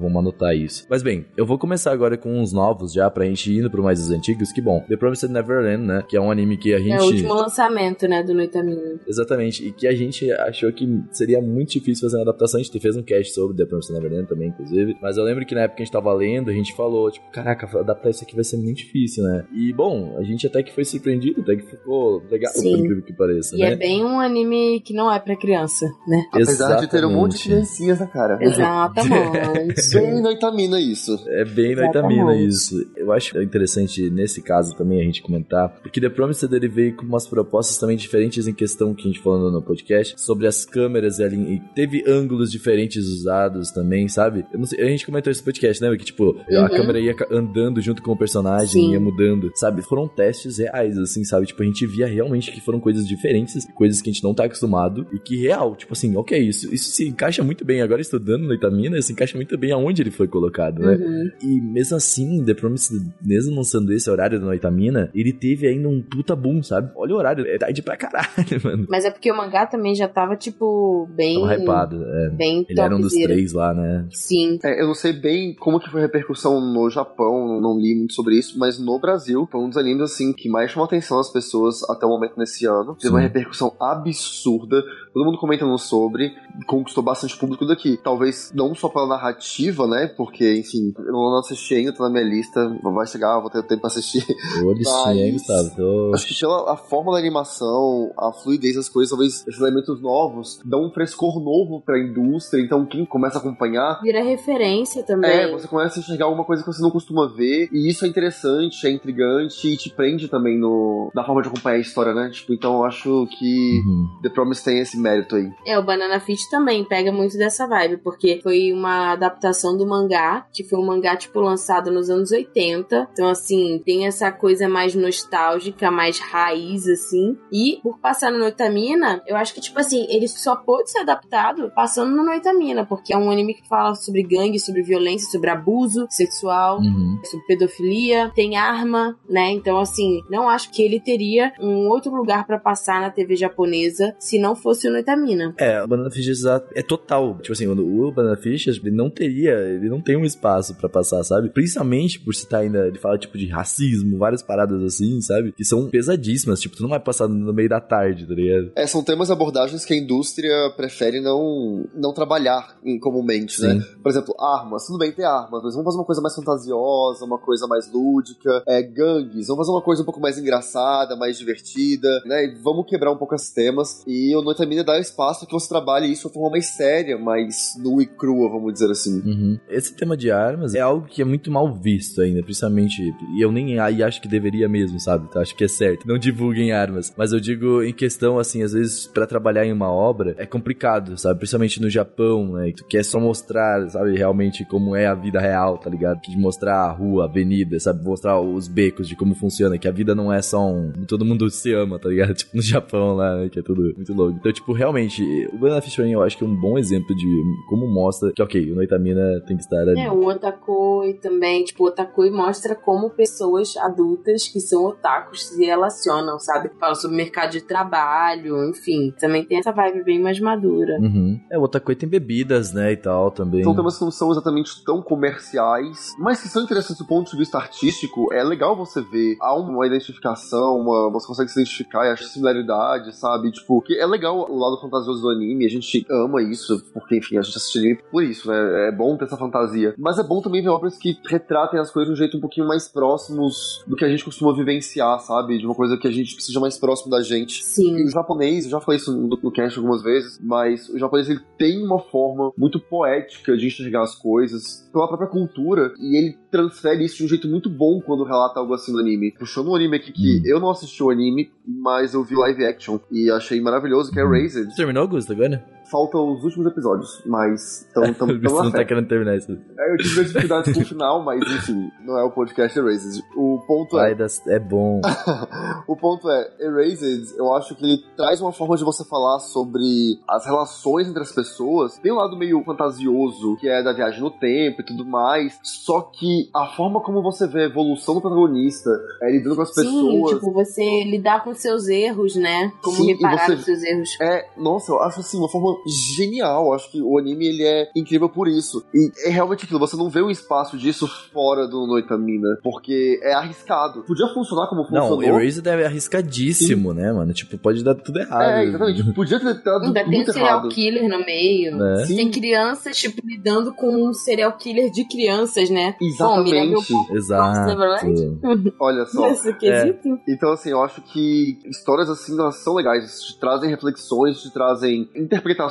vamos 0.00 0.16
anotar 0.18 0.54
isso. 0.54 0.86
Mas 0.88 1.02
bem, 1.02 1.26
eu 1.36 1.44
vou 1.46 1.58
começar 1.58 1.92
agora 1.92 2.16
com 2.16 2.40
uns 2.40 2.52
novos 2.52 2.92
já 2.92 3.10
pra 3.10 3.24
gente 3.24 3.52
indo 3.52 3.70
pro 3.70 3.82
mais 3.82 4.00
os 4.00 4.10
antigos. 4.10 4.52
Que 4.52 4.60
bom, 4.60 4.80
The 4.88 4.96
Promised 4.96 5.30
Neverland, 5.32 5.84
né? 5.84 6.04
Que 6.08 6.16
é 6.16 6.20
um 6.20 6.30
anime 6.30 6.56
que 6.56 6.72
a 6.74 6.78
gente. 6.78 6.92
É 6.92 7.00
o 7.00 7.04
último 7.04 7.34
lançamento, 7.34 8.06
né, 8.08 8.22
do 8.22 8.34
Noitamina. 8.34 9.00
Exatamente, 9.06 9.66
e 9.66 9.72
que 9.72 9.86
a 9.86 9.92
gente 9.92 10.30
achou 10.32 10.72
que 10.72 10.86
seria 11.12 11.40
muito 11.40 11.72
difícil 11.72 12.08
fazer 12.08 12.16
uma 12.16 12.22
adaptação. 12.22 12.60
A 12.60 12.62
gente 12.62 12.80
fez 12.80 12.96
um 12.96 13.02
cast 13.02 13.32
sobre 13.34 13.56
The 13.56 13.64
Promised 13.66 13.92
Neverland 13.94 14.28
também, 14.28 14.48
inclusive. 14.48 14.96
Mas 15.02 15.16
eu 15.16 15.24
lembro 15.24 15.44
que 15.44 15.54
na 15.54 15.62
época 15.62 15.82
a 15.82 15.84
gente 15.84 15.92
tava 15.92 15.99
lendo, 16.12 16.50
a 16.50 16.52
gente 16.52 16.74
falou, 16.74 17.10
tipo, 17.10 17.30
caraca, 17.30 17.66
adaptar 17.78 18.10
isso 18.10 18.24
aqui 18.24 18.34
vai 18.34 18.44
ser 18.44 18.56
muito 18.56 18.78
difícil, 18.78 19.24
né? 19.24 19.44
E 19.52 19.72
bom, 19.72 20.16
a 20.18 20.22
gente 20.22 20.46
até 20.46 20.62
que 20.62 20.72
foi 20.74 20.84
surpreendido, 20.84 21.40
até 21.42 21.56
que 21.56 21.62
ficou 21.62 22.22
legal, 22.30 22.52
Sim. 22.52 22.70
por 22.70 22.78
incrível 22.78 23.02
que 23.02 23.12
pareça, 23.12 23.56
E 23.56 23.60
né? 23.60 23.72
é 23.72 23.76
bem 23.76 24.04
um 24.04 24.18
anime 24.20 24.80
que 24.80 24.94
não 24.94 25.12
é 25.12 25.18
pra 25.18 25.36
criança, 25.36 25.86
né? 26.06 26.24
Apesar 26.32 26.76
de 26.80 26.88
ter 26.88 27.04
um 27.04 27.12
monte 27.12 27.32
de 27.32 27.36
Exatamente. 27.36 27.48
criancinhas 27.48 28.00
na 28.00 28.06
cara. 28.06 28.38
Exatamente. 28.40 29.90
Bem 30.00 30.22
noitamina 30.22 30.80
isso. 30.80 31.16
É 31.28 31.44
bem 31.44 31.74
na 31.74 31.86
Itamina 31.86 32.34
Exatamente. 32.34 32.48
isso. 32.48 32.90
Eu 32.96 33.12
acho 33.12 33.40
interessante 33.42 34.08
nesse 34.10 34.42
caso 34.42 34.76
também 34.76 35.00
a 35.00 35.04
gente 35.04 35.22
comentar, 35.22 35.68
porque 35.82 36.00
The 36.00 36.08
Promised 36.08 36.52
ele 36.52 36.68
veio 36.68 36.96
com 36.96 37.04
umas 37.04 37.26
propostas 37.26 37.78
também 37.78 37.96
diferentes 37.96 38.46
em 38.46 38.54
questão 38.54 38.94
que 38.94 39.02
a 39.02 39.06
gente 39.06 39.20
falou 39.20 39.50
no 39.50 39.62
podcast, 39.62 40.14
sobre 40.20 40.46
as 40.46 40.64
câmeras 40.64 41.18
e, 41.18 41.24
ali, 41.24 41.54
e 41.54 41.60
teve 41.74 42.04
ângulos 42.06 42.50
diferentes 42.50 43.06
usados 43.06 43.70
também, 43.70 44.08
sabe? 44.08 44.44
Eu 44.52 44.58
não 44.58 44.66
sei, 44.66 44.82
a 44.82 44.88
gente 44.88 45.06
comentou 45.06 45.30
esse 45.30 45.42
podcast, 45.42 45.82
lembra? 45.90 45.98
Que 45.98 46.04
tipo, 46.04 46.36
a 46.50 46.62
Uhum. 46.62 46.68
câmera 46.68 47.00
ia 47.00 47.14
andando 47.30 47.80
junto 47.80 48.02
com 48.02 48.12
o 48.12 48.16
personagem, 48.16 48.68
Sim. 48.84 48.92
ia 48.92 49.00
mudando, 49.00 49.50
sabe? 49.54 49.82
Foram 49.82 50.08
testes 50.08 50.58
reais, 50.58 50.96
assim, 50.98 51.24
sabe? 51.24 51.46
Tipo, 51.46 51.62
a 51.62 51.66
gente 51.66 51.86
via 51.86 52.06
realmente 52.06 52.50
que 52.50 52.60
foram 52.60 52.80
coisas 52.80 53.06
diferentes, 53.06 53.66
coisas 53.74 54.00
que 54.00 54.10
a 54.10 54.12
gente 54.12 54.22
não 54.22 54.34
tá 54.34 54.44
acostumado, 54.44 55.06
e 55.12 55.18
que 55.18 55.36
real, 55.36 55.74
tipo 55.76 55.92
assim, 55.92 56.16
ok, 56.16 56.38
isso, 56.38 56.72
isso 56.72 56.90
se 56.90 57.08
encaixa 57.08 57.42
muito 57.42 57.64
bem. 57.64 57.82
Agora 57.82 58.00
estudando 58.00 58.46
na 58.46 58.54
Itamina, 58.54 59.00
se 59.02 59.12
encaixa 59.12 59.36
muito 59.36 59.56
bem 59.58 59.72
aonde 59.72 60.02
ele 60.02 60.10
foi 60.10 60.28
colocado, 60.28 60.80
né? 60.80 60.94
Uhum. 60.96 61.30
E 61.42 61.60
mesmo 61.60 61.96
assim, 61.96 62.44
The 62.44 62.54
Promised, 62.54 63.00
mesmo 63.22 63.54
lançando 63.56 63.92
esse 63.92 64.08
horário 64.10 64.38
da 64.38 64.46
Noitamina, 64.46 65.10
ele 65.14 65.32
teve 65.32 65.66
ainda 65.66 65.88
um 65.88 66.00
puta 66.02 66.34
boom, 66.36 66.62
sabe? 66.62 66.90
Olha 66.96 67.14
o 67.14 67.18
horário, 67.18 67.46
é 67.46 67.58
tarde 67.58 67.82
pra 67.82 67.96
caralho, 67.96 68.26
mano. 68.64 68.86
Mas 68.88 69.04
é 69.04 69.10
porque 69.10 69.30
o 69.30 69.36
mangá 69.36 69.66
também 69.66 69.94
já 69.94 70.08
tava, 70.08 70.36
tipo, 70.36 71.08
bem. 71.14 71.40
Tava 71.40 71.54
hypado, 71.56 72.04
é. 72.04 72.30
Bem 72.30 72.64
Ele 72.68 72.80
era 72.80 72.94
um 72.94 73.00
dos 73.00 73.12
três 73.12 73.52
lá, 73.52 73.74
né? 73.74 74.06
Sim. 74.10 74.58
É, 74.64 74.80
eu 74.82 74.86
não 74.86 74.94
sei 74.94 75.12
bem 75.12 75.54
como 75.54 75.79
que 75.80 75.90
foi 75.90 76.00
a 76.00 76.04
repercussão 76.04 76.60
no 76.60 76.90
Japão, 76.90 77.60
não 77.60 77.78
li 77.78 77.94
muito 77.94 78.14
sobre 78.14 78.36
isso, 78.36 78.58
mas 78.58 78.78
no 78.78 78.98
Brasil 78.98 79.48
foi 79.50 79.60
um 79.60 79.68
dos 79.68 79.78
animes 79.78 80.02
assim 80.02 80.32
que 80.32 80.48
mais 80.48 80.70
chamou 80.70 80.84
a 80.84 80.86
atenção 80.86 81.16
das 81.16 81.30
pessoas 81.30 81.82
até 81.88 82.04
o 82.06 82.10
momento 82.10 82.34
nesse 82.36 82.66
ano. 82.66 82.94
Teve 82.94 83.08
Sim. 83.08 83.14
uma 83.14 83.20
repercussão 83.20 83.74
absurda, 83.80 84.82
todo 85.12 85.24
mundo 85.24 85.38
comentando 85.38 85.76
sobre, 85.78 86.32
conquistou 86.66 87.02
bastante 87.02 87.36
público 87.36 87.66
daqui. 87.66 87.98
Talvez 88.02 88.52
não 88.54 88.74
só 88.74 88.88
pela 88.88 89.06
narrativa, 89.06 89.86
né? 89.86 90.06
Porque, 90.06 90.58
enfim, 90.58 90.92
eu 90.98 91.12
não 91.12 91.38
assisti 91.38 91.74
ainda, 91.74 91.92
tá 91.92 92.04
na 92.04 92.10
minha 92.10 92.24
lista, 92.24 92.68
vai 92.82 93.06
chegar, 93.06 93.40
vou 93.40 93.50
ter 93.50 93.62
tempo 93.62 93.80
pra 93.80 93.88
assistir. 93.88 94.24
Ô, 94.64 94.72
listinha, 94.72 95.24
hein, 95.26 95.32
Gustavo? 95.32 95.70
Tô... 95.76 96.12
Acho 96.14 96.26
que 96.26 96.34
pela 96.50 96.72
a 96.72 96.76
forma 96.76 97.12
da 97.12 97.18
animação, 97.18 98.12
a 98.18 98.32
fluidez 98.32 98.76
das 98.76 98.88
coisas, 98.88 99.10
talvez 99.10 99.46
esses 99.46 99.60
elementos 99.60 100.00
novos 100.00 100.60
dão 100.64 100.86
um 100.86 100.90
frescor 100.90 101.40
novo 101.40 101.80
pra 101.80 101.98
indústria. 101.98 102.60
Então, 102.60 102.84
quem 102.84 103.04
começa 103.04 103.38
a 103.38 103.40
acompanhar 103.40 104.00
Vira 104.02 104.22
referência 104.22 105.02
também. 105.04 105.30
é, 105.30 105.50
você 105.50 105.68
começa 105.70 105.98
a 105.98 106.00
enxergar 106.00 106.26
alguma 106.26 106.44
coisa 106.44 106.62
que 106.62 106.72
você 106.72 106.82
não 106.82 106.90
costuma 106.90 107.26
ver, 107.28 107.68
e 107.72 107.88
isso 107.88 108.04
é 108.04 108.08
interessante, 108.08 108.86
é 108.86 108.90
intrigante 108.90 109.68
e 109.68 109.76
te 109.76 109.90
prende 109.90 110.28
também 110.28 110.58
no, 110.58 111.10
na 111.14 111.24
forma 111.24 111.42
de 111.42 111.48
acompanhar 111.48 111.76
a 111.76 111.80
história, 111.80 112.12
né? 112.12 112.30
Tipo, 112.30 112.52
então 112.52 112.74
eu 112.74 112.84
acho 112.84 113.26
que 113.38 113.70
Uhum. 113.78 114.08
The 114.22 114.28
Promise 114.28 114.64
tem 114.64 114.78
esse 114.78 114.98
mérito 114.98 115.36
aí. 115.36 115.50
É, 115.66 115.78
o 115.78 115.82
Banana 115.82 116.20
Fish 116.20 116.48
também 116.48 116.84
pega 116.84 117.12
muito 117.12 117.36
dessa 117.36 117.66
vibe, 117.66 117.98
porque 117.98 118.40
foi 118.42 118.72
uma 118.72 119.12
adaptação 119.12 119.76
do 119.76 119.86
mangá, 119.86 120.46
que 120.52 120.64
foi 120.64 120.78
um 120.78 120.86
mangá, 120.86 121.16
tipo, 121.16 121.40
lançado 121.40 121.90
nos 121.90 122.10
anos 122.10 122.30
80. 122.30 123.08
Então, 123.12 123.28
assim, 123.28 123.80
tem 123.84 124.06
essa 124.06 124.30
coisa 124.32 124.68
mais 124.68 124.94
nostálgica, 124.94 125.90
mais 125.90 126.18
raiz, 126.18 126.86
assim. 126.86 127.36
E, 127.52 127.80
por 127.82 127.98
passar 127.98 128.30
no 128.30 128.38
Noitamina, 128.38 129.22
eu 129.26 129.36
acho 129.36 129.54
que, 129.54 129.60
tipo 129.60 129.78
assim, 129.78 130.06
ele 130.08 130.28
só 130.28 130.56
pôde 130.56 130.90
ser 130.90 131.00
adaptado 131.00 131.70
passando 131.74 132.14
no 132.14 132.24
Noitamina, 132.24 132.84
porque 132.86 133.12
é 133.12 133.18
um 133.18 133.30
anime 133.30 133.54
que 133.54 133.68
fala 133.68 133.94
sobre 133.94 134.22
gangue, 134.22 134.58
sobre 134.58 134.82
violência, 134.82 135.30
sobre 135.30 135.50
abuso 135.60 136.06
sexual, 136.10 136.78
Uhum. 136.80 137.18
sobre 137.24 137.46
pedofilia, 137.46 138.30
tem 138.34 138.56
arma, 138.56 139.16
né? 139.28 139.50
Então, 139.52 139.78
assim, 139.78 140.20
não 140.30 140.48
acho 140.48 140.70
que 140.72 140.82
ele 140.82 141.00
teria 141.00 141.52
um 141.60 141.88
outro 141.88 142.14
lugar 142.14 142.46
pra 142.46 142.58
passar 142.58 143.00
na 143.00 143.10
TV 143.10 143.36
japonesa 143.36 144.14
se 144.18 144.38
não 144.38 144.54
fosse 144.56 144.88
o 144.88 144.92
Noitamina. 144.92 145.54
É, 145.58 145.82
o 145.82 145.86
Banana 145.88 146.10
Fish 146.10 146.44
é 146.74 146.82
total. 146.82 147.38
Tipo 147.38 147.52
assim, 147.52 147.66
o, 147.66 148.06
o 148.06 148.12
Banana 148.12 148.36
Fish, 148.36 148.66
ele 148.68 148.90
não 148.90 149.10
teria, 149.10 149.52
ele 149.52 149.88
não 149.88 150.00
tem 150.00 150.16
um 150.16 150.24
espaço 150.24 150.74
pra 150.74 150.88
passar, 150.88 151.22
sabe? 151.24 151.50
Principalmente 151.50 152.18
por 152.20 152.34
citar 152.34 152.60
ainda, 152.62 152.86
ele 152.86 152.98
fala 152.98 153.18
tipo 153.18 153.36
de 153.38 153.46
racismo, 153.48 154.18
várias 154.18 154.42
paradas 154.42 154.82
assim, 154.82 155.20
sabe? 155.20 155.52
Que 155.52 155.64
são 155.64 155.88
pesadíssimas, 155.88 156.60
tipo, 156.60 156.76
tu 156.76 156.82
não 156.82 156.90
vai 156.90 157.00
passar 157.00 157.28
no 157.28 157.52
meio 157.52 157.68
da 157.68 157.80
tarde, 157.80 158.26
tá 158.26 158.34
ligado? 158.34 158.72
É, 158.76 158.86
são 158.86 159.02
temas 159.02 159.28
e 159.28 159.32
abordagens 159.32 159.84
que 159.84 159.94
a 159.94 159.96
indústria 159.96 160.70
prefere 160.76 161.20
não, 161.20 161.84
não 161.94 162.12
trabalhar 162.12 162.76
em- 162.84 162.98
comumente, 162.98 163.60
né? 163.62 163.80
Por 164.02 164.10
exemplo, 164.10 164.34
armas. 164.38 164.86
Tudo 164.86 164.98
bem 164.98 165.12
ter 165.12 165.24
armas, 165.24 165.49
mas 165.50 165.74
vamos 165.74 165.84
fazer 165.84 165.98
uma 165.98 166.04
coisa 166.04 166.20
mais 166.20 166.34
fantasiosa, 166.34 167.24
uma 167.24 167.38
coisa 167.38 167.66
mais 167.66 167.90
lúdica. 167.92 168.62
É, 168.66 168.82
gangues. 168.82 169.48
Vamos 169.48 169.66
fazer 169.66 169.72
uma 169.72 169.82
coisa 169.82 170.02
um 170.02 170.04
pouco 170.04 170.20
mais 170.20 170.38
engraçada, 170.38 171.16
mais 171.16 171.38
divertida, 171.38 172.22
né? 172.24 172.44
E 172.44 172.54
vamos 172.62 172.86
quebrar 172.86 173.12
um 173.12 173.16
pouco 173.16 173.34
esses 173.34 173.50
temas. 173.50 174.02
E 174.06 174.34
o 174.34 174.42
Noitamina 174.42 174.84
dá 174.84 174.98
espaço 174.98 175.46
que 175.46 175.52
você 175.52 175.68
trabalhe 175.68 176.10
isso 176.10 176.28
de 176.28 176.34
forma 176.34 176.50
mais 176.50 176.66
séria, 176.66 177.18
mais 177.18 177.74
nua 177.78 178.02
e 178.02 178.06
crua, 178.06 178.48
vamos 178.48 178.72
dizer 178.72 178.90
assim. 178.90 179.20
Uhum. 179.20 179.58
Esse 179.68 179.94
tema 179.94 180.16
de 180.16 180.30
armas 180.30 180.74
é 180.74 180.80
algo 180.80 181.06
que 181.06 181.22
é 181.22 181.24
muito 181.24 181.50
mal 181.50 181.72
visto 181.72 182.20
ainda, 182.20 182.42
principalmente. 182.42 183.14
E 183.36 183.44
eu 183.44 183.52
nem 183.52 183.78
aí 183.78 184.02
acho 184.02 184.20
que 184.20 184.28
deveria 184.28 184.68
mesmo, 184.68 184.98
sabe? 184.98 185.26
Então, 185.28 185.42
acho 185.42 185.54
que 185.54 185.64
é 185.64 185.68
certo. 185.68 186.06
Não 186.06 186.18
divulguem 186.18 186.72
armas. 186.72 187.12
Mas 187.16 187.32
eu 187.32 187.40
digo 187.40 187.82
em 187.82 187.92
questão, 187.92 188.38
assim, 188.38 188.62
às 188.62 188.72
vezes, 188.72 189.06
pra 189.06 189.26
trabalhar 189.26 189.64
em 189.64 189.72
uma 189.72 189.90
obra, 189.90 190.34
é 190.38 190.46
complicado, 190.46 191.16
sabe? 191.18 191.38
Principalmente 191.38 191.80
no 191.80 191.90
Japão, 191.90 192.52
né? 192.52 192.72
Tu 192.76 192.84
quer 192.84 193.04
só 193.04 193.20
mostrar, 193.20 193.88
sabe, 193.90 194.16
realmente 194.16 194.64
como 194.64 194.94
é 194.96 195.06
a 195.06 195.14
vida 195.14 195.29
real, 195.38 195.78
tá 195.78 195.88
ligado? 195.88 196.20
De 196.20 196.36
mostrar 196.36 196.86
a 196.86 196.90
rua, 196.90 197.24
a 197.24 197.26
avenida, 197.26 197.78
sabe? 197.78 198.02
Mostrar 198.02 198.40
os 198.40 198.66
becos 198.66 199.06
de 199.06 199.14
como 199.14 199.34
funciona, 199.34 199.78
que 199.78 199.86
a 199.86 199.92
vida 199.92 200.14
não 200.14 200.32
é 200.32 200.40
só 200.42 200.66
um. 200.66 200.92
Todo 201.06 201.24
mundo 201.24 201.48
se 201.50 201.72
ama, 201.72 201.98
tá 201.98 202.08
ligado? 202.08 202.34
Tipo 202.40 202.56
no 202.56 202.62
Japão 202.62 203.14
lá, 203.14 203.36
né? 203.36 203.48
Que 203.48 203.60
é 203.60 203.62
tudo 203.62 203.92
muito 203.94 204.14
louco. 204.14 204.38
Então, 204.38 204.52
tipo, 204.52 204.72
realmente, 204.72 205.22
o 205.52 205.58
Banana 205.58 205.82
Fish 205.82 205.96
Rain 205.96 206.12
eu 206.12 206.22
acho 206.22 206.36
que 206.38 206.44
é 206.44 206.46
um 206.46 206.58
bom 206.58 206.78
exemplo 206.78 207.14
de 207.14 207.26
como 207.68 207.86
mostra 207.86 208.32
que, 208.32 208.42
ok, 208.42 208.72
o 208.72 208.74
Noitamina 208.74 209.42
tem 209.46 209.56
que 209.56 209.62
estar 209.62 209.78
ali. 209.78 210.00
É, 210.00 210.10
o 210.10 210.26
Otakoi 210.26 211.14
também, 211.14 211.64
tipo, 211.64 211.84
o 211.84 211.88
Otakoi 211.88 212.30
mostra 212.30 212.74
como 212.74 213.10
pessoas 213.10 213.76
adultas 213.76 214.48
que 214.48 214.60
são 214.60 214.84
otakus 214.86 215.48
se 215.48 215.64
relacionam, 215.64 216.38
sabe? 216.38 216.70
Fala 216.78 216.94
sobre 216.94 217.16
mercado 217.16 217.52
de 217.52 217.60
trabalho, 217.60 218.68
enfim. 218.70 219.12
Também 219.18 219.44
tem 219.44 219.58
essa 219.58 219.72
vibe 219.72 220.04
bem 220.04 220.20
mais 220.20 220.40
madura. 220.40 220.98
Uhum. 221.00 221.38
É, 221.50 221.58
o 221.58 221.62
Otakoi 221.62 221.94
tem 221.94 222.08
bebidas, 222.08 222.72
né, 222.72 222.92
e 222.92 222.96
tal 222.96 223.30
também. 223.30 223.62
São 223.62 223.74
temas 223.74 223.98
que 223.98 224.04
não 224.04 224.10
são 224.10 224.30
exatamente 224.30 224.84
tão 224.84 225.02
comerciais, 225.20 226.14
mas 226.18 226.40
que 226.40 226.48
são 226.48 226.62
interessantes 226.62 226.96
do 226.96 227.06
ponto 227.06 227.30
de 227.30 227.36
vista 227.36 227.58
artístico. 227.58 228.32
É 228.32 228.42
legal 228.42 228.74
você 228.74 229.02
ver, 229.02 229.36
há 229.40 229.54
uma 229.54 229.86
identificação, 229.86 230.78
uma, 230.78 231.10
você 231.10 231.26
consegue 231.26 231.50
se 231.50 231.60
identificar 231.60 232.06
e 232.06 232.10
achar 232.10 232.24
similaridade, 232.24 233.14
sabe? 233.14 233.52
Tipo, 233.52 233.82
que 233.82 233.98
é 233.98 234.06
legal 234.06 234.50
o 234.50 234.58
lado 234.58 234.80
fantasioso 234.80 235.20
do 235.20 235.28
anime, 235.28 235.66
a 235.66 235.68
gente 235.68 236.06
ama 236.10 236.42
isso, 236.42 236.82
porque, 236.94 237.18
enfim, 237.18 237.36
a 237.36 237.42
gente 237.42 237.56
assiste 237.56 237.78
anime 237.78 237.98
por 238.10 238.24
isso, 238.24 238.48
né? 238.48 238.88
É 238.88 238.92
bom 238.92 239.16
ter 239.16 239.26
essa 239.26 239.36
fantasia. 239.36 239.94
Mas 239.98 240.18
é 240.18 240.22
bom 240.22 240.40
também 240.40 240.62
ver 240.62 240.70
obras 240.70 240.96
que 240.96 241.18
retratem 241.28 241.78
as 241.78 241.90
coisas 241.90 242.08
de 242.08 242.14
um 242.14 242.16
jeito 242.16 242.38
um 242.38 242.40
pouquinho 242.40 242.66
mais 242.66 242.88
próximos 242.88 243.84
do 243.86 243.96
que 243.96 244.04
a 244.04 244.08
gente 244.08 244.24
costuma 244.24 244.54
vivenciar, 244.54 245.20
sabe? 245.20 245.58
De 245.58 245.66
uma 245.66 245.74
coisa 245.74 245.98
que 245.98 246.08
a 246.08 246.10
gente 246.10 246.34
precisa 246.34 246.58
mais 246.58 246.78
próximo 246.78 247.10
da 247.10 247.22
gente. 247.22 247.62
Sim. 247.62 247.98
E 247.98 248.04
o 248.04 248.10
japonês, 248.10 248.64
eu 248.64 248.70
já 248.70 248.80
falei 248.80 248.98
isso 248.98 249.14
no, 249.14 249.28
no 249.28 249.52
cast 249.52 249.78
algumas 249.78 250.02
vezes, 250.02 250.38
mas 250.42 250.88
o 250.88 250.98
japonês 250.98 251.28
ele 251.28 251.40
tem 251.58 251.84
uma 251.84 251.98
forma 251.98 252.52
muito 252.56 252.80
poética 252.80 253.56
de 253.56 253.66
enxergar 253.66 254.02
as 254.02 254.14
coisas 254.14 254.88
pela 254.92 255.09
própria 255.16 255.28
cultura 255.28 255.92
e 255.98 256.16
ele 256.16 256.36
transfere 256.50 257.04
isso 257.04 257.16
de 257.18 257.24
um 257.24 257.28
jeito 257.28 257.48
muito 257.48 257.68
bom 257.68 258.00
quando 258.00 258.24
relata 258.24 258.60
algo 258.60 258.72
assim 258.74 258.92
no 258.92 258.98
anime. 258.98 259.32
Puxando 259.32 259.68
um 259.70 259.74
anime 259.74 259.96
aqui 259.96 260.12
que 260.12 260.38
Hum. 260.38 260.42
eu 260.44 260.60
não 260.60 260.70
assisti 260.70 261.02
o 261.02 261.10
anime, 261.10 261.50
mas 261.66 262.14
eu 262.14 262.22
vi 262.22 262.34
live 262.36 262.64
action 262.64 262.98
e 263.10 263.30
achei 263.30 263.60
maravilhoso, 263.60 264.12
que 264.12 264.20
é 264.20 264.24
Raised. 264.24 264.70
Você 264.70 264.76
terminou, 264.76 265.02
Augusto, 265.02 265.32
agora? 265.32 265.64
Faltam 265.90 266.32
os 266.34 266.44
últimos 266.44 266.66
episódios, 266.66 267.22
mas 267.26 267.80
estão 267.82 268.02
tão, 268.14 268.28
tão 268.28 268.40
Você 268.40 268.62
não 268.64 268.70
tá 268.70 268.84
querendo 268.84 269.08
terminar 269.08 269.36
isso. 269.36 269.52
É, 269.78 269.92
Eu 269.92 269.96
tive 269.98 270.14
minhas 270.14 270.26
dificuldades 270.32 270.72
com 270.74 270.80
o 270.80 270.84
final, 270.84 271.22
mas 271.24 271.40
enfim, 271.42 271.90
não 272.04 272.18
é 272.18 272.22
o 272.24 272.30
podcast 272.30 272.78
Erased. 272.78 273.22
O 273.36 273.60
ponto 273.66 273.98
é, 273.98 274.14
das- 274.14 274.46
é 274.46 274.58
bom. 274.58 275.00
o 275.86 275.96
ponto 275.96 276.30
é, 276.30 276.50
Erased, 276.60 277.34
eu 277.36 277.52
acho 277.54 277.74
que 277.74 277.84
ele 277.84 278.04
traz 278.16 278.40
uma 278.40 278.52
forma 278.52 278.76
de 278.76 278.84
você 278.84 279.04
falar 279.04 279.38
sobre 279.40 280.20
as 280.28 280.44
relações 280.46 281.08
entre 281.08 281.22
as 281.22 281.32
pessoas. 281.32 281.98
Tem 281.98 282.12
um 282.12 282.16
lado 282.16 282.36
meio 282.36 282.62
fantasioso, 282.64 283.56
que 283.56 283.68
é 283.68 283.82
da 283.82 283.92
viagem 283.92 284.20
no 284.20 284.30
tempo 284.30 284.80
e 284.80 284.84
tudo 284.84 285.04
mais, 285.04 285.58
só 285.62 286.00
que 286.02 286.48
a 286.54 286.66
forma 286.76 287.00
como 287.00 287.22
você 287.22 287.46
vê 287.46 287.62
a 287.62 287.66
evolução 287.66 288.14
do 288.14 288.20
protagonista, 288.20 288.90
é 289.22 289.30
lidando 289.30 289.56
com 289.56 289.62
as 289.62 289.74
Sim, 289.74 289.82
pessoas, 289.82 290.34
tipo, 290.34 290.52
você 290.52 291.04
lidar 291.04 291.42
com 291.44 291.54
seus 291.54 291.88
erros, 291.88 292.36
né? 292.36 292.72
Como 292.82 292.96
Sim, 292.96 293.06
reparar 293.14 293.46
você- 293.46 293.54
os 293.54 293.64
seus 293.64 293.82
erros. 293.82 294.10
É, 294.20 294.46
nossa, 294.56 294.92
eu 294.92 295.00
acho 295.02 295.20
assim, 295.20 295.38
uma 295.38 295.48
forma 295.48 295.79
genial. 296.16 296.72
Acho 296.72 296.90
que 296.90 297.00
o 297.00 297.18
anime 297.18 297.46
ele 297.46 297.64
é 297.64 297.90
incrível 297.96 298.28
por 298.28 298.48
isso. 298.48 298.84
E 298.94 299.10
é 299.26 299.30
realmente 299.30 299.64
aquilo, 299.64 299.78
você 299.80 299.96
não 299.96 300.08
vê 300.08 300.22
um 300.22 300.30
espaço 300.30 300.76
disso 300.76 301.06
fora 301.32 301.66
do 301.66 301.86
Noitamina, 301.86 302.58
porque 302.62 303.20
é 303.22 303.32
arriscado. 303.32 304.02
Podia 304.02 304.28
funcionar 304.28 304.68
como 304.68 304.82
Não, 304.90 305.08
funcionou. 305.08 305.40
Erased 305.40 305.66
é 305.66 305.86
arriscadíssimo, 305.86 306.92
né, 306.92 307.12
mano? 307.12 307.32
Tipo, 307.32 307.58
pode 307.58 307.82
dar 307.82 307.94
tudo 307.94 308.18
errado. 308.18 308.42
é, 308.42 308.64
exatamente. 308.64 309.12
Podia 309.12 309.40
ter 309.40 309.54
dado 309.62 309.84
Ainda 309.86 310.04
tem 310.04 310.22
um 310.22 310.26
serial 310.26 310.68
killer 310.68 311.08
no 311.08 311.24
meio. 311.24 311.76
Né? 311.76 312.04
Sim. 312.06 312.16
Tem 312.16 312.30
crianças, 312.30 312.96
tipo, 312.96 313.20
lidando 313.26 313.72
com 313.74 314.08
um 314.08 314.12
serial 314.12 314.52
killer 314.56 314.90
de 314.90 315.04
crianças, 315.04 315.70
né? 315.70 315.94
Bom, 315.98 316.06
um 316.06 316.08
Exatamente. 316.08 316.88
pouco 316.88 317.16
Exato. 317.16 317.66
Neverland. 317.66 318.72
Olha 318.78 319.06
só. 319.06 319.28
Nesse 319.28 319.52
quesito. 319.54 320.18
Então, 320.28 320.52
assim, 320.52 320.70
eu 320.70 320.82
acho 320.82 321.00
que 321.02 321.58
histórias 321.66 322.08
assim, 322.08 322.38
elas 322.38 322.56
são 322.56 322.74
legais. 322.74 323.22
Te 323.22 323.38
trazem 323.40 323.70
reflexões, 323.70 324.40
te 324.40 324.52
trazem 324.52 325.08
interpretações 325.14 325.69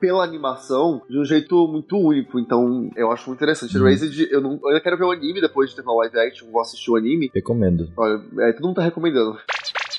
pela 0.00 0.24
animação 0.24 1.02
de 1.08 1.18
um 1.18 1.24
jeito 1.24 1.66
muito 1.68 1.96
único. 1.96 2.38
Então, 2.38 2.90
eu 2.96 3.10
acho 3.10 3.28
muito 3.28 3.38
interessante. 3.38 3.76
Uhum. 3.76 3.86
Erased, 3.86 4.28
eu, 4.30 4.40
não, 4.40 4.58
eu 4.62 4.68
ainda 4.68 4.80
quero 4.80 4.96
ver 4.96 5.04
o 5.04 5.10
anime 5.10 5.40
depois 5.40 5.70
de 5.70 5.76
terminar 5.76 5.94
o 5.94 5.98
live 5.98 6.18
action. 6.18 6.50
Vou 6.50 6.60
assistir 6.60 6.90
o 6.90 6.96
anime. 6.96 7.30
Recomendo. 7.34 7.90
Olha, 7.96 8.20
é, 8.40 8.52
todo 8.52 8.66
mundo 8.66 8.76
tá 8.76 8.82
recomendando. 8.82 9.38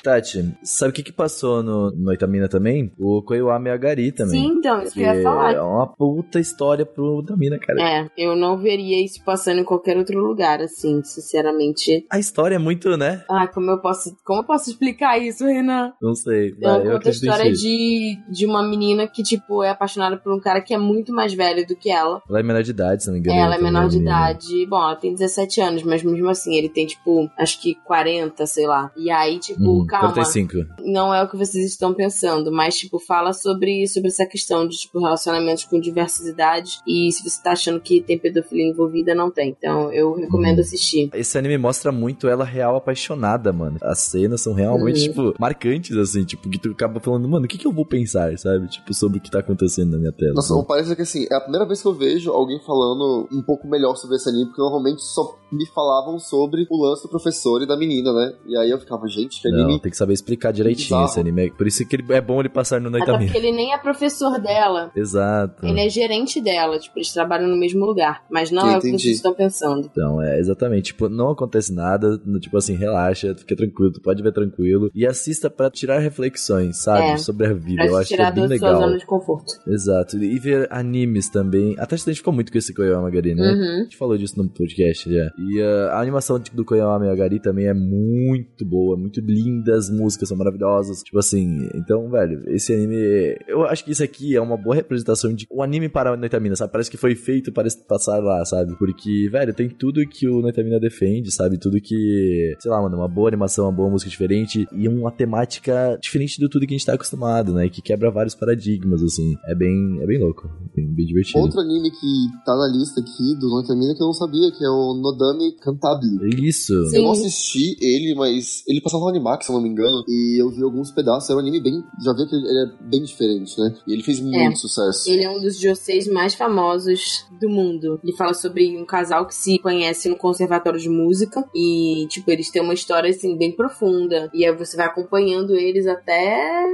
Tati, 0.02 0.52
sabe 0.62 0.90
o 0.90 0.94
que 0.94 1.02
que 1.02 1.12
passou 1.12 1.62
no, 1.62 1.90
no 1.90 2.12
Itamina 2.12 2.48
também? 2.48 2.92
O 2.98 3.22
Koiwame 3.22 3.70
Agari 3.70 4.10
também. 4.12 4.40
Sim, 4.40 4.54
então, 4.58 4.82
isso 4.82 4.94
que 4.94 5.00
eu 5.00 5.14
ia 5.14 5.22
falar. 5.22 5.54
É 5.54 5.60
uma 5.60 5.86
puta 5.86 6.40
história 6.40 6.84
pro 6.84 7.20
Itamina, 7.22 7.58
cara. 7.58 7.80
É, 7.80 8.10
eu 8.16 8.34
não 8.34 8.58
veria 8.58 9.02
isso 9.04 9.22
passando 9.24 9.60
em 9.60 9.64
qualquer 9.64 9.96
outro 9.96 10.18
lugar, 10.18 10.60
assim, 10.60 11.02
sinceramente. 11.04 12.04
A 12.10 12.18
história 12.18 12.56
é 12.56 12.58
muito, 12.58 12.96
né? 12.96 13.24
Ah, 13.30 13.46
como 13.46 13.70
eu 13.70 13.80
posso, 13.80 14.16
como 14.24 14.40
eu 14.40 14.44
posso 14.44 14.70
explicar 14.70 15.18
isso, 15.18 15.44
Renan? 15.44 15.92
Não 16.00 16.14
sei. 16.14 16.54
Ela 16.60 16.78
Vai, 16.78 16.86
eu 16.88 16.96
a 17.04 17.08
história 17.10 17.52
de, 17.52 18.18
de 18.30 18.46
uma 18.46 18.62
menina 18.62 19.06
que, 19.06 19.22
tipo, 19.22 19.62
é 19.62 19.70
apaixonada 19.70 20.16
por 20.16 20.32
um 20.32 20.40
cara 20.40 20.60
que 20.60 20.74
é 20.74 20.78
muito 20.78 21.12
mais 21.12 21.32
velho 21.34 21.66
do 21.66 21.76
que 21.76 21.90
ela. 21.90 22.20
Ela 22.28 22.40
é 22.40 22.42
menor 22.42 22.62
de 22.62 22.70
idade, 22.70 23.02
se 23.02 23.08
não 23.08 23.14
me 23.14 23.20
engano. 23.20 23.38
ela 23.38 23.54
é 23.54 23.58
também, 23.58 23.72
menor 23.72 23.88
de 23.88 23.98
menina. 23.98 24.32
idade. 24.32 24.66
Bom, 24.66 24.82
ela 24.82 24.96
tem 24.96 25.12
17 25.14 25.60
anos, 25.60 25.82
mas 25.82 26.02
mesmo 26.02 26.28
assim, 26.28 26.56
ele 26.56 26.68
tem, 26.68 26.86
tipo, 26.86 27.28
acho 27.38 27.60
que 27.60 27.74
40, 27.84 28.44
sei 28.46 28.66
lá. 28.66 28.90
E 28.96 29.10
aí, 29.10 29.38
tipo, 29.38 29.62
Hum, 29.82 29.86
calma. 30.00 30.12
45. 30.12 30.82
Não 30.84 31.14
é 31.14 31.22
o 31.22 31.28
que 31.28 31.36
vocês 31.36 31.64
estão 31.66 31.94
pensando, 31.94 32.50
mas, 32.50 32.76
tipo, 32.76 32.98
fala 32.98 33.32
sobre, 33.32 33.86
sobre 33.86 34.08
essa 34.08 34.26
questão 34.26 34.66
de, 34.66 34.76
tipo, 34.76 34.98
relacionamentos 35.00 35.64
com 35.64 35.78
diversas 35.80 36.26
idades. 36.26 36.80
E 36.86 37.10
se 37.12 37.22
você 37.28 37.42
tá 37.42 37.52
achando 37.52 37.80
que 37.80 38.00
tem 38.00 38.18
pedofilia 38.18 38.66
envolvida, 38.68 39.14
não 39.14 39.30
tem. 39.30 39.50
Então, 39.50 39.92
eu 39.92 40.12
recomendo 40.14 40.56
Uhum. 40.58 40.62
assistir. 40.64 41.10
Esse 41.14 41.38
anime 41.38 41.58
mostra 41.58 41.92
muito 41.92 42.28
ela 42.28 42.44
real 42.44 42.76
apaixonada, 42.76 43.52
mano. 43.52 43.78
As 43.82 43.98
cenas 44.00 44.40
são 44.40 44.52
realmente, 44.54 45.00
Uhum. 45.00 45.08
tipo, 45.08 45.34
marcantes, 45.38 45.96
assim, 45.96 46.24
tipo, 46.24 46.48
que 46.48 46.58
tu 46.58 46.70
acaba 46.70 47.00
falando, 47.00 47.28
mano, 47.28 47.44
o 47.46 47.48
que 47.48 47.58
que 47.58 47.66
eu 47.66 47.72
vou 47.72 47.84
pensar, 47.86 48.36
sabe? 48.38 48.68
Tipo, 48.68 48.92
sobre 48.94 49.18
o 49.18 49.20
que 49.20 49.30
tá 49.30 49.40
acontecendo 49.40 49.92
na 49.92 49.98
minha 49.98 50.12
tela. 50.12 50.34
Nossa, 50.34 50.62
parece 50.64 50.94
que 50.96 51.02
assim, 51.02 51.26
é 51.30 51.34
a 51.34 51.40
primeira 51.40 51.66
vez 51.66 51.80
que 51.82 51.88
eu 51.88 51.94
vejo 51.94 52.30
alguém 52.30 52.58
falando 52.60 53.28
um 53.32 53.42
pouco 53.42 53.66
melhor 53.68 53.96
sobre 53.96 54.16
esse 54.16 54.28
anime, 54.28 54.46
porque 54.46 54.60
normalmente 54.62 55.02
só 55.02 55.38
me 55.50 55.66
falavam 55.66 56.18
sobre 56.18 56.66
o 56.70 56.82
lance 56.82 57.02
do 57.02 57.08
professor 57.08 57.62
e 57.62 57.66
da 57.66 57.76
menina, 57.76 58.12
né? 58.12 58.32
E 58.46 58.56
aí 58.56 58.70
eu 58.70 58.78
ficava, 58.78 59.06
gente, 59.06 59.40
que 59.40 59.48
anime. 59.48 59.80
Tem 59.82 59.90
que 59.90 59.96
saber 59.96 60.12
explicar 60.12 60.52
direitinho 60.52 60.88
Bizarro. 60.88 61.04
esse 61.06 61.20
anime. 61.20 61.50
Por 61.50 61.66
isso 61.66 61.86
que 61.86 61.96
ele, 61.96 62.04
é 62.12 62.20
bom 62.20 62.40
ele 62.40 62.48
passar 62.48 62.80
no 62.80 62.88
Até 62.88 62.98
Noitamina. 62.98 63.32
porque 63.32 63.46
ele 63.46 63.56
nem 63.56 63.72
é 63.74 63.78
professor 63.78 64.40
dela. 64.40 64.90
Exato. 64.96 65.66
Ele 65.66 65.80
é 65.80 65.88
gerente 65.88 66.40
dela, 66.40 66.78
tipo, 66.78 66.98
eles 66.98 67.12
trabalham 67.12 67.48
no 67.48 67.56
mesmo 67.56 67.84
lugar. 67.84 68.22
Mas 68.30 68.50
não 68.50 68.66
é 68.68 68.78
o 68.78 68.80
que 68.80 68.90
vocês 68.92 69.16
estão 69.16 69.34
pensando. 69.34 69.88
Então, 69.90 70.22
é 70.22 70.38
exatamente. 70.38 70.86
Tipo, 70.92 71.08
não 71.08 71.30
acontece 71.30 71.72
nada. 71.74 72.18
Tipo 72.40 72.56
assim, 72.58 72.74
relaxa, 72.74 73.34
fica 73.34 73.56
tranquilo, 73.56 73.92
tu 73.92 74.00
pode 74.00 74.22
ver 74.22 74.32
tranquilo. 74.32 74.90
E 74.94 75.06
assista 75.06 75.50
pra 75.50 75.70
tirar 75.70 75.98
reflexões, 75.98 76.78
sabe? 76.78 77.02
É, 77.12 77.16
Sobre 77.16 77.46
a 77.46 77.52
vida. 77.52 77.76
Pra 77.82 77.86
Eu 77.86 77.96
acho 77.96 78.08
que 78.08 78.14
é 78.14 78.16
tirar 78.18 78.30
bem 78.30 78.46
legal. 78.46 78.80
zona 78.80 78.98
de 78.98 79.06
conforto. 79.06 79.52
Exato. 79.66 80.16
E 80.22 80.38
ver 80.38 80.68
animes 80.70 81.28
também. 81.28 81.74
Até 81.78 81.96
se 81.96 82.04
identificou 82.04 82.32
muito 82.32 82.50
com 82.52 82.58
esse 82.58 82.72
Koyama 82.74 83.10
Gari, 83.10 83.34
né? 83.34 83.42
Uhum. 83.52 83.80
A 83.80 83.82
gente 83.84 83.96
falou 83.96 84.16
disso 84.16 84.36
no 84.40 84.48
podcast 84.48 85.12
já. 85.12 85.30
E 85.38 85.60
uh, 85.60 85.88
a 85.90 86.00
animação 86.00 86.40
do 86.52 86.64
Koyama 86.64 87.10
Agari 87.10 87.40
também 87.40 87.66
é 87.66 87.74
muito 87.74 88.64
boa, 88.64 88.96
muito 88.96 89.20
linda, 89.20 89.71
as 89.72 89.90
músicas 89.90 90.28
são 90.28 90.36
maravilhosas. 90.36 91.02
Tipo 91.02 91.18
assim, 91.18 91.68
então, 91.74 92.08
velho, 92.10 92.42
esse 92.48 92.72
anime. 92.72 93.36
Eu 93.46 93.64
acho 93.64 93.84
que 93.84 93.92
isso 93.92 94.02
aqui 94.02 94.36
é 94.36 94.40
uma 94.40 94.56
boa 94.56 94.74
representação 94.74 95.32
de 95.34 95.46
um 95.50 95.62
anime 95.62 95.88
para 95.88 96.12
a 96.12 96.16
Noitamina, 96.16 96.56
sabe? 96.56 96.72
Parece 96.72 96.90
que 96.90 96.96
foi 96.96 97.14
feito 97.14 97.52
para 97.52 97.68
passar 97.88 98.18
lá, 98.22 98.44
sabe? 98.44 98.76
Porque, 98.78 99.28
velho, 99.30 99.54
tem 99.54 99.68
tudo 99.68 100.06
que 100.06 100.28
o 100.28 100.40
Noitamina 100.40 100.78
defende, 100.78 101.30
sabe? 101.30 101.58
Tudo 101.58 101.80
que. 101.80 102.54
Sei 102.60 102.70
lá, 102.70 102.80
mano, 102.80 102.96
uma 102.96 103.08
boa 103.08 103.28
animação, 103.28 103.66
uma 103.66 103.72
boa 103.72 103.90
música 103.90 104.10
diferente 104.10 104.66
e 104.72 104.88
uma 104.88 105.10
temática 105.10 105.98
diferente 106.00 106.40
do 106.40 106.48
tudo 106.48 106.66
que 106.66 106.74
a 106.74 106.76
gente 106.76 106.86
tá 106.86 106.94
acostumado, 106.94 107.52
né? 107.52 107.68
Que 107.68 107.82
quebra 107.82 108.10
vários 108.10 108.34
paradigmas, 108.34 109.02
assim. 109.02 109.34
É 109.46 109.54
bem, 109.54 109.98
é 110.00 110.06
bem 110.06 110.18
louco, 110.18 110.50
bem, 110.74 110.86
bem 110.86 111.06
divertido. 111.06 111.38
Outro 111.38 111.60
anime 111.60 111.90
que 111.90 112.26
tá 112.44 112.54
na 112.56 112.68
lista 112.68 113.00
aqui 113.00 113.36
do 113.38 113.48
Noitamina 113.48 113.94
que 113.94 114.02
eu 114.02 114.06
não 114.06 114.12
sabia, 114.12 114.50
que 114.50 114.64
é 114.64 114.68
o 114.68 114.94
Nodame 114.94 115.52
Cantabile. 115.60 116.48
Isso. 116.48 116.88
Sim. 116.88 116.96
Eu 116.96 117.02
não 117.04 117.12
assisti 117.12 117.76
ele, 117.80 118.14
mas 118.14 118.62
ele 118.66 118.80
passava 118.80 119.04
no 119.04 119.10
Animax, 119.10 119.48
eu 119.48 119.54
não 119.54 119.61
me 119.62 119.68
engano, 119.68 120.04
e 120.08 120.40
eu 120.40 120.50
vi 120.50 120.62
alguns 120.62 120.90
pedaços. 120.90 121.30
É 121.30 121.34
um 121.34 121.38
anime 121.38 121.60
bem. 121.60 121.84
Já 122.04 122.12
vi 122.12 122.28
que 122.28 122.34
ele 122.34 122.46
é 122.46 122.84
bem 122.84 123.02
diferente, 123.02 123.58
né? 123.60 123.74
E 123.86 123.92
ele 123.92 124.02
fez 124.02 124.20
muito 124.20 124.58
sucesso. 124.58 125.10
Ele 125.10 125.24
é 125.24 125.30
um 125.30 125.40
dos 125.40 125.58
joseis 125.58 126.06
mais 126.06 126.34
famosos 126.34 127.26
do 127.40 127.48
mundo. 127.48 128.00
Ele 128.02 128.16
fala 128.16 128.34
sobre 128.34 128.76
um 128.76 128.84
casal 128.84 129.26
que 129.26 129.34
se 129.34 129.58
conhece 129.58 130.08
no 130.08 130.16
conservatório 130.16 130.78
de 130.78 130.88
música 130.88 131.44
e, 131.54 132.06
tipo, 132.08 132.30
eles 132.30 132.50
têm 132.50 132.62
uma 132.62 132.74
história, 132.74 133.10
assim, 133.10 133.36
bem 133.36 133.54
profunda. 133.54 134.30
E 134.34 134.44
aí 134.44 134.54
você 134.56 134.76
vai 134.76 134.86
acompanhando 134.86 135.54
eles 135.54 135.86
até, 135.86 136.64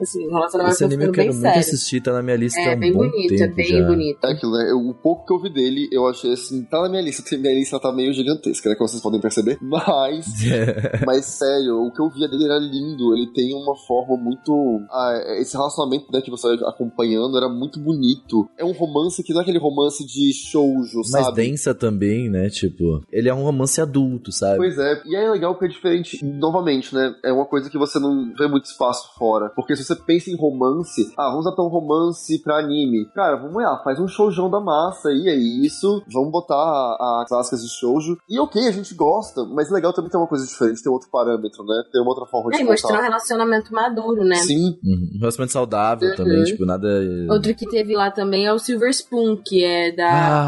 assim, 0.00 0.26
o 0.26 0.30
relacionamento 0.30 0.74
Esse 0.74 0.84
vai 0.84 0.94
anime 0.94 1.08
eu 1.08 1.12
quero 1.12 1.26
muito 1.28 1.40
sério. 1.42 1.58
assistir, 1.60 2.00
tá 2.00 2.12
na 2.12 2.22
minha 2.22 2.36
lista 2.36 2.58
há 2.60 2.64
É 2.72 2.76
um 2.76 2.78
bem 2.80 2.92
bom 2.92 2.98
bonito, 3.10 3.34
é 3.34 3.36
tempo 3.38 3.54
bem 3.56 3.66
já. 3.66 3.86
bonito. 3.86 4.18
É 4.24 4.32
aquilo, 4.32 4.52
né? 4.52 4.70
Eu- 4.70 4.78
o 4.88 4.94
pouco 4.94 5.26
que 5.26 5.32
eu 5.32 5.40
vi 5.40 5.50
dele, 5.52 5.88
eu 5.92 6.06
achei 6.06 6.32
assim, 6.32 6.62
tá 6.64 6.82
na 6.82 6.88
minha 6.88 7.02
lista. 7.02 7.36
Minha 7.36 7.54
lista 7.54 7.78
tá 7.80 7.92
meio 7.92 8.12
gigantesca, 8.12 8.68
né? 8.68 8.74
Como 8.76 8.88
vocês 8.88 9.02
podem 9.02 9.20
perceber. 9.20 9.58
Mas, 9.62 10.26
mas 11.06 11.24
sério, 11.26 11.76
o 11.82 11.92
que 11.92 12.00
eu 12.00 12.08
via 12.10 12.28
dele 12.28 12.44
era 12.44 12.58
lindo. 12.58 13.14
Ele 13.14 13.26
tem 13.32 13.54
uma 13.54 13.76
forma 13.76 14.16
muito. 14.16 14.52
ah, 14.90 15.36
esse 15.40 15.56
relacionamento 15.56 16.06
né, 16.12 16.20
que 16.20 16.30
você 16.30 16.48
vai 16.56 16.68
acompanhando 16.68 17.36
era 17.36 17.48
muito 17.48 17.78
bonito. 17.80 18.48
É 18.58 18.64
um 18.64 18.72
romance 18.72 19.22
que 19.22 19.32
não 19.32 19.40
é 19.40 19.42
aquele 19.42 19.58
romance 19.58 20.04
de 20.06 20.32
shoujo, 20.32 21.00
Mais 21.10 21.26
sabe? 21.26 21.36
densa 21.42 21.74
também, 21.74 22.28
né? 22.30 22.48
Tipo, 22.48 23.02
ele 23.12 23.28
é 23.28 23.34
um 23.34 23.42
romance 23.42 23.80
adulto, 23.80 24.32
sabe? 24.32 24.56
Pois 24.56 24.78
é, 24.78 25.02
e 25.06 25.16
é 25.16 25.30
legal 25.30 25.54
porque 25.54 25.66
é 25.66 25.68
diferente, 25.68 26.24
novamente, 26.24 26.94
né? 26.94 27.14
É 27.24 27.32
uma 27.32 27.44
coisa 27.46 27.68
que 27.70 27.78
você 27.78 27.98
não 27.98 28.32
vê 28.38 28.46
muito 28.48 28.64
espaço 28.64 29.10
fora. 29.18 29.50
Porque 29.54 29.75
Porque 29.76 29.82
se 29.84 29.94
você 29.94 30.02
pensa 30.06 30.30
em 30.30 30.36
romance, 30.36 31.12
ah, 31.18 31.28
vamos 31.30 31.46
adaptar 31.46 31.62
um 31.64 31.68
romance 31.68 32.38
pra 32.42 32.58
anime. 32.58 33.06
Cara, 33.14 33.36
vamos 33.36 33.62
lá, 33.62 33.78
faz 33.84 33.98
um 34.00 34.08
showjão 34.08 34.48
da 34.50 34.60
massa 34.60 35.08
aí, 35.10 35.28
é 35.28 35.34
isso. 35.34 36.02
Vamos 36.12 36.30
botar 36.30 36.96
as 37.22 37.28
clássicas 37.28 37.60
de 37.62 37.68
shoujo. 37.68 38.16
E 38.28 38.38
ok, 38.40 38.66
a 38.66 38.72
gente 38.72 38.94
gosta, 38.94 39.44
mas 39.44 39.70
é 39.70 39.74
legal 39.74 39.92
também 39.92 40.10
ter 40.10 40.16
uma 40.16 40.26
coisa 40.26 40.46
diferente, 40.46 40.82
ter 40.82 40.88
outro 40.88 41.08
parâmetro, 41.10 41.62
né? 41.64 41.82
Ter 41.92 41.98
uma 42.00 42.08
outra 42.10 42.24
forma 42.26 42.50
É, 42.54 42.56
de 42.56 42.62
e 42.62 42.64
mostrar 42.64 42.98
um 42.98 43.02
relacionamento 43.02 43.72
maduro, 43.74 44.24
né? 44.24 44.36
Sim, 44.36 44.78
Uhum. 44.84 45.10
Um 45.16 45.18
relacionamento 45.20 45.52
saudável 45.52 46.08
Uhum. 46.10 46.16
também, 46.16 46.44
tipo, 46.44 46.64
nada. 46.64 46.88
Outro 47.30 47.54
que 47.54 47.68
teve 47.68 47.94
lá 47.94 48.10
também 48.10 48.46
é 48.46 48.52
o 48.52 48.58
Silver 48.58 48.90
Spoon, 48.90 49.36
que 49.44 49.62
é 49.62 49.92
da 49.94 50.06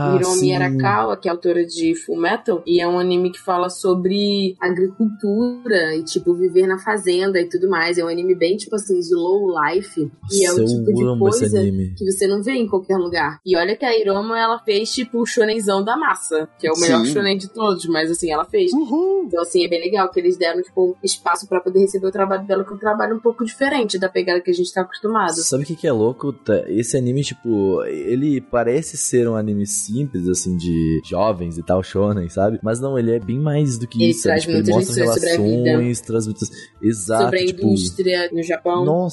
Ah, 0.09 0.15
Hiromi 0.17 0.37
sim. 0.39 0.57
Arakawa, 0.57 1.17
que 1.17 1.29
é 1.29 1.31
autora 1.31 1.67
de 1.67 1.95
Full 1.95 2.17
Metal, 2.17 2.63
e 2.67 2.81
é 2.81 2.89
um 2.89 2.99
anime 2.99 3.31
que 3.31 3.41
fala 3.41 3.69
sobre 3.69 4.57
agricultura 4.61 5.95
e, 5.97 6.03
tipo, 6.05 6.35
viver 6.35 6.67
na 6.67 6.79
fazenda 6.79 7.41
e 7.41 7.49
tudo 7.49 7.69
mais. 7.69 7.99
É 7.99 8.05
um 8.05 8.09
anime 8.09 8.35
bem, 8.35 8.57
tipo 8.57 8.75
assim, 8.77 8.99
slow 9.01 9.18
life. 9.19 10.11
e 10.31 10.47
é 10.47 10.53
o 10.53 10.65
tipo 10.65 10.85
de 10.85 11.19
coisa 11.19 11.61
que 11.97 12.05
você 12.05 12.27
não 12.27 12.43
vê 12.43 12.53
em 12.53 12.67
qualquer 12.69 12.97
lugar. 12.97 13.41
E 13.45 13.57
olha 13.57 13.77
que 13.77 13.85
a 13.85 13.97
Hiroma, 13.97 14.39
ela 14.39 14.59
fez, 14.61 14.93
tipo, 14.93 15.21
o 15.21 15.27
shonenzão 15.27 15.83
da 15.85 15.97
massa, 15.97 16.49
que 16.59 16.67
é 16.67 16.73
o 16.73 16.79
melhor 16.79 17.05
Sim. 17.05 17.13
shonen 17.13 17.37
de 17.39 17.49
todos, 17.49 17.87
mas, 17.87 18.11
assim, 18.11 18.31
ela 18.31 18.45
fez. 18.45 18.73
Então, 18.73 19.43
assim, 19.43 19.65
é 19.65 19.69
bem 19.69 19.81
legal 19.81 20.11
que 20.11 20.19
eles 20.21 20.37
deram, 20.37 20.63
tipo, 20.63 20.97
espaço 21.03 21.49
pra 21.49 21.61
poder 21.61 21.81
receber 21.81 22.07
o 22.07 22.13
trabalho 22.13 22.47
dela, 22.47 22.65
que 22.65 22.73
é 22.73 22.77
um 22.77 22.79
trabalho 22.79 23.17
um 23.17 23.21
pouco 23.21 23.45
diferente 23.45 23.99
da 23.99 24.09
pegada 24.09 24.41
que 24.41 24.51
a 24.51 24.55
gente 24.55 24.73
tá 24.73 24.83
acostumado. 24.83 25.35
Sabe 25.37 25.65
o 25.65 25.67
que, 25.67 25.77
que 25.77 25.87
é 25.87 25.93
louco? 25.93 26.33
Tá, 26.33 26.65
Esse 26.69 26.97
anime, 26.97 27.23
tipo, 27.23 27.83
ele 27.85 28.41
parece 28.41 28.97
ser 28.97 29.29
um 29.29 29.37
anime 29.37 29.67
simples, 29.67 30.29
assim, 30.29 30.57
de 30.57 31.01
jovens 31.05 31.59
e 31.59 31.63
tal, 31.63 31.83
shonen, 31.83 32.29
sabe? 32.29 32.59
Mas 32.63 32.81
não, 32.81 32.99
ele 32.99 33.13
é 33.13 33.19
bem 33.19 33.39
mais 33.39 33.79
do 33.79 33.87
que 33.87 34.03
Ele 34.03 34.11
isso. 34.11 34.23
traz 34.23 34.43
Tipo, 34.43 34.53
ele 34.53 34.73
muitas 34.73 34.97
mostra 34.97 35.05
relações, 35.05 36.01
traz 36.01 36.25
muitas... 36.27 36.49
Exato, 36.81 37.25
sobre 37.25 37.41
a 37.43 37.47
tipo... 37.47 37.67
indústria 37.67 38.31
no 38.33 38.43
Japão. 38.43 38.85
Nossa, 38.85 39.08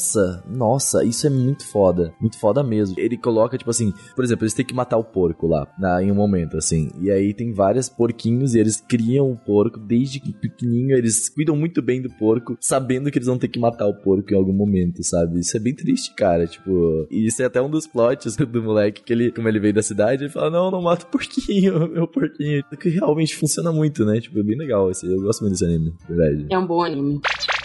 nossa, 0.48 1.04
isso 1.04 1.28
é 1.28 1.30
muito 1.30 1.66
foda. 1.66 2.14
Muito 2.20 2.38
foda 2.40 2.64
mesmo. 2.64 2.96
Ele 3.00 3.18
coloca, 3.18 3.58
tipo 3.58 3.70
assim, 3.70 3.94
por 4.16 4.24
exemplo, 4.24 4.44
eles 4.44 4.54
têm 4.54 4.66
que 4.66 4.74
matar 4.74 4.98
o 4.98 5.04
porco 5.04 5.48
lá, 5.48 5.68
na, 5.78 6.02
em 6.02 6.12
um 6.12 6.16
momento, 6.16 6.58
assim. 6.58 6.92
E 7.00 7.10
aí 7.10 7.34
tem 7.34 7.54
vários 7.54 7.90
porquinhos 7.90 8.56
e 8.56 8.60
eles 8.60 8.80
criam 8.82 9.32
o 9.32 9.38
porco 9.38 9.80
desde 9.80 10.20
que 10.20 10.34
pequenininho. 10.34 10.98
Eles 10.98 11.30
cuidam 11.30 11.56
muito 11.56 11.82
bem 11.82 12.02
do 12.02 12.10
porco, 12.10 12.58
sabendo 12.60 13.12
que 13.12 13.18
eles 13.18 13.28
vão 13.28 13.38
ter 13.38 13.48
que 13.48 13.60
matar 13.60 13.88
o 13.88 13.94
porco 13.94 14.34
em 14.34 14.38
algum 14.38 14.54
momento, 14.54 15.04
sabe? 15.04 15.40
Isso 15.40 15.56
é 15.56 15.60
bem 15.60 15.74
triste, 15.74 16.14
cara. 16.16 16.48
Tipo, 16.48 17.08
e 17.10 17.28
isso 17.28 17.42
é 17.42 17.46
até 17.46 17.62
um 17.62 17.70
dos 17.70 17.88
plots 17.88 18.36
do 18.38 18.64
moleque, 18.64 19.04
que 19.04 19.14
ele, 19.14 19.32
como 19.32 19.48
ele 19.48 19.60
veio 19.60 19.74
da 19.74 19.84
cidade, 19.84 20.24
ele 20.24 20.32
fala: 20.32 20.50
Não, 20.50 20.72
não 20.72 20.82
mata 20.82 21.06
o 21.06 21.10
porquinho, 21.10 21.88
meu 21.90 22.08
porquinho. 22.08 22.64
Que 22.80 22.90
realmente 22.90 23.36
funciona 23.36 23.72
muito, 23.72 24.06
né? 24.06 24.20
Tipo, 24.20 24.40
é 24.40 24.44
bem 24.44 24.58
legal. 24.58 24.90
Esse, 24.92 25.06
eu 25.06 25.22
gosto 25.22 25.42
muito 25.42 25.54
desse 25.54 25.66
anime, 25.66 25.94
de 26.08 26.14
verdade. 26.14 26.48
É 26.50 26.58
um 26.58 26.68
bom 26.68 26.84
anime. 26.84 27.22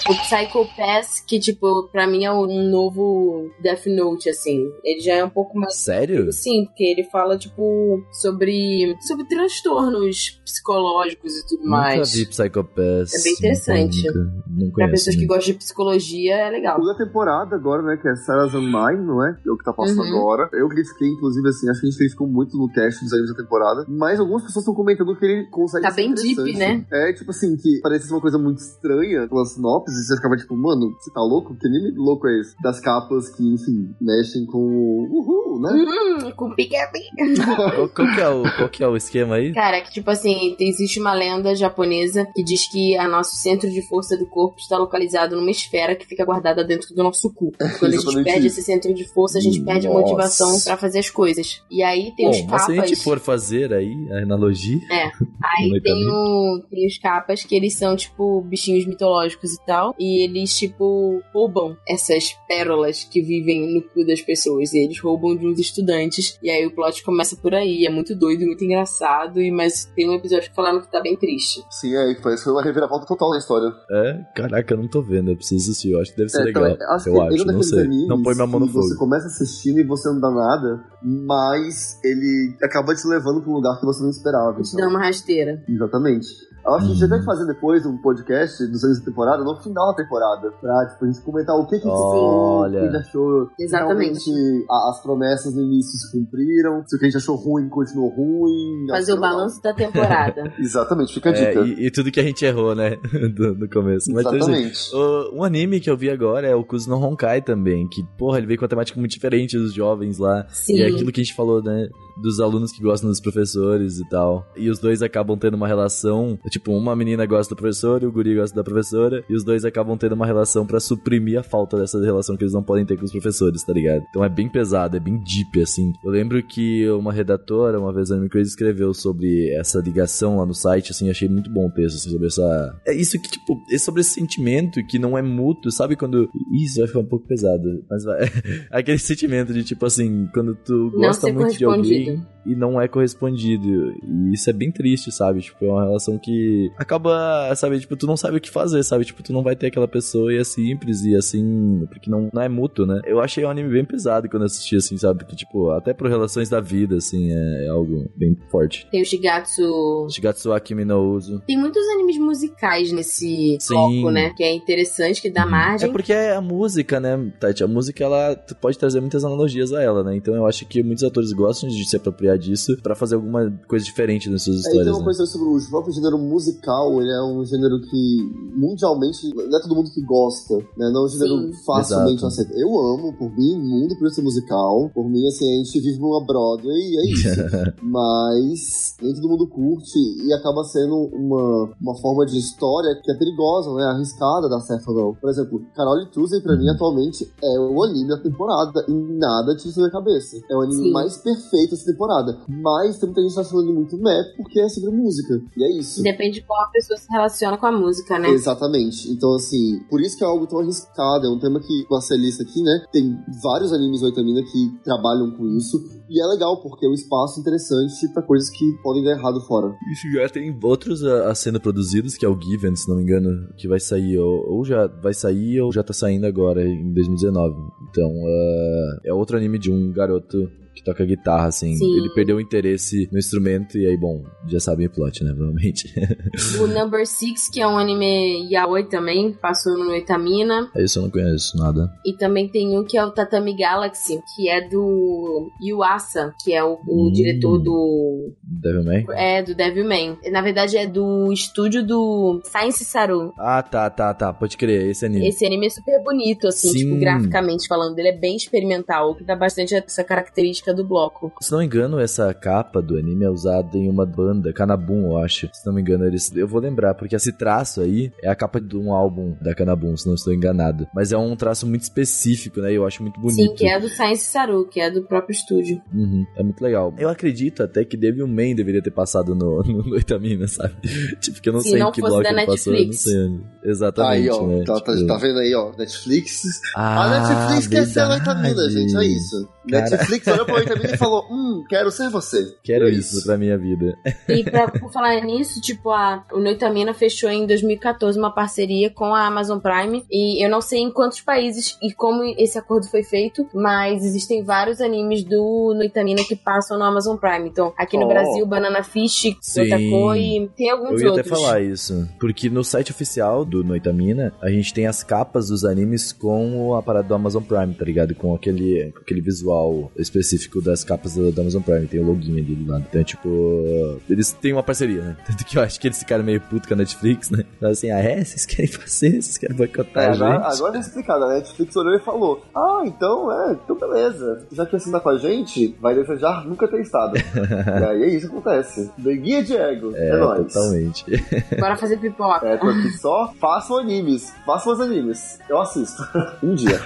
O 0.09 0.15
Psycho 0.15 0.67
Pass, 0.77 1.21
que, 1.27 1.39
tipo, 1.39 1.89
pra 1.93 2.07
mim 2.07 2.25
é 2.25 2.33
um 2.33 2.69
novo 2.71 3.51
Death 3.63 3.87
Note, 3.87 4.29
assim. 4.31 4.67
Ele 4.83 5.01
já 5.01 5.15
é 5.17 5.25
um 5.25 5.29
pouco 5.31 5.59
mais. 5.59 5.77
Sério? 5.77 6.33
Sim, 6.33 6.65
porque 6.67 6.85
ele 6.85 7.05
fala, 7.05 7.37
tipo, 7.39 8.03
sobre, 8.13 8.97
sobre 9.07 9.27
transtornos 9.27 10.41
psicológicos 10.45 11.33
e 11.37 11.47
tudo 11.47 11.65
Nunca 11.65 11.71
mais. 11.71 12.13
vi 12.13 12.27
Psycho 12.27 12.65
Pass. 12.65 13.15
É 13.15 13.23
bem 13.23 13.33
interessante. 13.35 14.03
Nunca, 14.07 14.19
não 14.49 14.71
Pra 14.71 14.85
conheço. 14.87 14.91
pessoas 14.93 15.17
que 15.17 15.23
né? 15.23 15.27
gostam 15.29 15.53
de 15.53 15.59
psicologia, 15.59 16.35
é 16.37 16.51
legal. 16.51 16.77
segunda 16.77 16.97
temporada 16.99 17.55
agora, 17.57 17.83
né? 17.83 17.97
Que 18.01 18.09
é 18.09 18.17
Sarah's 18.17 18.55
Online, 18.55 19.05
não 19.05 19.25
é? 19.27 19.35
Que 19.43 19.49
é 19.49 19.53
o 19.53 19.57
que 19.57 19.65
tá 19.65 19.73
passando 19.73 20.01
Uhum. 20.03 20.17
agora. 20.19 20.49
Eu 20.53 20.69
critiquei, 20.69 21.09
inclusive, 21.09 21.49
assim, 21.49 21.69
acho 21.69 21.81
que 21.81 21.87
a 21.87 21.91
gente 21.91 21.99
criticou 21.99 22.27
muito 22.27 22.57
no 22.57 22.69
cast 22.73 23.03
dos 23.05 23.13
animes 23.13 23.31
da 23.31 23.43
temporada. 23.43 23.85
Mas 23.89 24.19
algumas 24.19 24.43
pessoas 24.43 24.63
estão 24.63 24.75
comentando 24.75 25.15
que 25.17 25.25
ele 25.25 25.47
consegue 25.51 25.83
Tá 25.85 25.91
ser 25.91 26.03
bem 26.03 26.15
deep, 26.15 26.53
né? 26.57 26.85
É, 26.91 27.13
tipo 27.13 27.31
assim, 27.31 27.57
que 27.57 27.81
parece 27.83 28.11
uma 28.11 28.21
coisa 28.21 28.39
muito 28.39 28.59
estranha 28.59 29.29
pela 29.29 29.45
sinopse, 29.45 29.90
e 29.99 30.05
você 30.05 30.17
ficava 30.17 30.37
tipo, 30.37 30.57
mano, 30.57 30.95
você 30.99 31.11
tá 31.11 31.21
louco? 31.21 31.57
Que 31.57 31.67
anime 31.67 31.93
louco 31.97 32.29
é 32.29 32.41
esse? 32.41 32.55
Das 32.63 32.81
capas 32.81 33.29
que, 33.31 33.43
enfim, 33.43 33.95
mexem 34.01 34.47
com 34.47 34.59
o 34.59 35.09
uhul, 35.11 35.61
né? 35.61 35.71
Hum, 35.73 36.33
com 36.37 36.55
pica-pica. 36.55 37.11
Qual, 37.71 37.89
qual 37.89 38.15
que 38.15 38.21
é 38.21 38.29
o, 38.29 38.43
qual 38.43 38.69
que 38.69 38.83
é 38.83 38.89
o 38.89 38.97
esquema 38.97 39.37
aí? 39.37 39.53
Cara, 39.53 39.79
é 39.79 39.81
que 39.81 39.91
tipo 39.91 40.11
assim, 40.11 40.57
existe 40.59 41.01
uma 41.01 41.13
lenda 41.15 41.55
japonesa 41.55 42.27
que 42.35 42.43
diz 42.43 42.71
que 42.71 42.97
a 42.97 43.09
nosso 43.09 43.37
centro 43.37 43.71
de 43.71 43.83
força 43.89 44.17
do 44.17 44.27
corpo 44.27 44.59
está 44.59 44.77
localizado 44.77 45.37
numa 45.37 45.51
esfera 45.51 45.95
que 45.95 46.07
fica 46.07 46.25
guardada 46.25 46.65
dentro 46.65 46.95
do 46.95 47.03
nosso 47.03 47.33
cu. 47.33 47.53
Quando 47.79 47.95
a 47.95 47.97
gente 47.97 48.25
perde 48.25 48.47
esse 48.47 48.63
centro 48.63 48.93
de 48.95 49.05
força, 49.13 49.39
a 49.39 49.41
gente 49.41 49.63
perde 49.63 49.87
a 49.87 49.91
motivação 49.91 50.61
pra 50.61 50.77
fazer 50.77 50.99
as 51.01 51.11
coisas. 51.11 51.63
E 51.71 51.83
aí 51.83 52.13
tem 52.17 52.29
os 52.29 52.41
Bom, 52.41 52.47
mas 52.51 52.63
capas. 52.63 52.75
se 52.75 52.81
a 52.81 52.87
gente 52.87 53.03
for 53.03 53.19
fazer 53.19 53.73
aí 53.73 53.95
a 54.13 54.23
analogia, 54.23 54.81
Aí 55.43 55.69
no 55.69 55.81
tem, 55.81 56.09
o, 56.09 56.63
tem 56.71 56.87
os 56.87 56.99
capas 56.99 57.45
que 57.45 57.55
eles 57.55 57.75
são, 57.75 57.97
tipo, 57.97 58.41
bichinhos 58.43 58.87
mitológicos 58.87 59.55
e 59.55 59.67
tal. 59.67 59.80
E 59.99 60.23
eles, 60.25 60.57
tipo, 60.57 61.23
roubam 61.33 61.77
essas 61.89 62.35
pérolas 62.49 63.05
que 63.05 63.21
vivem 63.23 63.75
no 63.75 63.83
cu 63.83 64.07
das 64.07 64.21
pessoas. 64.21 64.73
E 64.73 64.79
eles 64.79 65.01
roubam 65.01 65.37
de 65.37 65.47
uns 65.47 65.59
estudantes. 65.59 66.39
E 66.43 66.51
aí 66.51 66.67
o 66.67 66.75
plot 66.75 67.03
começa 67.05 67.37
por 67.37 67.55
aí. 67.55 67.85
É 67.87 67.91
muito 67.91 68.15
doido, 68.15 68.45
muito 68.47 68.65
engraçado. 68.65 69.41
E, 69.41 69.51
mas 69.51 69.85
tem 69.97 70.09
um 70.09 70.15
episódio 70.15 70.51
falando 70.55 70.83
que 70.83 70.91
tá 70.91 71.01
bem 71.01 71.17
triste. 71.17 71.63
Sim, 71.71 71.95
é, 71.97 72.15
parece 72.23 72.43
que 72.43 72.45
foi 72.45 72.53
uma 72.53 72.63
reviravolta 72.63 73.07
total 73.07 73.31
na 73.31 73.39
história. 73.39 73.69
é, 73.91 74.21
caraca, 74.35 74.75
eu 74.75 74.79
não 74.79 74.89
tô 74.89 75.03
vendo, 75.03 75.31
eu 75.31 75.37
preciso 75.37 75.71
assistir, 75.71 75.93
eu 75.93 76.01
acho 76.01 76.11
que 76.13 76.17
deve 76.19 76.31
ser 76.31 76.41
É, 76.43 76.45
legal. 76.45 76.69
então, 76.71 76.91
acho 76.95 77.09
eu 77.09 77.15
que 77.15 77.21
acho, 77.35 77.45
não 77.47 77.63
sei. 77.63 77.81
animes 77.81 78.09
Não 78.09 78.23
põe 78.23 78.35
minha 78.35 78.47
mão 78.47 78.61
no 78.61 78.67
que 78.67 78.73
fogo. 78.73 78.85
Você 78.87 78.97
começa 78.97 79.27
assistindo 79.27 79.79
e 79.81 79.85
você 79.85 80.09
não 80.09 80.21
dá 80.21 80.31
nada, 80.31 80.85
mas 81.03 81.99
ele 82.05 82.57
acaba 82.63 82.95
te 82.95 83.07
levando 83.07 83.43
pra 83.43 83.51
um 83.51 83.55
lugar 83.55 83.79
que 83.79 83.87
você 83.87 84.03
não 84.03 84.11
esperava. 84.11 84.61
Te 84.63 84.69
então. 84.75 84.81
dá 84.81 84.89
uma 84.89 85.01
rasteira. 85.05 85.63
Exatamente. 85.69 86.27
Eu 86.65 86.75
acho 86.75 86.87
que 86.87 86.93
a 86.93 86.95
gente 86.95 87.05
Hum. 87.07 87.09
vai 87.09 87.23
fazer 87.25 87.47
depois 87.47 87.87
um 87.87 87.97
podcast 87.99 88.67
dos 88.67 88.85
anos 88.85 88.99
da 88.99 89.05
temporada, 89.07 89.43
no 89.43 89.51
final 89.71 89.91
da 89.91 90.03
temporada, 90.03 90.51
pra 90.61 90.87
tipo, 90.93 91.05
a 91.05 91.07
gente 91.11 91.23
comentar 91.25 91.57
o 91.57 91.65
que 91.67 91.77
que 91.77 91.83
ficou, 91.83 92.61
o 92.67 92.71
que 92.71 92.77
a 92.77 92.81
gente 92.81 92.89
Olha. 92.91 92.99
achou. 93.01 93.49
Exatamente. 93.59 93.91
realmente 94.31 94.67
a- 94.71 94.91
as 94.91 95.03
promessas 95.03 95.55
no 95.55 95.63
início 95.63 95.93
se 95.99 96.13
cumpriram, 96.13 96.83
se 96.87 96.97
o 96.97 96.99
que 96.99 97.07
a 97.07 97.09
gente 97.09 97.17
achou 97.17 97.37
ruim 97.37 97.69
continuou 97.69 98.11
ruim. 98.11 98.87
Fazer 98.89 99.13
o 99.15 99.21
balanço 99.21 99.63
da 99.63 99.73
temporada. 99.73 100.43
Exatamente, 100.59 101.15
fica 101.15 101.31
a 101.31 101.33
É, 101.33 101.49
dica. 101.51 101.61
e, 101.81 101.87
e 101.87 101.91
tudo 101.91 102.11
que 102.11 102.21
a 102.21 102.23
gente 102.23 102.45
errou, 102.45 102.75
né? 102.75 102.97
Do, 103.35 103.55
no 103.55 103.69
começo. 103.69 104.13
Mas 104.13 104.27
então, 104.27 104.39
assim, 104.39 104.53
Exatamente. 104.53 104.95
o- 104.95 105.39
um 105.39 105.45
anime 105.45 105.81
que 105.81 105.89
eu 105.91 105.97
vi 105.97 106.11
agora 106.11 106.47
é 106.47 106.55
o 106.55 106.65
Kuzuno 106.65 106.97
Honkai 106.97 107.41
também, 107.43 107.89
que, 107.89 108.03
porra, 108.19 108.39
ele 108.39 108.47
veio 108.47 108.59
com 108.59 108.65
uma 108.65 108.69
temática 108.69 108.99
muito 108.99 109.13
diferente 109.13 109.57
dos 109.59 109.73
jovens 109.73 110.19
lá. 110.19 110.47
Sim. 110.51 110.77
E 110.77 110.83
é 110.83 110.87
aquilo 110.89 111.11
que 111.13 111.21
a 111.21 111.25
gente 111.25 111.35
falou, 111.35 111.63
né? 111.63 111.89
Dos 112.17 112.41
alunos 112.41 112.73
que 112.73 112.83
gostam 112.83 113.09
dos 113.09 113.21
professores 113.21 113.99
e 113.99 114.09
tal. 114.09 114.47
E 114.57 114.69
os 114.69 114.79
dois 114.79 115.03
acabam 115.03 115.39
tendo 115.39 115.55
uma 115.55 115.69
relação. 115.69 116.39
Tipo, 116.49 116.73
uma 116.73 116.95
menina 116.97 117.27
gosta 117.27 117.55
do 117.55 117.59
professor 117.59 118.03
e 118.03 118.07
o 118.07 118.13
guri 118.13 118.37
gosta 118.37 118.55
da 118.55 118.65
professora. 118.65 119.25
E 119.29 119.35
os 119.35 119.45
dois 119.45 119.65
acabam 119.65 119.97
tendo 119.97 120.15
uma 120.15 120.27
relação 120.27 120.67
pra 120.67 120.81
suprimir 120.81 121.39
a 121.39 121.43
falta 121.43 121.79
dessa 121.79 122.01
relação 122.01 122.37
que 122.37 122.45
eles 122.45 122.55
não 122.55 122.63
podem 122.63 122.85
ter 122.85 122.97
com 122.97 123.05
os 123.05 123.13
professores, 123.13 123.63
tá 123.63 123.73
ligado? 123.73 124.05
Então 124.09 124.25
é 124.25 124.29
bem 124.29 124.49
pesado, 124.49 124.97
é 124.97 125.01
bem 125.01 125.19
deep, 125.19 125.61
assim. 125.61 125.93
Eu 126.05 126.11
lembro 126.11 126.43
que 126.43 126.89
uma 126.91 127.13
redatora, 127.13 127.79
uma 127.79 127.93
vez 127.93 128.11
a 128.11 128.15
Anime 128.15 128.29
Crazy, 128.29 128.51
escreveu 128.51 128.93
sobre 128.95 129.51
essa 129.51 129.81
ligação 129.81 130.39
lá 130.39 130.47
no 130.47 130.55
site, 130.55 130.91
assim. 130.91 131.11
Achei 131.11 131.29
muito 131.29 131.51
bom 131.51 131.67
o 131.67 131.71
texto, 131.71 131.97
assim, 131.97 132.11
sobre 132.11 132.27
essa. 132.27 132.81
É 132.87 132.95
isso 132.95 133.21
que, 133.21 133.31
tipo, 133.31 133.61
é 133.71 133.79
sobre 133.79 134.01
esse 134.01 134.11
sentimento 134.11 134.85
que 134.87 134.99
não 134.99 135.17
é 135.17 135.23
mútuo, 135.23 135.71
sabe? 135.71 135.97
Quando. 135.97 136.29
Isso 136.53 136.79
vai 136.79 136.87
ficar 136.87 137.01
um 137.01 137.07
pouco 137.07 137.27
pesado, 137.27 137.85
mas 137.89 138.05
vai. 138.05 138.21
Aquele 138.71 138.99
sentimento 138.99 139.53
de, 139.53 139.65
tipo 139.65 139.85
assim, 139.87 140.29
quando 140.33 140.55
tu 140.55 140.91
gosta 140.91 141.33
muito 141.33 141.57
de 141.57 141.65
alguém 141.65 142.00
correspondido. 142.05 142.27
E 142.47 142.55
não 142.55 142.81
é 142.81 142.89
correspondido. 142.89 143.93
E 144.03 144.33
isso 144.33 144.49
é 144.49 144.53
bem 144.53 144.71
triste, 144.71 145.13
sabe? 145.13 145.41
Tipo, 145.41 145.65
é 145.65 145.69
uma 145.69 145.85
relação 145.85 146.19
que 146.19 146.71
acaba, 146.79 147.55
sabe? 147.57 147.79
Tipo, 147.81 147.97
tu 147.97 148.07
não 148.07 148.17
sabe 148.17 148.37
o 148.39 148.41
que 148.41 148.51
fazer, 148.51 148.83
sabe? 148.83 149.05
Tipo, 149.05 149.23
tu 149.23 149.33
não 149.33 149.43
vai 149.43 149.55
ter 149.57 149.67
aquela 149.69 149.89
pessoa 149.89 150.33
e 150.33 150.39
é 150.39 150.45
simples 150.45 151.03
e 151.05 151.15
assim, 151.17 151.87
porque 151.89 152.11
não, 152.11 152.29
não 152.33 152.43
é 152.43 152.49
mútuo, 152.49 152.87
né? 152.87 153.01
Eu 153.05 153.21
achei 153.21 153.45
um 153.45 153.51
anime 153.51 153.71
bem 153.71 153.85
pesado 153.85 154.29
quando 154.29 154.45
assisti, 154.45 154.77
assim, 154.77 154.97
sabe? 154.97 155.25
Que, 155.25 155.37
tipo, 155.37 155.71
até 155.71 155.93
por 155.93 156.09
relações 156.09 156.49
da 156.49 156.61
vida, 156.61 156.97
assim, 156.97 157.31
é, 157.33 157.67
é 157.67 157.69
algo 157.69 158.11
bem 158.17 158.37
forte. 158.51 158.87
Tem 158.91 159.03
o 159.03 159.05
Shigatsu. 159.05 160.09
Shigatsu 160.11 160.53
Akimi 160.53 160.85
no 160.85 160.99
Uso. 161.15 161.41
Tem 161.47 161.57
muitos 161.59 161.83
animes 161.95 162.19
musicais 162.19 162.93
nesse 162.93 163.57
Sim. 163.61 163.75
bloco, 163.75 164.11
né? 164.11 164.33
Que 164.37 164.43
é 164.43 164.53
interessante, 164.53 165.21
que 165.21 165.31
dá 165.31 165.43
É 165.43 165.47
margem. 165.47 165.93
porque 165.93 166.13
é 166.13 166.35
a 166.35 166.41
música, 166.41 166.99
né, 167.01 167.33
Tati? 167.39 167.63
A 167.63 167.69
música, 167.69 168.03
ela 168.05 168.35
tu 168.35 168.55
pode 168.55 168.79
trazer 168.79 169.01
muitas 169.01 169.25
analogias 169.25 169.73
a 169.73 169.83
ela, 169.83 170.03
né? 170.03 170.17
Então 170.17 170.35
eu 170.35 170.47
acho 170.47 170.67
que 170.67 170.83
muitos 170.83 171.05
atores 171.05 171.33
gostam 171.33 171.69
de 171.69 171.85
se 171.89 171.97
apropriar 171.97 172.30
disso 172.37 172.77
pra 172.83 172.95
fazer 172.95 173.15
alguma 173.17 173.51
coisa 173.69 173.85
diferente 173.85 174.29
nas 174.29 174.43
suas 174.43 174.57
É, 174.57 174.61
então 174.61 174.71
histórias, 174.73 174.93
uma 174.95 174.99
né? 174.99 175.05
coisa 175.05 175.27
sobre 175.27 175.49
o 175.49 175.71
próprio 175.71 175.95
gênero 175.95 176.19
musical, 176.19 177.01
ele 177.01 177.11
é 177.11 177.23
um 177.23 177.45
gênero 177.45 177.81
que 177.81 178.33
mundialmente 178.57 179.33
não 179.35 179.57
é 179.59 179.63
todo 179.63 179.75
mundo 179.75 179.91
que 179.91 180.01
gosta, 180.03 180.57
né? 180.77 180.91
Não 180.91 181.03
é 181.03 181.05
um 181.05 181.09
gênero 181.09 181.53
Sim. 181.53 181.53
facilmente 181.65 182.25
aceito. 182.25 182.53
Eu 182.55 182.69
amo, 182.79 183.13
por 183.17 183.31
mim, 183.37 183.55
o 183.57 183.61
mundo 183.61 183.95
podia 183.95 184.11
ser 184.11 184.23
musical. 184.23 184.91
Por 184.95 185.09
mim, 185.09 185.27
assim, 185.29 185.45
a 185.55 185.57
gente 185.65 185.81
vive 185.81 185.99
numa 185.99 186.25
Broadway 186.25 186.77
e 186.77 186.97
é 186.99 187.13
isso. 187.13 187.41
Mas 187.83 188.97
nem 189.01 189.15
todo 189.15 189.29
mundo 189.29 189.47
curte 189.47 189.99
e 189.99 190.33
acaba 190.33 190.65
sendo 190.65 190.97
uma, 191.13 191.71
uma 191.81 191.97
forma 192.01 192.27
de 192.27 192.39
história 192.39 192.95
que 193.03 193.11
é 193.11 193.15
perigosa, 193.15 193.73
né? 193.75 193.85
Arriscada, 193.85 194.49
dar 194.49 194.61
certo 194.61 194.89
ou 194.91 194.95
não. 194.95 195.15
Por 195.15 195.31
exemplo, 195.31 195.61
Carol 195.75 196.05
Tuesday, 196.07 196.41
pra 196.41 196.57
mim, 196.57 196.69
atualmente, 196.69 197.31
é 197.43 197.59
o 197.59 197.83
anime 197.83 198.09
da 198.09 198.19
temporada 198.19 198.85
e 198.89 198.93
nada 198.93 199.55
tira 199.57 199.71
isso 199.71 199.77
da 199.81 199.83
minha 199.83 199.93
cabeça. 199.93 200.37
É 200.51 200.57
o 200.57 200.61
anime 200.63 200.85
Sim. 200.85 200.93
mais 200.93 201.17
perfeito 201.19 201.71
dessa 201.71 201.85
temporada. 201.91 202.20
Nada. 202.21 202.39
Mas 202.49 202.99
tem 202.99 203.09
muita 203.09 203.23
gente 203.23 203.31
que 203.31 203.37
tá 203.37 203.45
falando 203.45 203.75
muito 203.75 203.97
meh 203.97 204.25
porque 204.37 204.61
é 204.61 204.69
sobre 204.69 204.91
música. 204.91 205.41
E 205.57 205.65
é 205.65 205.79
isso. 205.79 206.03
Depende 206.03 206.41
de 206.41 206.47
como 206.47 206.61
a 206.61 206.69
pessoa 206.69 206.99
se 206.99 207.11
relaciona 207.11 207.57
com 207.57 207.67
a 207.67 207.73
música, 207.73 208.19
né? 208.19 208.29
Exatamente. 208.31 209.11
Então, 209.11 209.35
assim, 209.35 209.81
por 209.89 210.01
isso 210.01 210.17
que 210.17 210.25
é 210.25 210.27
algo 210.27 210.47
tão 210.47 210.61
arriscado. 210.61 211.27
É 211.27 211.31
um 211.31 211.39
tema 211.39 211.61
que, 211.61 211.87
nossa 211.91 212.15
lista 212.15 212.43
aqui, 212.43 212.63
né? 212.63 212.85
Tem 212.93 213.17
vários 213.43 213.73
animes 213.73 214.03
Oitamina 214.03 214.43
que 214.43 214.85
trabalham 214.85 215.31
com 215.33 215.47
isso. 215.57 215.79
E 216.09 216.21
é 216.21 216.27
legal, 216.27 216.61
porque 216.61 216.87
é 216.87 216.89
um 216.89 216.95
espaço 216.95 217.41
interessante 217.41 218.09
pra 218.13 218.23
coisas 218.23 218.51
que 218.51 218.65
podem 218.83 219.05
dar 219.05 219.13
errado 219.13 219.41
fora. 219.43 219.69
E 219.69 220.13
já 220.13 220.29
tem 220.29 220.59
outros 220.63 221.05
a, 221.05 221.31
a 221.31 221.35
sendo 221.35 221.61
produzidos, 221.61 222.17
que 222.17 222.27
é 222.27 222.29
o 222.29 222.41
Given, 222.41 222.75
se 222.75 222.89
não 222.89 222.97
me 222.97 223.03
engano, 223.03 223.49
que 223.57 223.69
vai 223.69 223.79
sair, 223.79 224.19
ou, 224.19 224.57
ou 224.57 224.65
já 224.65 224.87
vai 224.87 225.15
sair, 225.15 225.61
ou 225.61 225.73
já 225.73 225.83
tá 225.83 225.93
saindo 225.93 226.27
agora, 226.27 226.67
em 226.67 226.93
2019. 226.93 227.55
Então, 227.89 228.09
uh, 228.09 229.01
é 229.05 229.13
outro 229.13 229.37
anime 229.37 229.59
de 229.59 229.71
um 229.71 229.93
garoto 229.93 230.51
que 230.81 230.85
toca 230.85 231.05
guitarra, 231.05 231.47
assim. 231.49 231.75
Sim. 231.77 231.97
Ele 231.99 232.09
perdeu 232.15 232.37
o 232.37 232.41
interesse 232.41 233.09
no 233.13 233.19
instrumento 233.19 233.79
e 233.79 233.87
aí, 233.87 233.97
bom, 233.97 234.25
já 234.49 234.59
sabem 234.59 234.87
o 234.87 234.91
plot, 234.91 235.23
né, 235.23 235.31
provavelmente. 235.33 235.93
O 236.61 236.67
Number 236.67 237.07
Six, 237.07 237.49
que 237.49 237.61
é 237.61 237.67
um 237.67 237.77
anime 237.79 238.49
yaoi 238.53 238.85
também, 238.85 239.33
passou 239.33 239.77
no 239.79 239.95
Etamina. 239.95 240.71
Isso 240.77 240.99
eu 240.99 241.03
não 241.05 241.11
conheço 241.11 241.57
nada. 241.57 241.91
E 242.05 242.13
também 242.15 242.49
tem 242.49 242.77
um 242.79 242.85
que 242.85 242.97
é 242.97 243.05
o 243.05 243.11
Tatami 243.11 243.57
Galaxy, 243.57 244.21
que 244.35 244.49
é 244.49 244.67
do 244.69 245.49
Yuasa, 245.63 246.35
que 246.43 246.53
é 246.53 246.63
o, 246.65 246.79
o 246.87 247.09
Hum. 247.09 247.13
diretor 247.13 247.59
do. 247.59 248.33
Devilman? 248.43 249.05
É, 249.11 249.43
do 249.43 249.55
Devilman. 249.55 250.19
Na 250.31 250.43
verdade, 250.43 250.77
é 250.77 250.87
do 250.87 251.33
estúdio 251.33 251.85
do 251.87 252.41
Science 252.45 252.85
Saru. 252.85 253.33
Ah, 253.39 253.63
tá, 253.63 253.89
tá, 253.91 254.13
tá, 254.15 254.33
pode 254.33 254.57
crer, 254.57 254.89
esse 254.91 255.05
anime. 255.07 255.29
Esse 255.29 255.45
anime 255.47 255.67
é 255.67 255.71
super 255.71 256.03
bonito, 256.03 256.49
assim, 256.49 256.69
Sim. 256.69 256.79
tipo, 256.79 256.99
graficamente 256.99 257.67
falando. 257.69 257.99
Ele 257.99 258.09
é 258.09 258.17
bem 258.17 258.37
experimental, 258.37 259.11
o 259.13 259.15
que 259.17 259.25
dá 259.25 259.37
bastante 259.37 259.75
essa 259.75 260.05
característica 260.05 260.70
do 260.73 260.85
bloco. 260.87 261.33
Se 261.41 261.51
não 261.53 261.59
me 261.59 261.65
engano, 261.67 261.99
essa 261.99 262.33
capa 262.35 262.81
do 262.83 262.97
anime 262.97 263.25
é 263.25 263.31
usada 263.31 263.77
em 263.77 263.89
uma 263.89 264.07
banda, 264.07 264.53
Kanabun, 264.53 265.13
eu 265.13 265.19
acho. 265.19 265.49
Se 265.53 265.67
não 265.67 265.73
me 265.73 265.81
engano, 265.81 266.05
eles. 266.07 266.35
Eu 266.35 266.47
vou 266.49 266.61
lembrar, 266.61 266.95
porque 266.95 267.15
esse 267.17 267.33
traço 267.33 267.81
aí 267.81 268.13
é 268.23 268.29
a 268.29 268.35
capa 268.35 268.61
de 268.61 268.77
um 268.77 268.93
álbum 268.93 269.35
da 269.41 269.55
Kanabun, 269.55 269.97
se 269.97 270.07
não 270.07 270.15
estou 270.15 270.33
enganado. 270.33 270.87
Mas 270.95 271.13
é 271.13 271.17
um 271.19 271.35
traço 271.37 271.67
muito 271.67 271.83
específico, 271.83 272.61
né? 272.61 272.73
E 272.73 272.77
eu 272.77 272.87
acho 272.87 273.03
muito 273.03 273.21
bonito. 273.21 273.37
Sim, 273.37 273.55
que 273.55 273.67
é 273.67 273.79
do 273.79 273.89
Science 273.89 274.25
Saru, 274.25 274.67
que 274.67 274.81
é 274.81 274.91
do 274.91 275.03
próprio 275.03 275.33
estúdio. 275.33 275.81
Uhum, 275.93 276.25
é 276.37 276.43
muito 276.43 276.61
legal. 276.63 276.95
Eu 276.99 277.09
acredito 277.09 277.63
até 277.63 277.85
que 277.85 277.97
Devilman 277.97 278.55
deveria 278.55 278.83
ter 278.83 278.91
passado 278.91 279.35
no, 279.35 279.63
no, 279.65 279.83
no 279.83 279.97
Itamina, 279.99 280.47
sabe? 280.47 280.75
tipo, 281.21 281.41
que 281.41 281.49
eu 281.49 281.53
não 281.53 281.61
Se 281.61 281.71
sei 281.71 281.79
não 281.79 281.89
em 281.89 281.93
que 281.93 282.01
bloco 282.01 282.27
ele 282.27 282.47
passou, 282.47 282.75
eu 282.75 282.87
não 282.87 282.93
sei 282.93 283.27
onde. 283.27 283.45
Exatamente, 283.65 284.13
aí, 284.13 284.31
ó, 284.31 284.47
né? 284.47 284.65
tá, 284.65 284.75
tá- 284.81 284.93
Tipo, 284.95 285.07
tá 285.07 285.17
vendo 285.19 285.39
aí, 285.39 285.55
ó, 285.55 285.73
Netflix. 285.77 286.43
Ah, 286.77 287.05
a 287.05 287.21
Netflix 287.21 287.67
quer 287.69 287.87
ser 287.87 288.01
a. 288.01 288.09
Noitamina, 288.09 288.71
gente, 288.71 288.97
é 288.97 289.05
isso. 289.05 289.49
Cara. 289.69 289.91
Netflix 289.91 290.27
olhou 290.27 290.45
pra 290.47 290.55
Noitamina 290.57 290.95
e 290.95 290.97
falou, 290.97 291.27
hum, 291.31 291.65
quero 291.69 291.91
ser 291.91 292.09
você. 292.09 292.55
Quero 292.63 292.87
É 292.89 292.91
isso 292.91 293.23
pra 293.25 293.37
minha 293.37 293.59
vida. 293.59 293.97
E 294.29 294.43
pra, 294.45 294.69
por 294.69 294.93
falar 294.93 295.21
nisso, 295.21 295.61
tipo, 295.61 295.91
a, 295.91 296.25
o 296.33 296.39
Noitamina 296.39 296.95
fechou 296.95 297.29
em 297.31 297.47
2014 297.47 298.19
uma 298.19 298.33
parceria 298.35 298.91
com 298.91 299.15
a 299.15 299.27
Amazon 299.27 299.59
Prime. 299.59 300.05
E 300.11 300.45
eu 300.45 300.51
não 300.51 300.61
sei 300.61 300.81
em 300.81 300.91
quantos 300.91 301.21
países 301.21 301.77
e 301.83 301.93
como 301.93 302.23
esse 302.39 302.59
acordo 302.59 302.87
foi 302.89 303.03
feito, 303.03 303.47
mas 303.55 304.05
existem 304.05 304.43
vários 304.43 304.81
animes 304.81 305.23
do 305.25 305.75
Noitamina 305.77 306.25
que 306.25 306.37
passam 306.37 306.79
no 306.79 306.85
Amazon 306.85 307.17
Prime. 307.17 307.49
Então, 307.49 307.73
aqui 307.77 307.97
no 307.99 308.05
Oh. 308.07 308.09
Brasil, 308.09 308.47
Banana 308.47 308.83
Fish, 308.83 309.37
Sim. 309.41 309.63
Otako 309.67 310.15
e 310.17 310.51
tem 310.57 310.71
alguns 310.71 311.01
Eu 311.01 311.09
ia 311.09 311.13
até 311.13 311.21
outros. 311.23 311.39
falar 311.41 311.61
isso. 311.61 312.09
Porque 312.19 312.49
no 312.49 312.65
site 312.65 312.91
oficial 312.91 313.45
do 313.45 313.63
Noitamina, 313.63 314.33
a 314.43 314.51
gente 314.51 314.73
tem 314.75 314.87
as 314.87 315.03
capas 315.03 315.49
dos 315.49 315.65
animes 315.65 316.13
com 316.13 316.75
a 316.75 316.83
parada 316.83 317.07
do 317.09 317.15
Amazon 317.15 317.43
Prime, 317.43 317.75
tá 317.75 317.85
ligado? 317.85 318.15
Com 318.15 318.35
aquele, 318.35 318.91
com 318.93 319.01
aquele 319.01 319.21
visual 319.21 319.50
específico 319.97 320.61
das 320.61 320.85
capas 320.85 321.15
do, 321.15 321.31
do 321.33 321.41
Amazon 321.41 321.63
Prime. 321.63 321.87
Tem 321.87 322.01
o 322.01 322.05
login 322.07 322.33
ali 322.39 322.55
do 322.55 322.71
lado. 322.71 322.85
Então, 322.89 323.03
tipo, 323.05 324.01
eles 324.09 324.33
têm 324.33 324.53
uma 324.53 324.63
parceria, 324.63 325.03
né? 325.03 325.17
Tanto 325.27 325.45
que 325.45 325.57
eu 325.59 325.63
acho 325.63 325.81
que 325.81 325.89
eles 325.89 325.99
ficaram 325.99 326.25
meio 326.25 326.41
puto 326.41 326.67
com 326.69 326.75
a 326.75 326.77
Netflix, 326.77 327.31
né? 327.31 327.45
Falaram 327.59 327.73
assim, 327.73 327.91
ah, 327.91 327.99
é? 327.99 328.25
Vocês 328.25 328.47
querem 328.47 328.67
fazer? 328.71 329.11
Vocês 329.23 329.39
querem 329.39 329.57
boicotar 329.57 330.03
É, 330.05 330.07
a 330.09 330.13
já- 330.13 330.33
gente? 330.33 330.57
agora 330.59 330.77
é 330.77 330.81
explicado, 330.81 331.25
a 331.25 331.35
Netflix 331.35 331.77
olhou 331.77 331.95
e 331.95 332.01
falou: 332.01 332.45
Ah, 332.55 332.83
então 332.85 333.31
é, 333.33 333.53
então 333.55 333.77
beleza. 333.77 334.47
Já 334.53 334.67
que 334.67 334.77
assina 334.77 335.01
com 335.01 335.09
a 335.09 335.19
gente, 335.19 335.75
vai 335.81 335.95
desejar 335.95 336.45
nunca 336.47 336.67
ter 336.69 336.81
estado. 336.81 337.17
e 337.81 337.85
aí 337.85 338.03
é 338.03 338.09
isso 338.09 338.29
que 338.31 338.37
acontece. 338.37 338.91
Doiguinha 338.99 339.43
Diego, 339.43 339.93
é, 339.95 340.09
É, 340.11 340.17
nóis. 340.17 340.53
totalmente. 340.53 341.05
Bora 341.59 341.77
fazer 341.77 341.99
pipoca. 341.99 342.47
É, 342.47 342.57
tô 342.57 342.69
aqui 342.69 342.91
só 342.99 343.33
façam 343.41 343.79
animes. 343.79 344.33
Façam 344.47 344.73
os 344.73 344.81
animes. 344.81 345.39
Eu 345.49 345.61
assisto. 345.61 346.03
um 346.43 346.55
dia. 346.55 346.81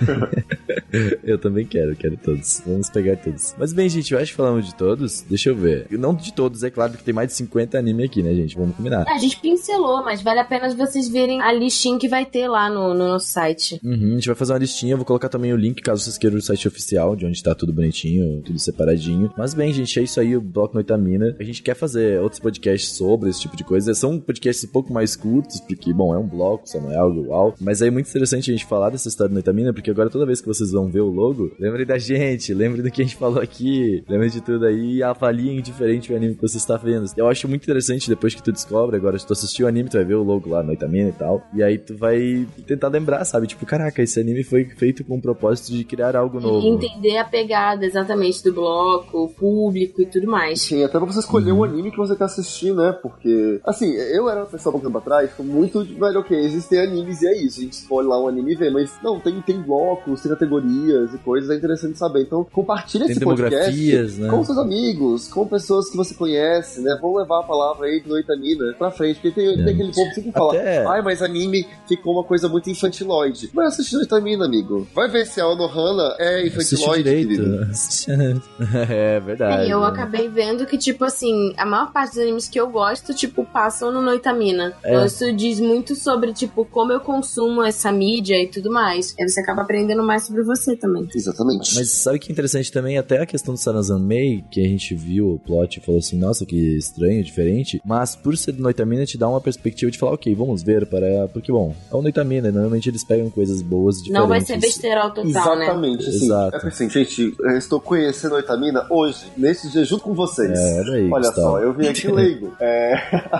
Eu 1.22 1.38
também 1.38 1.64
quero, 1.66 1.94
quero 1.96 2.16
todos. 2.16 2.53
Vamos 2.66 2.90
pegar 2.90 3.16
todos. 3.16 3.54
Mas 3.58 3.72
bem, 3.72 3.88
gente, 3.88 4.12
eu 4.12 4.18
acho 4.18 4.32
que 4.32 4.36
falamos 4.36 4.66
de 4.66 4.74
todos. 4.74 5.22
Deixa 5.22 5.50
eu 5.50 5.56
ver. 5.56 5.86
Não 5.90 6.14
de 6.14 6.32
todos, 6.32 6.62
é 6.62 6.70
claro 6.70 6.92
que 6.92 7.04
tem 7.04 7.14
mais 7.14 7.28
de 7.28 7.34
50 7.34 7.78
anime 7.78 8.04
aqui, 8.04 8.22
né, 8.22 8.34
gente? 8.34 8.56
Vamos 8.56 8.76
combinar. 8.76 9.04
A 9.08 9.18
gente 9.18 9.38
pincelou, 9.40 10.02
mas 10.04 10.22
vale 10.22 10.40
a 10.40 10.44
pena 10.44 10.74
vocês 10.74 11.08
verem 11.08 11.40
a 11.40 11.52
listinha 11.52 11.98
que 11.98 12.08
vai 12.08 12.24
ter 12.24 12.48
lá 12.48 12.68
no, 12.68 12.94
no 12.94 13.08
nosso 13.08 13.26
site. 13.26 13.80
Uhum, 13.84 14.12
a 14.12 14.14
gente 14.14 14.26
vai 14.26 14.34
fazer 14.34 14.52
uma 14.52 14.58
listinha, 14.58 14.92
eu 14.92 14.96
vou 14.96 15.06
colocar 15.06 15.28
também 15.28 15.52
o 15.52 15.56
link 15.56 15.80
caso 15.82 16.02
vocês 16.02 16.18
queiram 16.18 16.38
o 16.38 16.42
site 16.42 16.66
oficial, 16.66 17.14
de 17.14 17.26
onde 17.26 17.42
tá 17.42 17.54
tudo 17.54 17.72
bonitinho, 17.72 18.42
tudo 18.42 18.58
separadinho. 18.58 19.32
Mas 19.36 19.54
bem, 19.54 19.72
gente, 19.72 19.98
é 19.98 20.02
isso 20.02 20.20
aí, 20.20 20.36
o 20.36 20.40
Bloco 20.40 20.74
Noitamina. 20.74 21.36
A 21.38 21.44
gente 21.44 21.62
quer 21.62 21.74
fazer 21.74 22.20
outros 22.20 22.40
podcasts 22.40 22.90
sobre 22.90 23.30
esse 23.30 23.40
tipo 23.40 23.56
de 23.56 23.64
coisa. 23.64 23.94
São 23.94 24.18
podcasts 24.18 24.64
um 24.64 24.72
pouco 24.72 24.92
mais 24.92 25.16
curtos, 25.16 25.60
porque, 25.60 25.92
bom, 25.92 26.14
é 26.14 26.18
um 26.18 26.26
bloco, 26.26 26.68
só 26.68 26.80
não 26.80 26.92
é 26.92 26.96
algo 26.96 27.28
uau. 27.28 27.54
Mas 27.60 27.82
é 27.82 27.90
muito 27.90 28.08
interessante 28.08 28.50
a 28.50 28.54
gente 28.54 28.66
falar 28.66 28.90
dessa 28.90 29.08
história 29.08 29.30
do 29.30 29.34
Noitamina, 29.34 29.72
porque 29.72 29.90
agora 29.90 30.10
toda 30.10 30.26
vez 30.26 30.40
que 30.40 30.46
vocês 30.46 30.72
vão 30.72 30.88
ver 30.88 31.00
o 31.00 31.08
logo, 31.08 31.52
lembrem 31.58 31.86
da 31.86 31.98
gente, 31.98 32.43
lembrem 32.52 32.82
do 32.82 32.90
que 32.90 33.00
a 33.00 33.04
gente 33.04 33.16
falou 33.16 33.40
aqui, 33.40 34.04
lembrem 34.08 34.28
de 34.30 34.40
tudo 34.40 34.66
aí 34.66 34.96
e 34.96 35.02
avaliem 35.02 35.62
diferente 35.62 36.12
o 36.12 36.16
anime 36.16 36.34
que 36.34 36.42
você 36.42 36.56
está 36.58 36.76
vendo. 36.76 37.06
Eu 37.16 37.28
acho 37.28 37.48
muito 37.48 37.62
interessante 37.62 38.08
depois 38.08 38.34
que 38.34 38.42
tu 38.42 38.52
descobre, 38.52 38.96
agora 38.96 39.18
se 39.18 39.26
tu 39.26 39.32
assistiu 39.32 39.66
o 39.66 39.68
anime, 39.68 39.88
tu 39.88 39.96
vai 39.96 40.04
ver 40.04 40.14
o 40.14 40.22
logo 40.22 40.50
lá, 40.50 40.62
Noitamina 40.62 41.08
e 41.08 41.12
tal, 41.12 41.42
e 41.54 41.62
aí 41.62 41.78
tu 41.78 41.96
vai 41.96 42.46
tentar 42.66 42.88
lembrar, 42.88 43.24
sabe? 43.24 43.46
Tipo, 43.46 43.64
caraca, 43.64 44.02
esse 44.02 44.18
anime 44.20 44.42
foi 44.42 44.64
feito 44.64 45.04
com 45.04 45.16
o 45.16 45.22
propósito 45.22 45.72
de 45.72 45.84
criar 45.84 46.16
algo 46.16 46.40
novo. 46.40 46.66
E 46.66 46.70
entender 46.70 47.16
a 47.18 47.24
pegada 47.24 47.86
exatamente 47.86 48.42
do 48.42 48.52
bloco, 48.52 49.24
o 49.24 49.28
público 49.28 50.02
e 50.02 50.06
tudo 50.06 50.26
mais. 50.26 50.60
Sim, 50.62 50.82
até 50.84 50.98
pra 50.98 51.06
você 51.06 51.20
escolher 51.20 51.52
Uhum. 51.52 51.58
o 51.60 51.64
anime 51.64 51.90
que 51.90 51.96
você 51.96 52.16
quer 52.16 52.24
assistir, 52.24 52.72
né? 52.74 52.90
Porque, 53.02 53.60
assim, 53.64 53.92
eu 53.92 54.28
era 54.28 54.40
uma 54.40 54.46
pessoa 54.46 54.72
pouco 54.72 54.86
tempo 54.86 54.98
atrás, 54.98 55.30
tipo, 55.30 55.44
muito, 55.44 55.84
velho, 55.84 56.20
ok, 56.20 56.36
existem 56.38 56.80
animes 56.80 57.20
e 57.22 57.26
é 57.28 57.42
isso, 57.42 57.60
a 57.60 57.62
gente 57.62 57.72
escolhe 57.74 58.08
lá 58.08 58.20
um 58.20 58.26
anime 58.28 58.52
e 58.52 58.56
vê, 58.56 58.70
mas 58.70 58.92
não, 59.02 59.20
tem, 59.20 59.40
tem 59.42 59.60
blocos, 59.60 60.22
tem 60.22 60.30
categorias 60.32 61.12
e 61.14 61.18
coisas, 61.18 61.50
é 61.50 61.54
interessante 61.56 61.98
saber. 61.98 62.22
Então, 62.22 62.33
compartilha 62.42 63.04
Tem 63.04 63.12
esse 63.12 63.24
podcast 63.24 64.18
né? 64.18 64.28
com 64.30 64.42
seus 64.44 64.56
amigos, 64.58 65.28
com 65.28 65.46
pessoas 65.46 65.90
que 65.90 65.96
você 65.96 66.14
conhece, 66.14 66.80
né? 66.80 66.98
Vamos 67.00 67.18
levar 67.20 67.40
a 67.40 67.42
palavra 67.42 67.86
aí 67.86 68.00
do 68.00 68.08
Noitamina 68.08 68.72
pra 68.78 68.90
frente, 68.90 69.20
porque 69.20 69.30
tem, 69.32 69.54
tem 69.56 69.74
aquele 69.74 69.92
povo 69.92 70.08
que 70.08 70.14
sempre 70.14 70.32
fala, 70.32 70.52
Até- 70.54 70.86
ai, 70.86 71.02
mas 71.02 71.20
anime 71.22 71.66
ficou 71.86 72.14
uma 72.14 72.24
coisa 72.24 72.48
muito 72.48 72.70
infantiloide. 72.70 73.50
Vai 73.52 73.66
assistir 73.66 73.96
Noitamina, 73.96 74.46
amigo. 74.46 74.86
Vai 74.94 75.08
ver 75.10 75.26
se 75.26 75.40
a 75.40 75.44
Anohana 75.44 76.16
é 76.18 76.38
Assiste 76.46 76.74
infantiloide, 76.74 77.02
querido. 77.10 77.62
Assiste- 77.70 78.10
é 78.90 79.20
verdade. 79.20 79.68
É, 79.68 79.72
eu 79.72 79.80
né? 79.80 79.86
acabei 79.86 80.28
vendo 80.28 80.64
que, 80.66 80.78
tipo 80.78 81.04
assim, 81.04 81.52
a 81.56 81.66
maior 81.66 81.92
parte 81.92 82.14
dos 82.14 82.18
animes 82.22 82.48
que 82.48 82.58
eu 82.58 82.68
gosto, 82.70 83.12
tipo, 83.14 83.44
passam 83.44 83.92
no 83.92 84.00
Noitamina. 84.00 84.72
É. 84.82 84.90
Então 84.94 85.04
isso 85.04 85.32
diz 85.32 85.60
muito 85.60 85.94
sobre, 85.94 86.32
tipo, 86.32 86.64
como 86.64 86.92
eu 86.92 87.00
consumo 87.00 87.62
essa 87.62 87.92
mídia 87.92 88.40
e 88.42 88.46
tudo 88.48 88.70
mais. 88.70 89.14
Aí 89.18 89.28
você 89.28 89.40
acaba 89.40 89.62
aprendendo 89.62 90.02
mais 90.02 90.24
sobre 90.26 90.42
você 90.42 90.76
também. 90.76 91.08
Exatamente. 91.14 91.74
Mas 91.74 91.90
sabe 91.90 92.18
que 92.24 92.30
é 92.30 92.32
interessante 92.32 92.72
também? 92.72 92.98
Até 92.98 93.20
a 93.20 93.26
questão 93.26 93.54
do 93.54 93.60
Sarazan 93.60 93.98
Mei, 93.98 94.44
que 94.50 94.60
a 94.60 94.68
gente 94.68 94.94
viu 94.94 95.34
o 95.34 95.38
plot 95.38 95.78
e 95.78 95.82
falou 95.82 95.98
assim, 95.98 96.18
nossa, 96.18 96.44
que 96.44 96.76
estranho, 96.76 97.22
diferente. 97.22 97.80
Mas 97.84 98.16
por 98.16 98.36
ser 98.36 98.54
Noitamina, 98.54 99.04
te 99.04 99.18
dá 99.18 99.28
uma 99.28 99.40
perspectiva 99.40 99.90
de 99.90 99.98
falar, 99.98 100.12
ok, 100.12 100.34
vamos 100.34 100.62
ver 100.62 100.86
para... 100.86 101.28
Porque, 101.28 101.52
bom, 101.52 101.74
é 101.90 101.94
o 101.94 102.02
Noitamina, 102.02 102.50
normalmente 102.50 102.88
eles 102.88 103.04
pegam 103.04 103.30
coisas 103.30 103.62
boas 103.62 103.96
diferentes. 103.96 104.20
Não 104.20 104.28
vai 104.28 104.40
ser 104.40 104.58
besterol 104.58 105.10
total, 105.10 105.24
né? 105.56 105.64
Exatamente, 105.64 106.08
assim. 106.08 106.24
Exato. 106.24 106.56
É 106.56 106.60
porque 106.60 106.74
assim, 106.74 106.90
gente, 106.90 107.34
eu 107.38 107.56
estou 107.56 107.80
conhecendo 107.80 108.36
a 108.36 108.40
Itamina 108.40 108.86
hoje, 108.90 109.26
nesse 109.36 109.70
dia, 109.70 109.84
junto 109.84 110.04
com 110.04 110.14
vocês. 110.14 110.58
É, 110.58 110.80
olha 110.80 110.92
aí, 110.94 111.10
Olha 111.10 111.28
Gustavo. 111.28 111.48
só, 111.48 111.58
eu 111.60 111.72
vim 111.72 111.86
aqui 111.86 112.08
leigo. 112.08 112.52
É... 112.60 112.94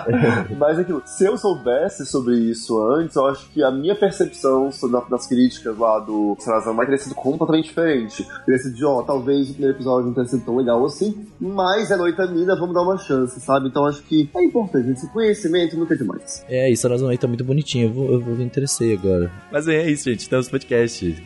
Mas 0.57 0.79
aquilo, 0.79 1.01
se 1.05 1.25
eu 1.25 1.37
soubesse 1.37 2.05
sobre 2.05 2.35
isso 2.37 2.79
antes, 2.81 3.15
eu 3.15 3.25
acho 3.25 3.49
que 3.49 3.63
a 3.63 3.71
minha 3.71 3.95
percepção 3.95 4.71
sobre, 4.71 5.01
das 5.09 5.27
críticas 5.27 5.77
lá 5.77 5.99
do 5.99 6.35
Sarazan 6.39 6.75
teria 6.77 6.97
sido 6.97 7.15
completamente 7.15 7.65
diferente. 7.65 8.27
Teria 8.45 8.61
sido 8.61 8.74
de, 8.75 8.85
ó, 8.85 9.01
talvez 9.01 9.49
o 9.49 9.53
primeiro 9.53 9.77
episódio 9.77 10.07
não 10.07 10.13
tenha 10.13 10.27
sido 10.27 10.43
tão 10.45 10.57
legal 10.57 10.85
assim, 10.85 11.25
mas 11.39 11.89
é 11.89 11.95
noitamina, 11.95 12.55
vamos 12.55 12.75
dar 12.75 12.81
uma 12.81 12.97
chance, 12.97 13.39
sabe? 13.39 13.69
Então 13.69 13.85
acho 13.85 14.03
que 14.03 14.29
é 14.35 14.43
importante, 14.43 14.91
esse 14.91 15.07
conhecimento 15.09 15.77
nunca 15.77 15.93
é 15.93 15.97
demais. 15.97 16.45
É, 16.47 16.69
isso, 16.69 16.85
a 16.85 16.89
nossa 16.89 17.03
noite 17.03 17.19
tá 17.19 17.27
muito 17.27 17.43
bonitinha, 17.43 17.85
eu 17.85 17.93
vou, 17.93 18.11
eu 18.11 18.19
vou 18.19 18.35
me 18.35 18.43
interessei 18.43 18.93
agora. 18.93 19.31
Mas 19.51 19.67
é 19.67 19.89
isso, 19.89 20.09
gente, 20.09 20.29
temos 20.29 20.49
podcast. 20.49 21.23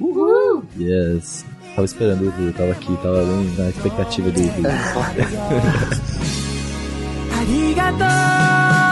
Uhul! 0.00 0.62
Yes. 0.78 1.44
Tava 1.74 1.84
esperando 1.84 2.22
o 2.22 2.28
Edu, 2.28 2.52
tava 2.52 2.72
aqui, 2.72 2.96
tava 3.02 3.22
bem 3.24 3.54
na 3.56 3.68
expectativa 3.68 4.30
do 4.30 4.40
Edu. 4.40 4.62
Arigatou! 7.38 8.85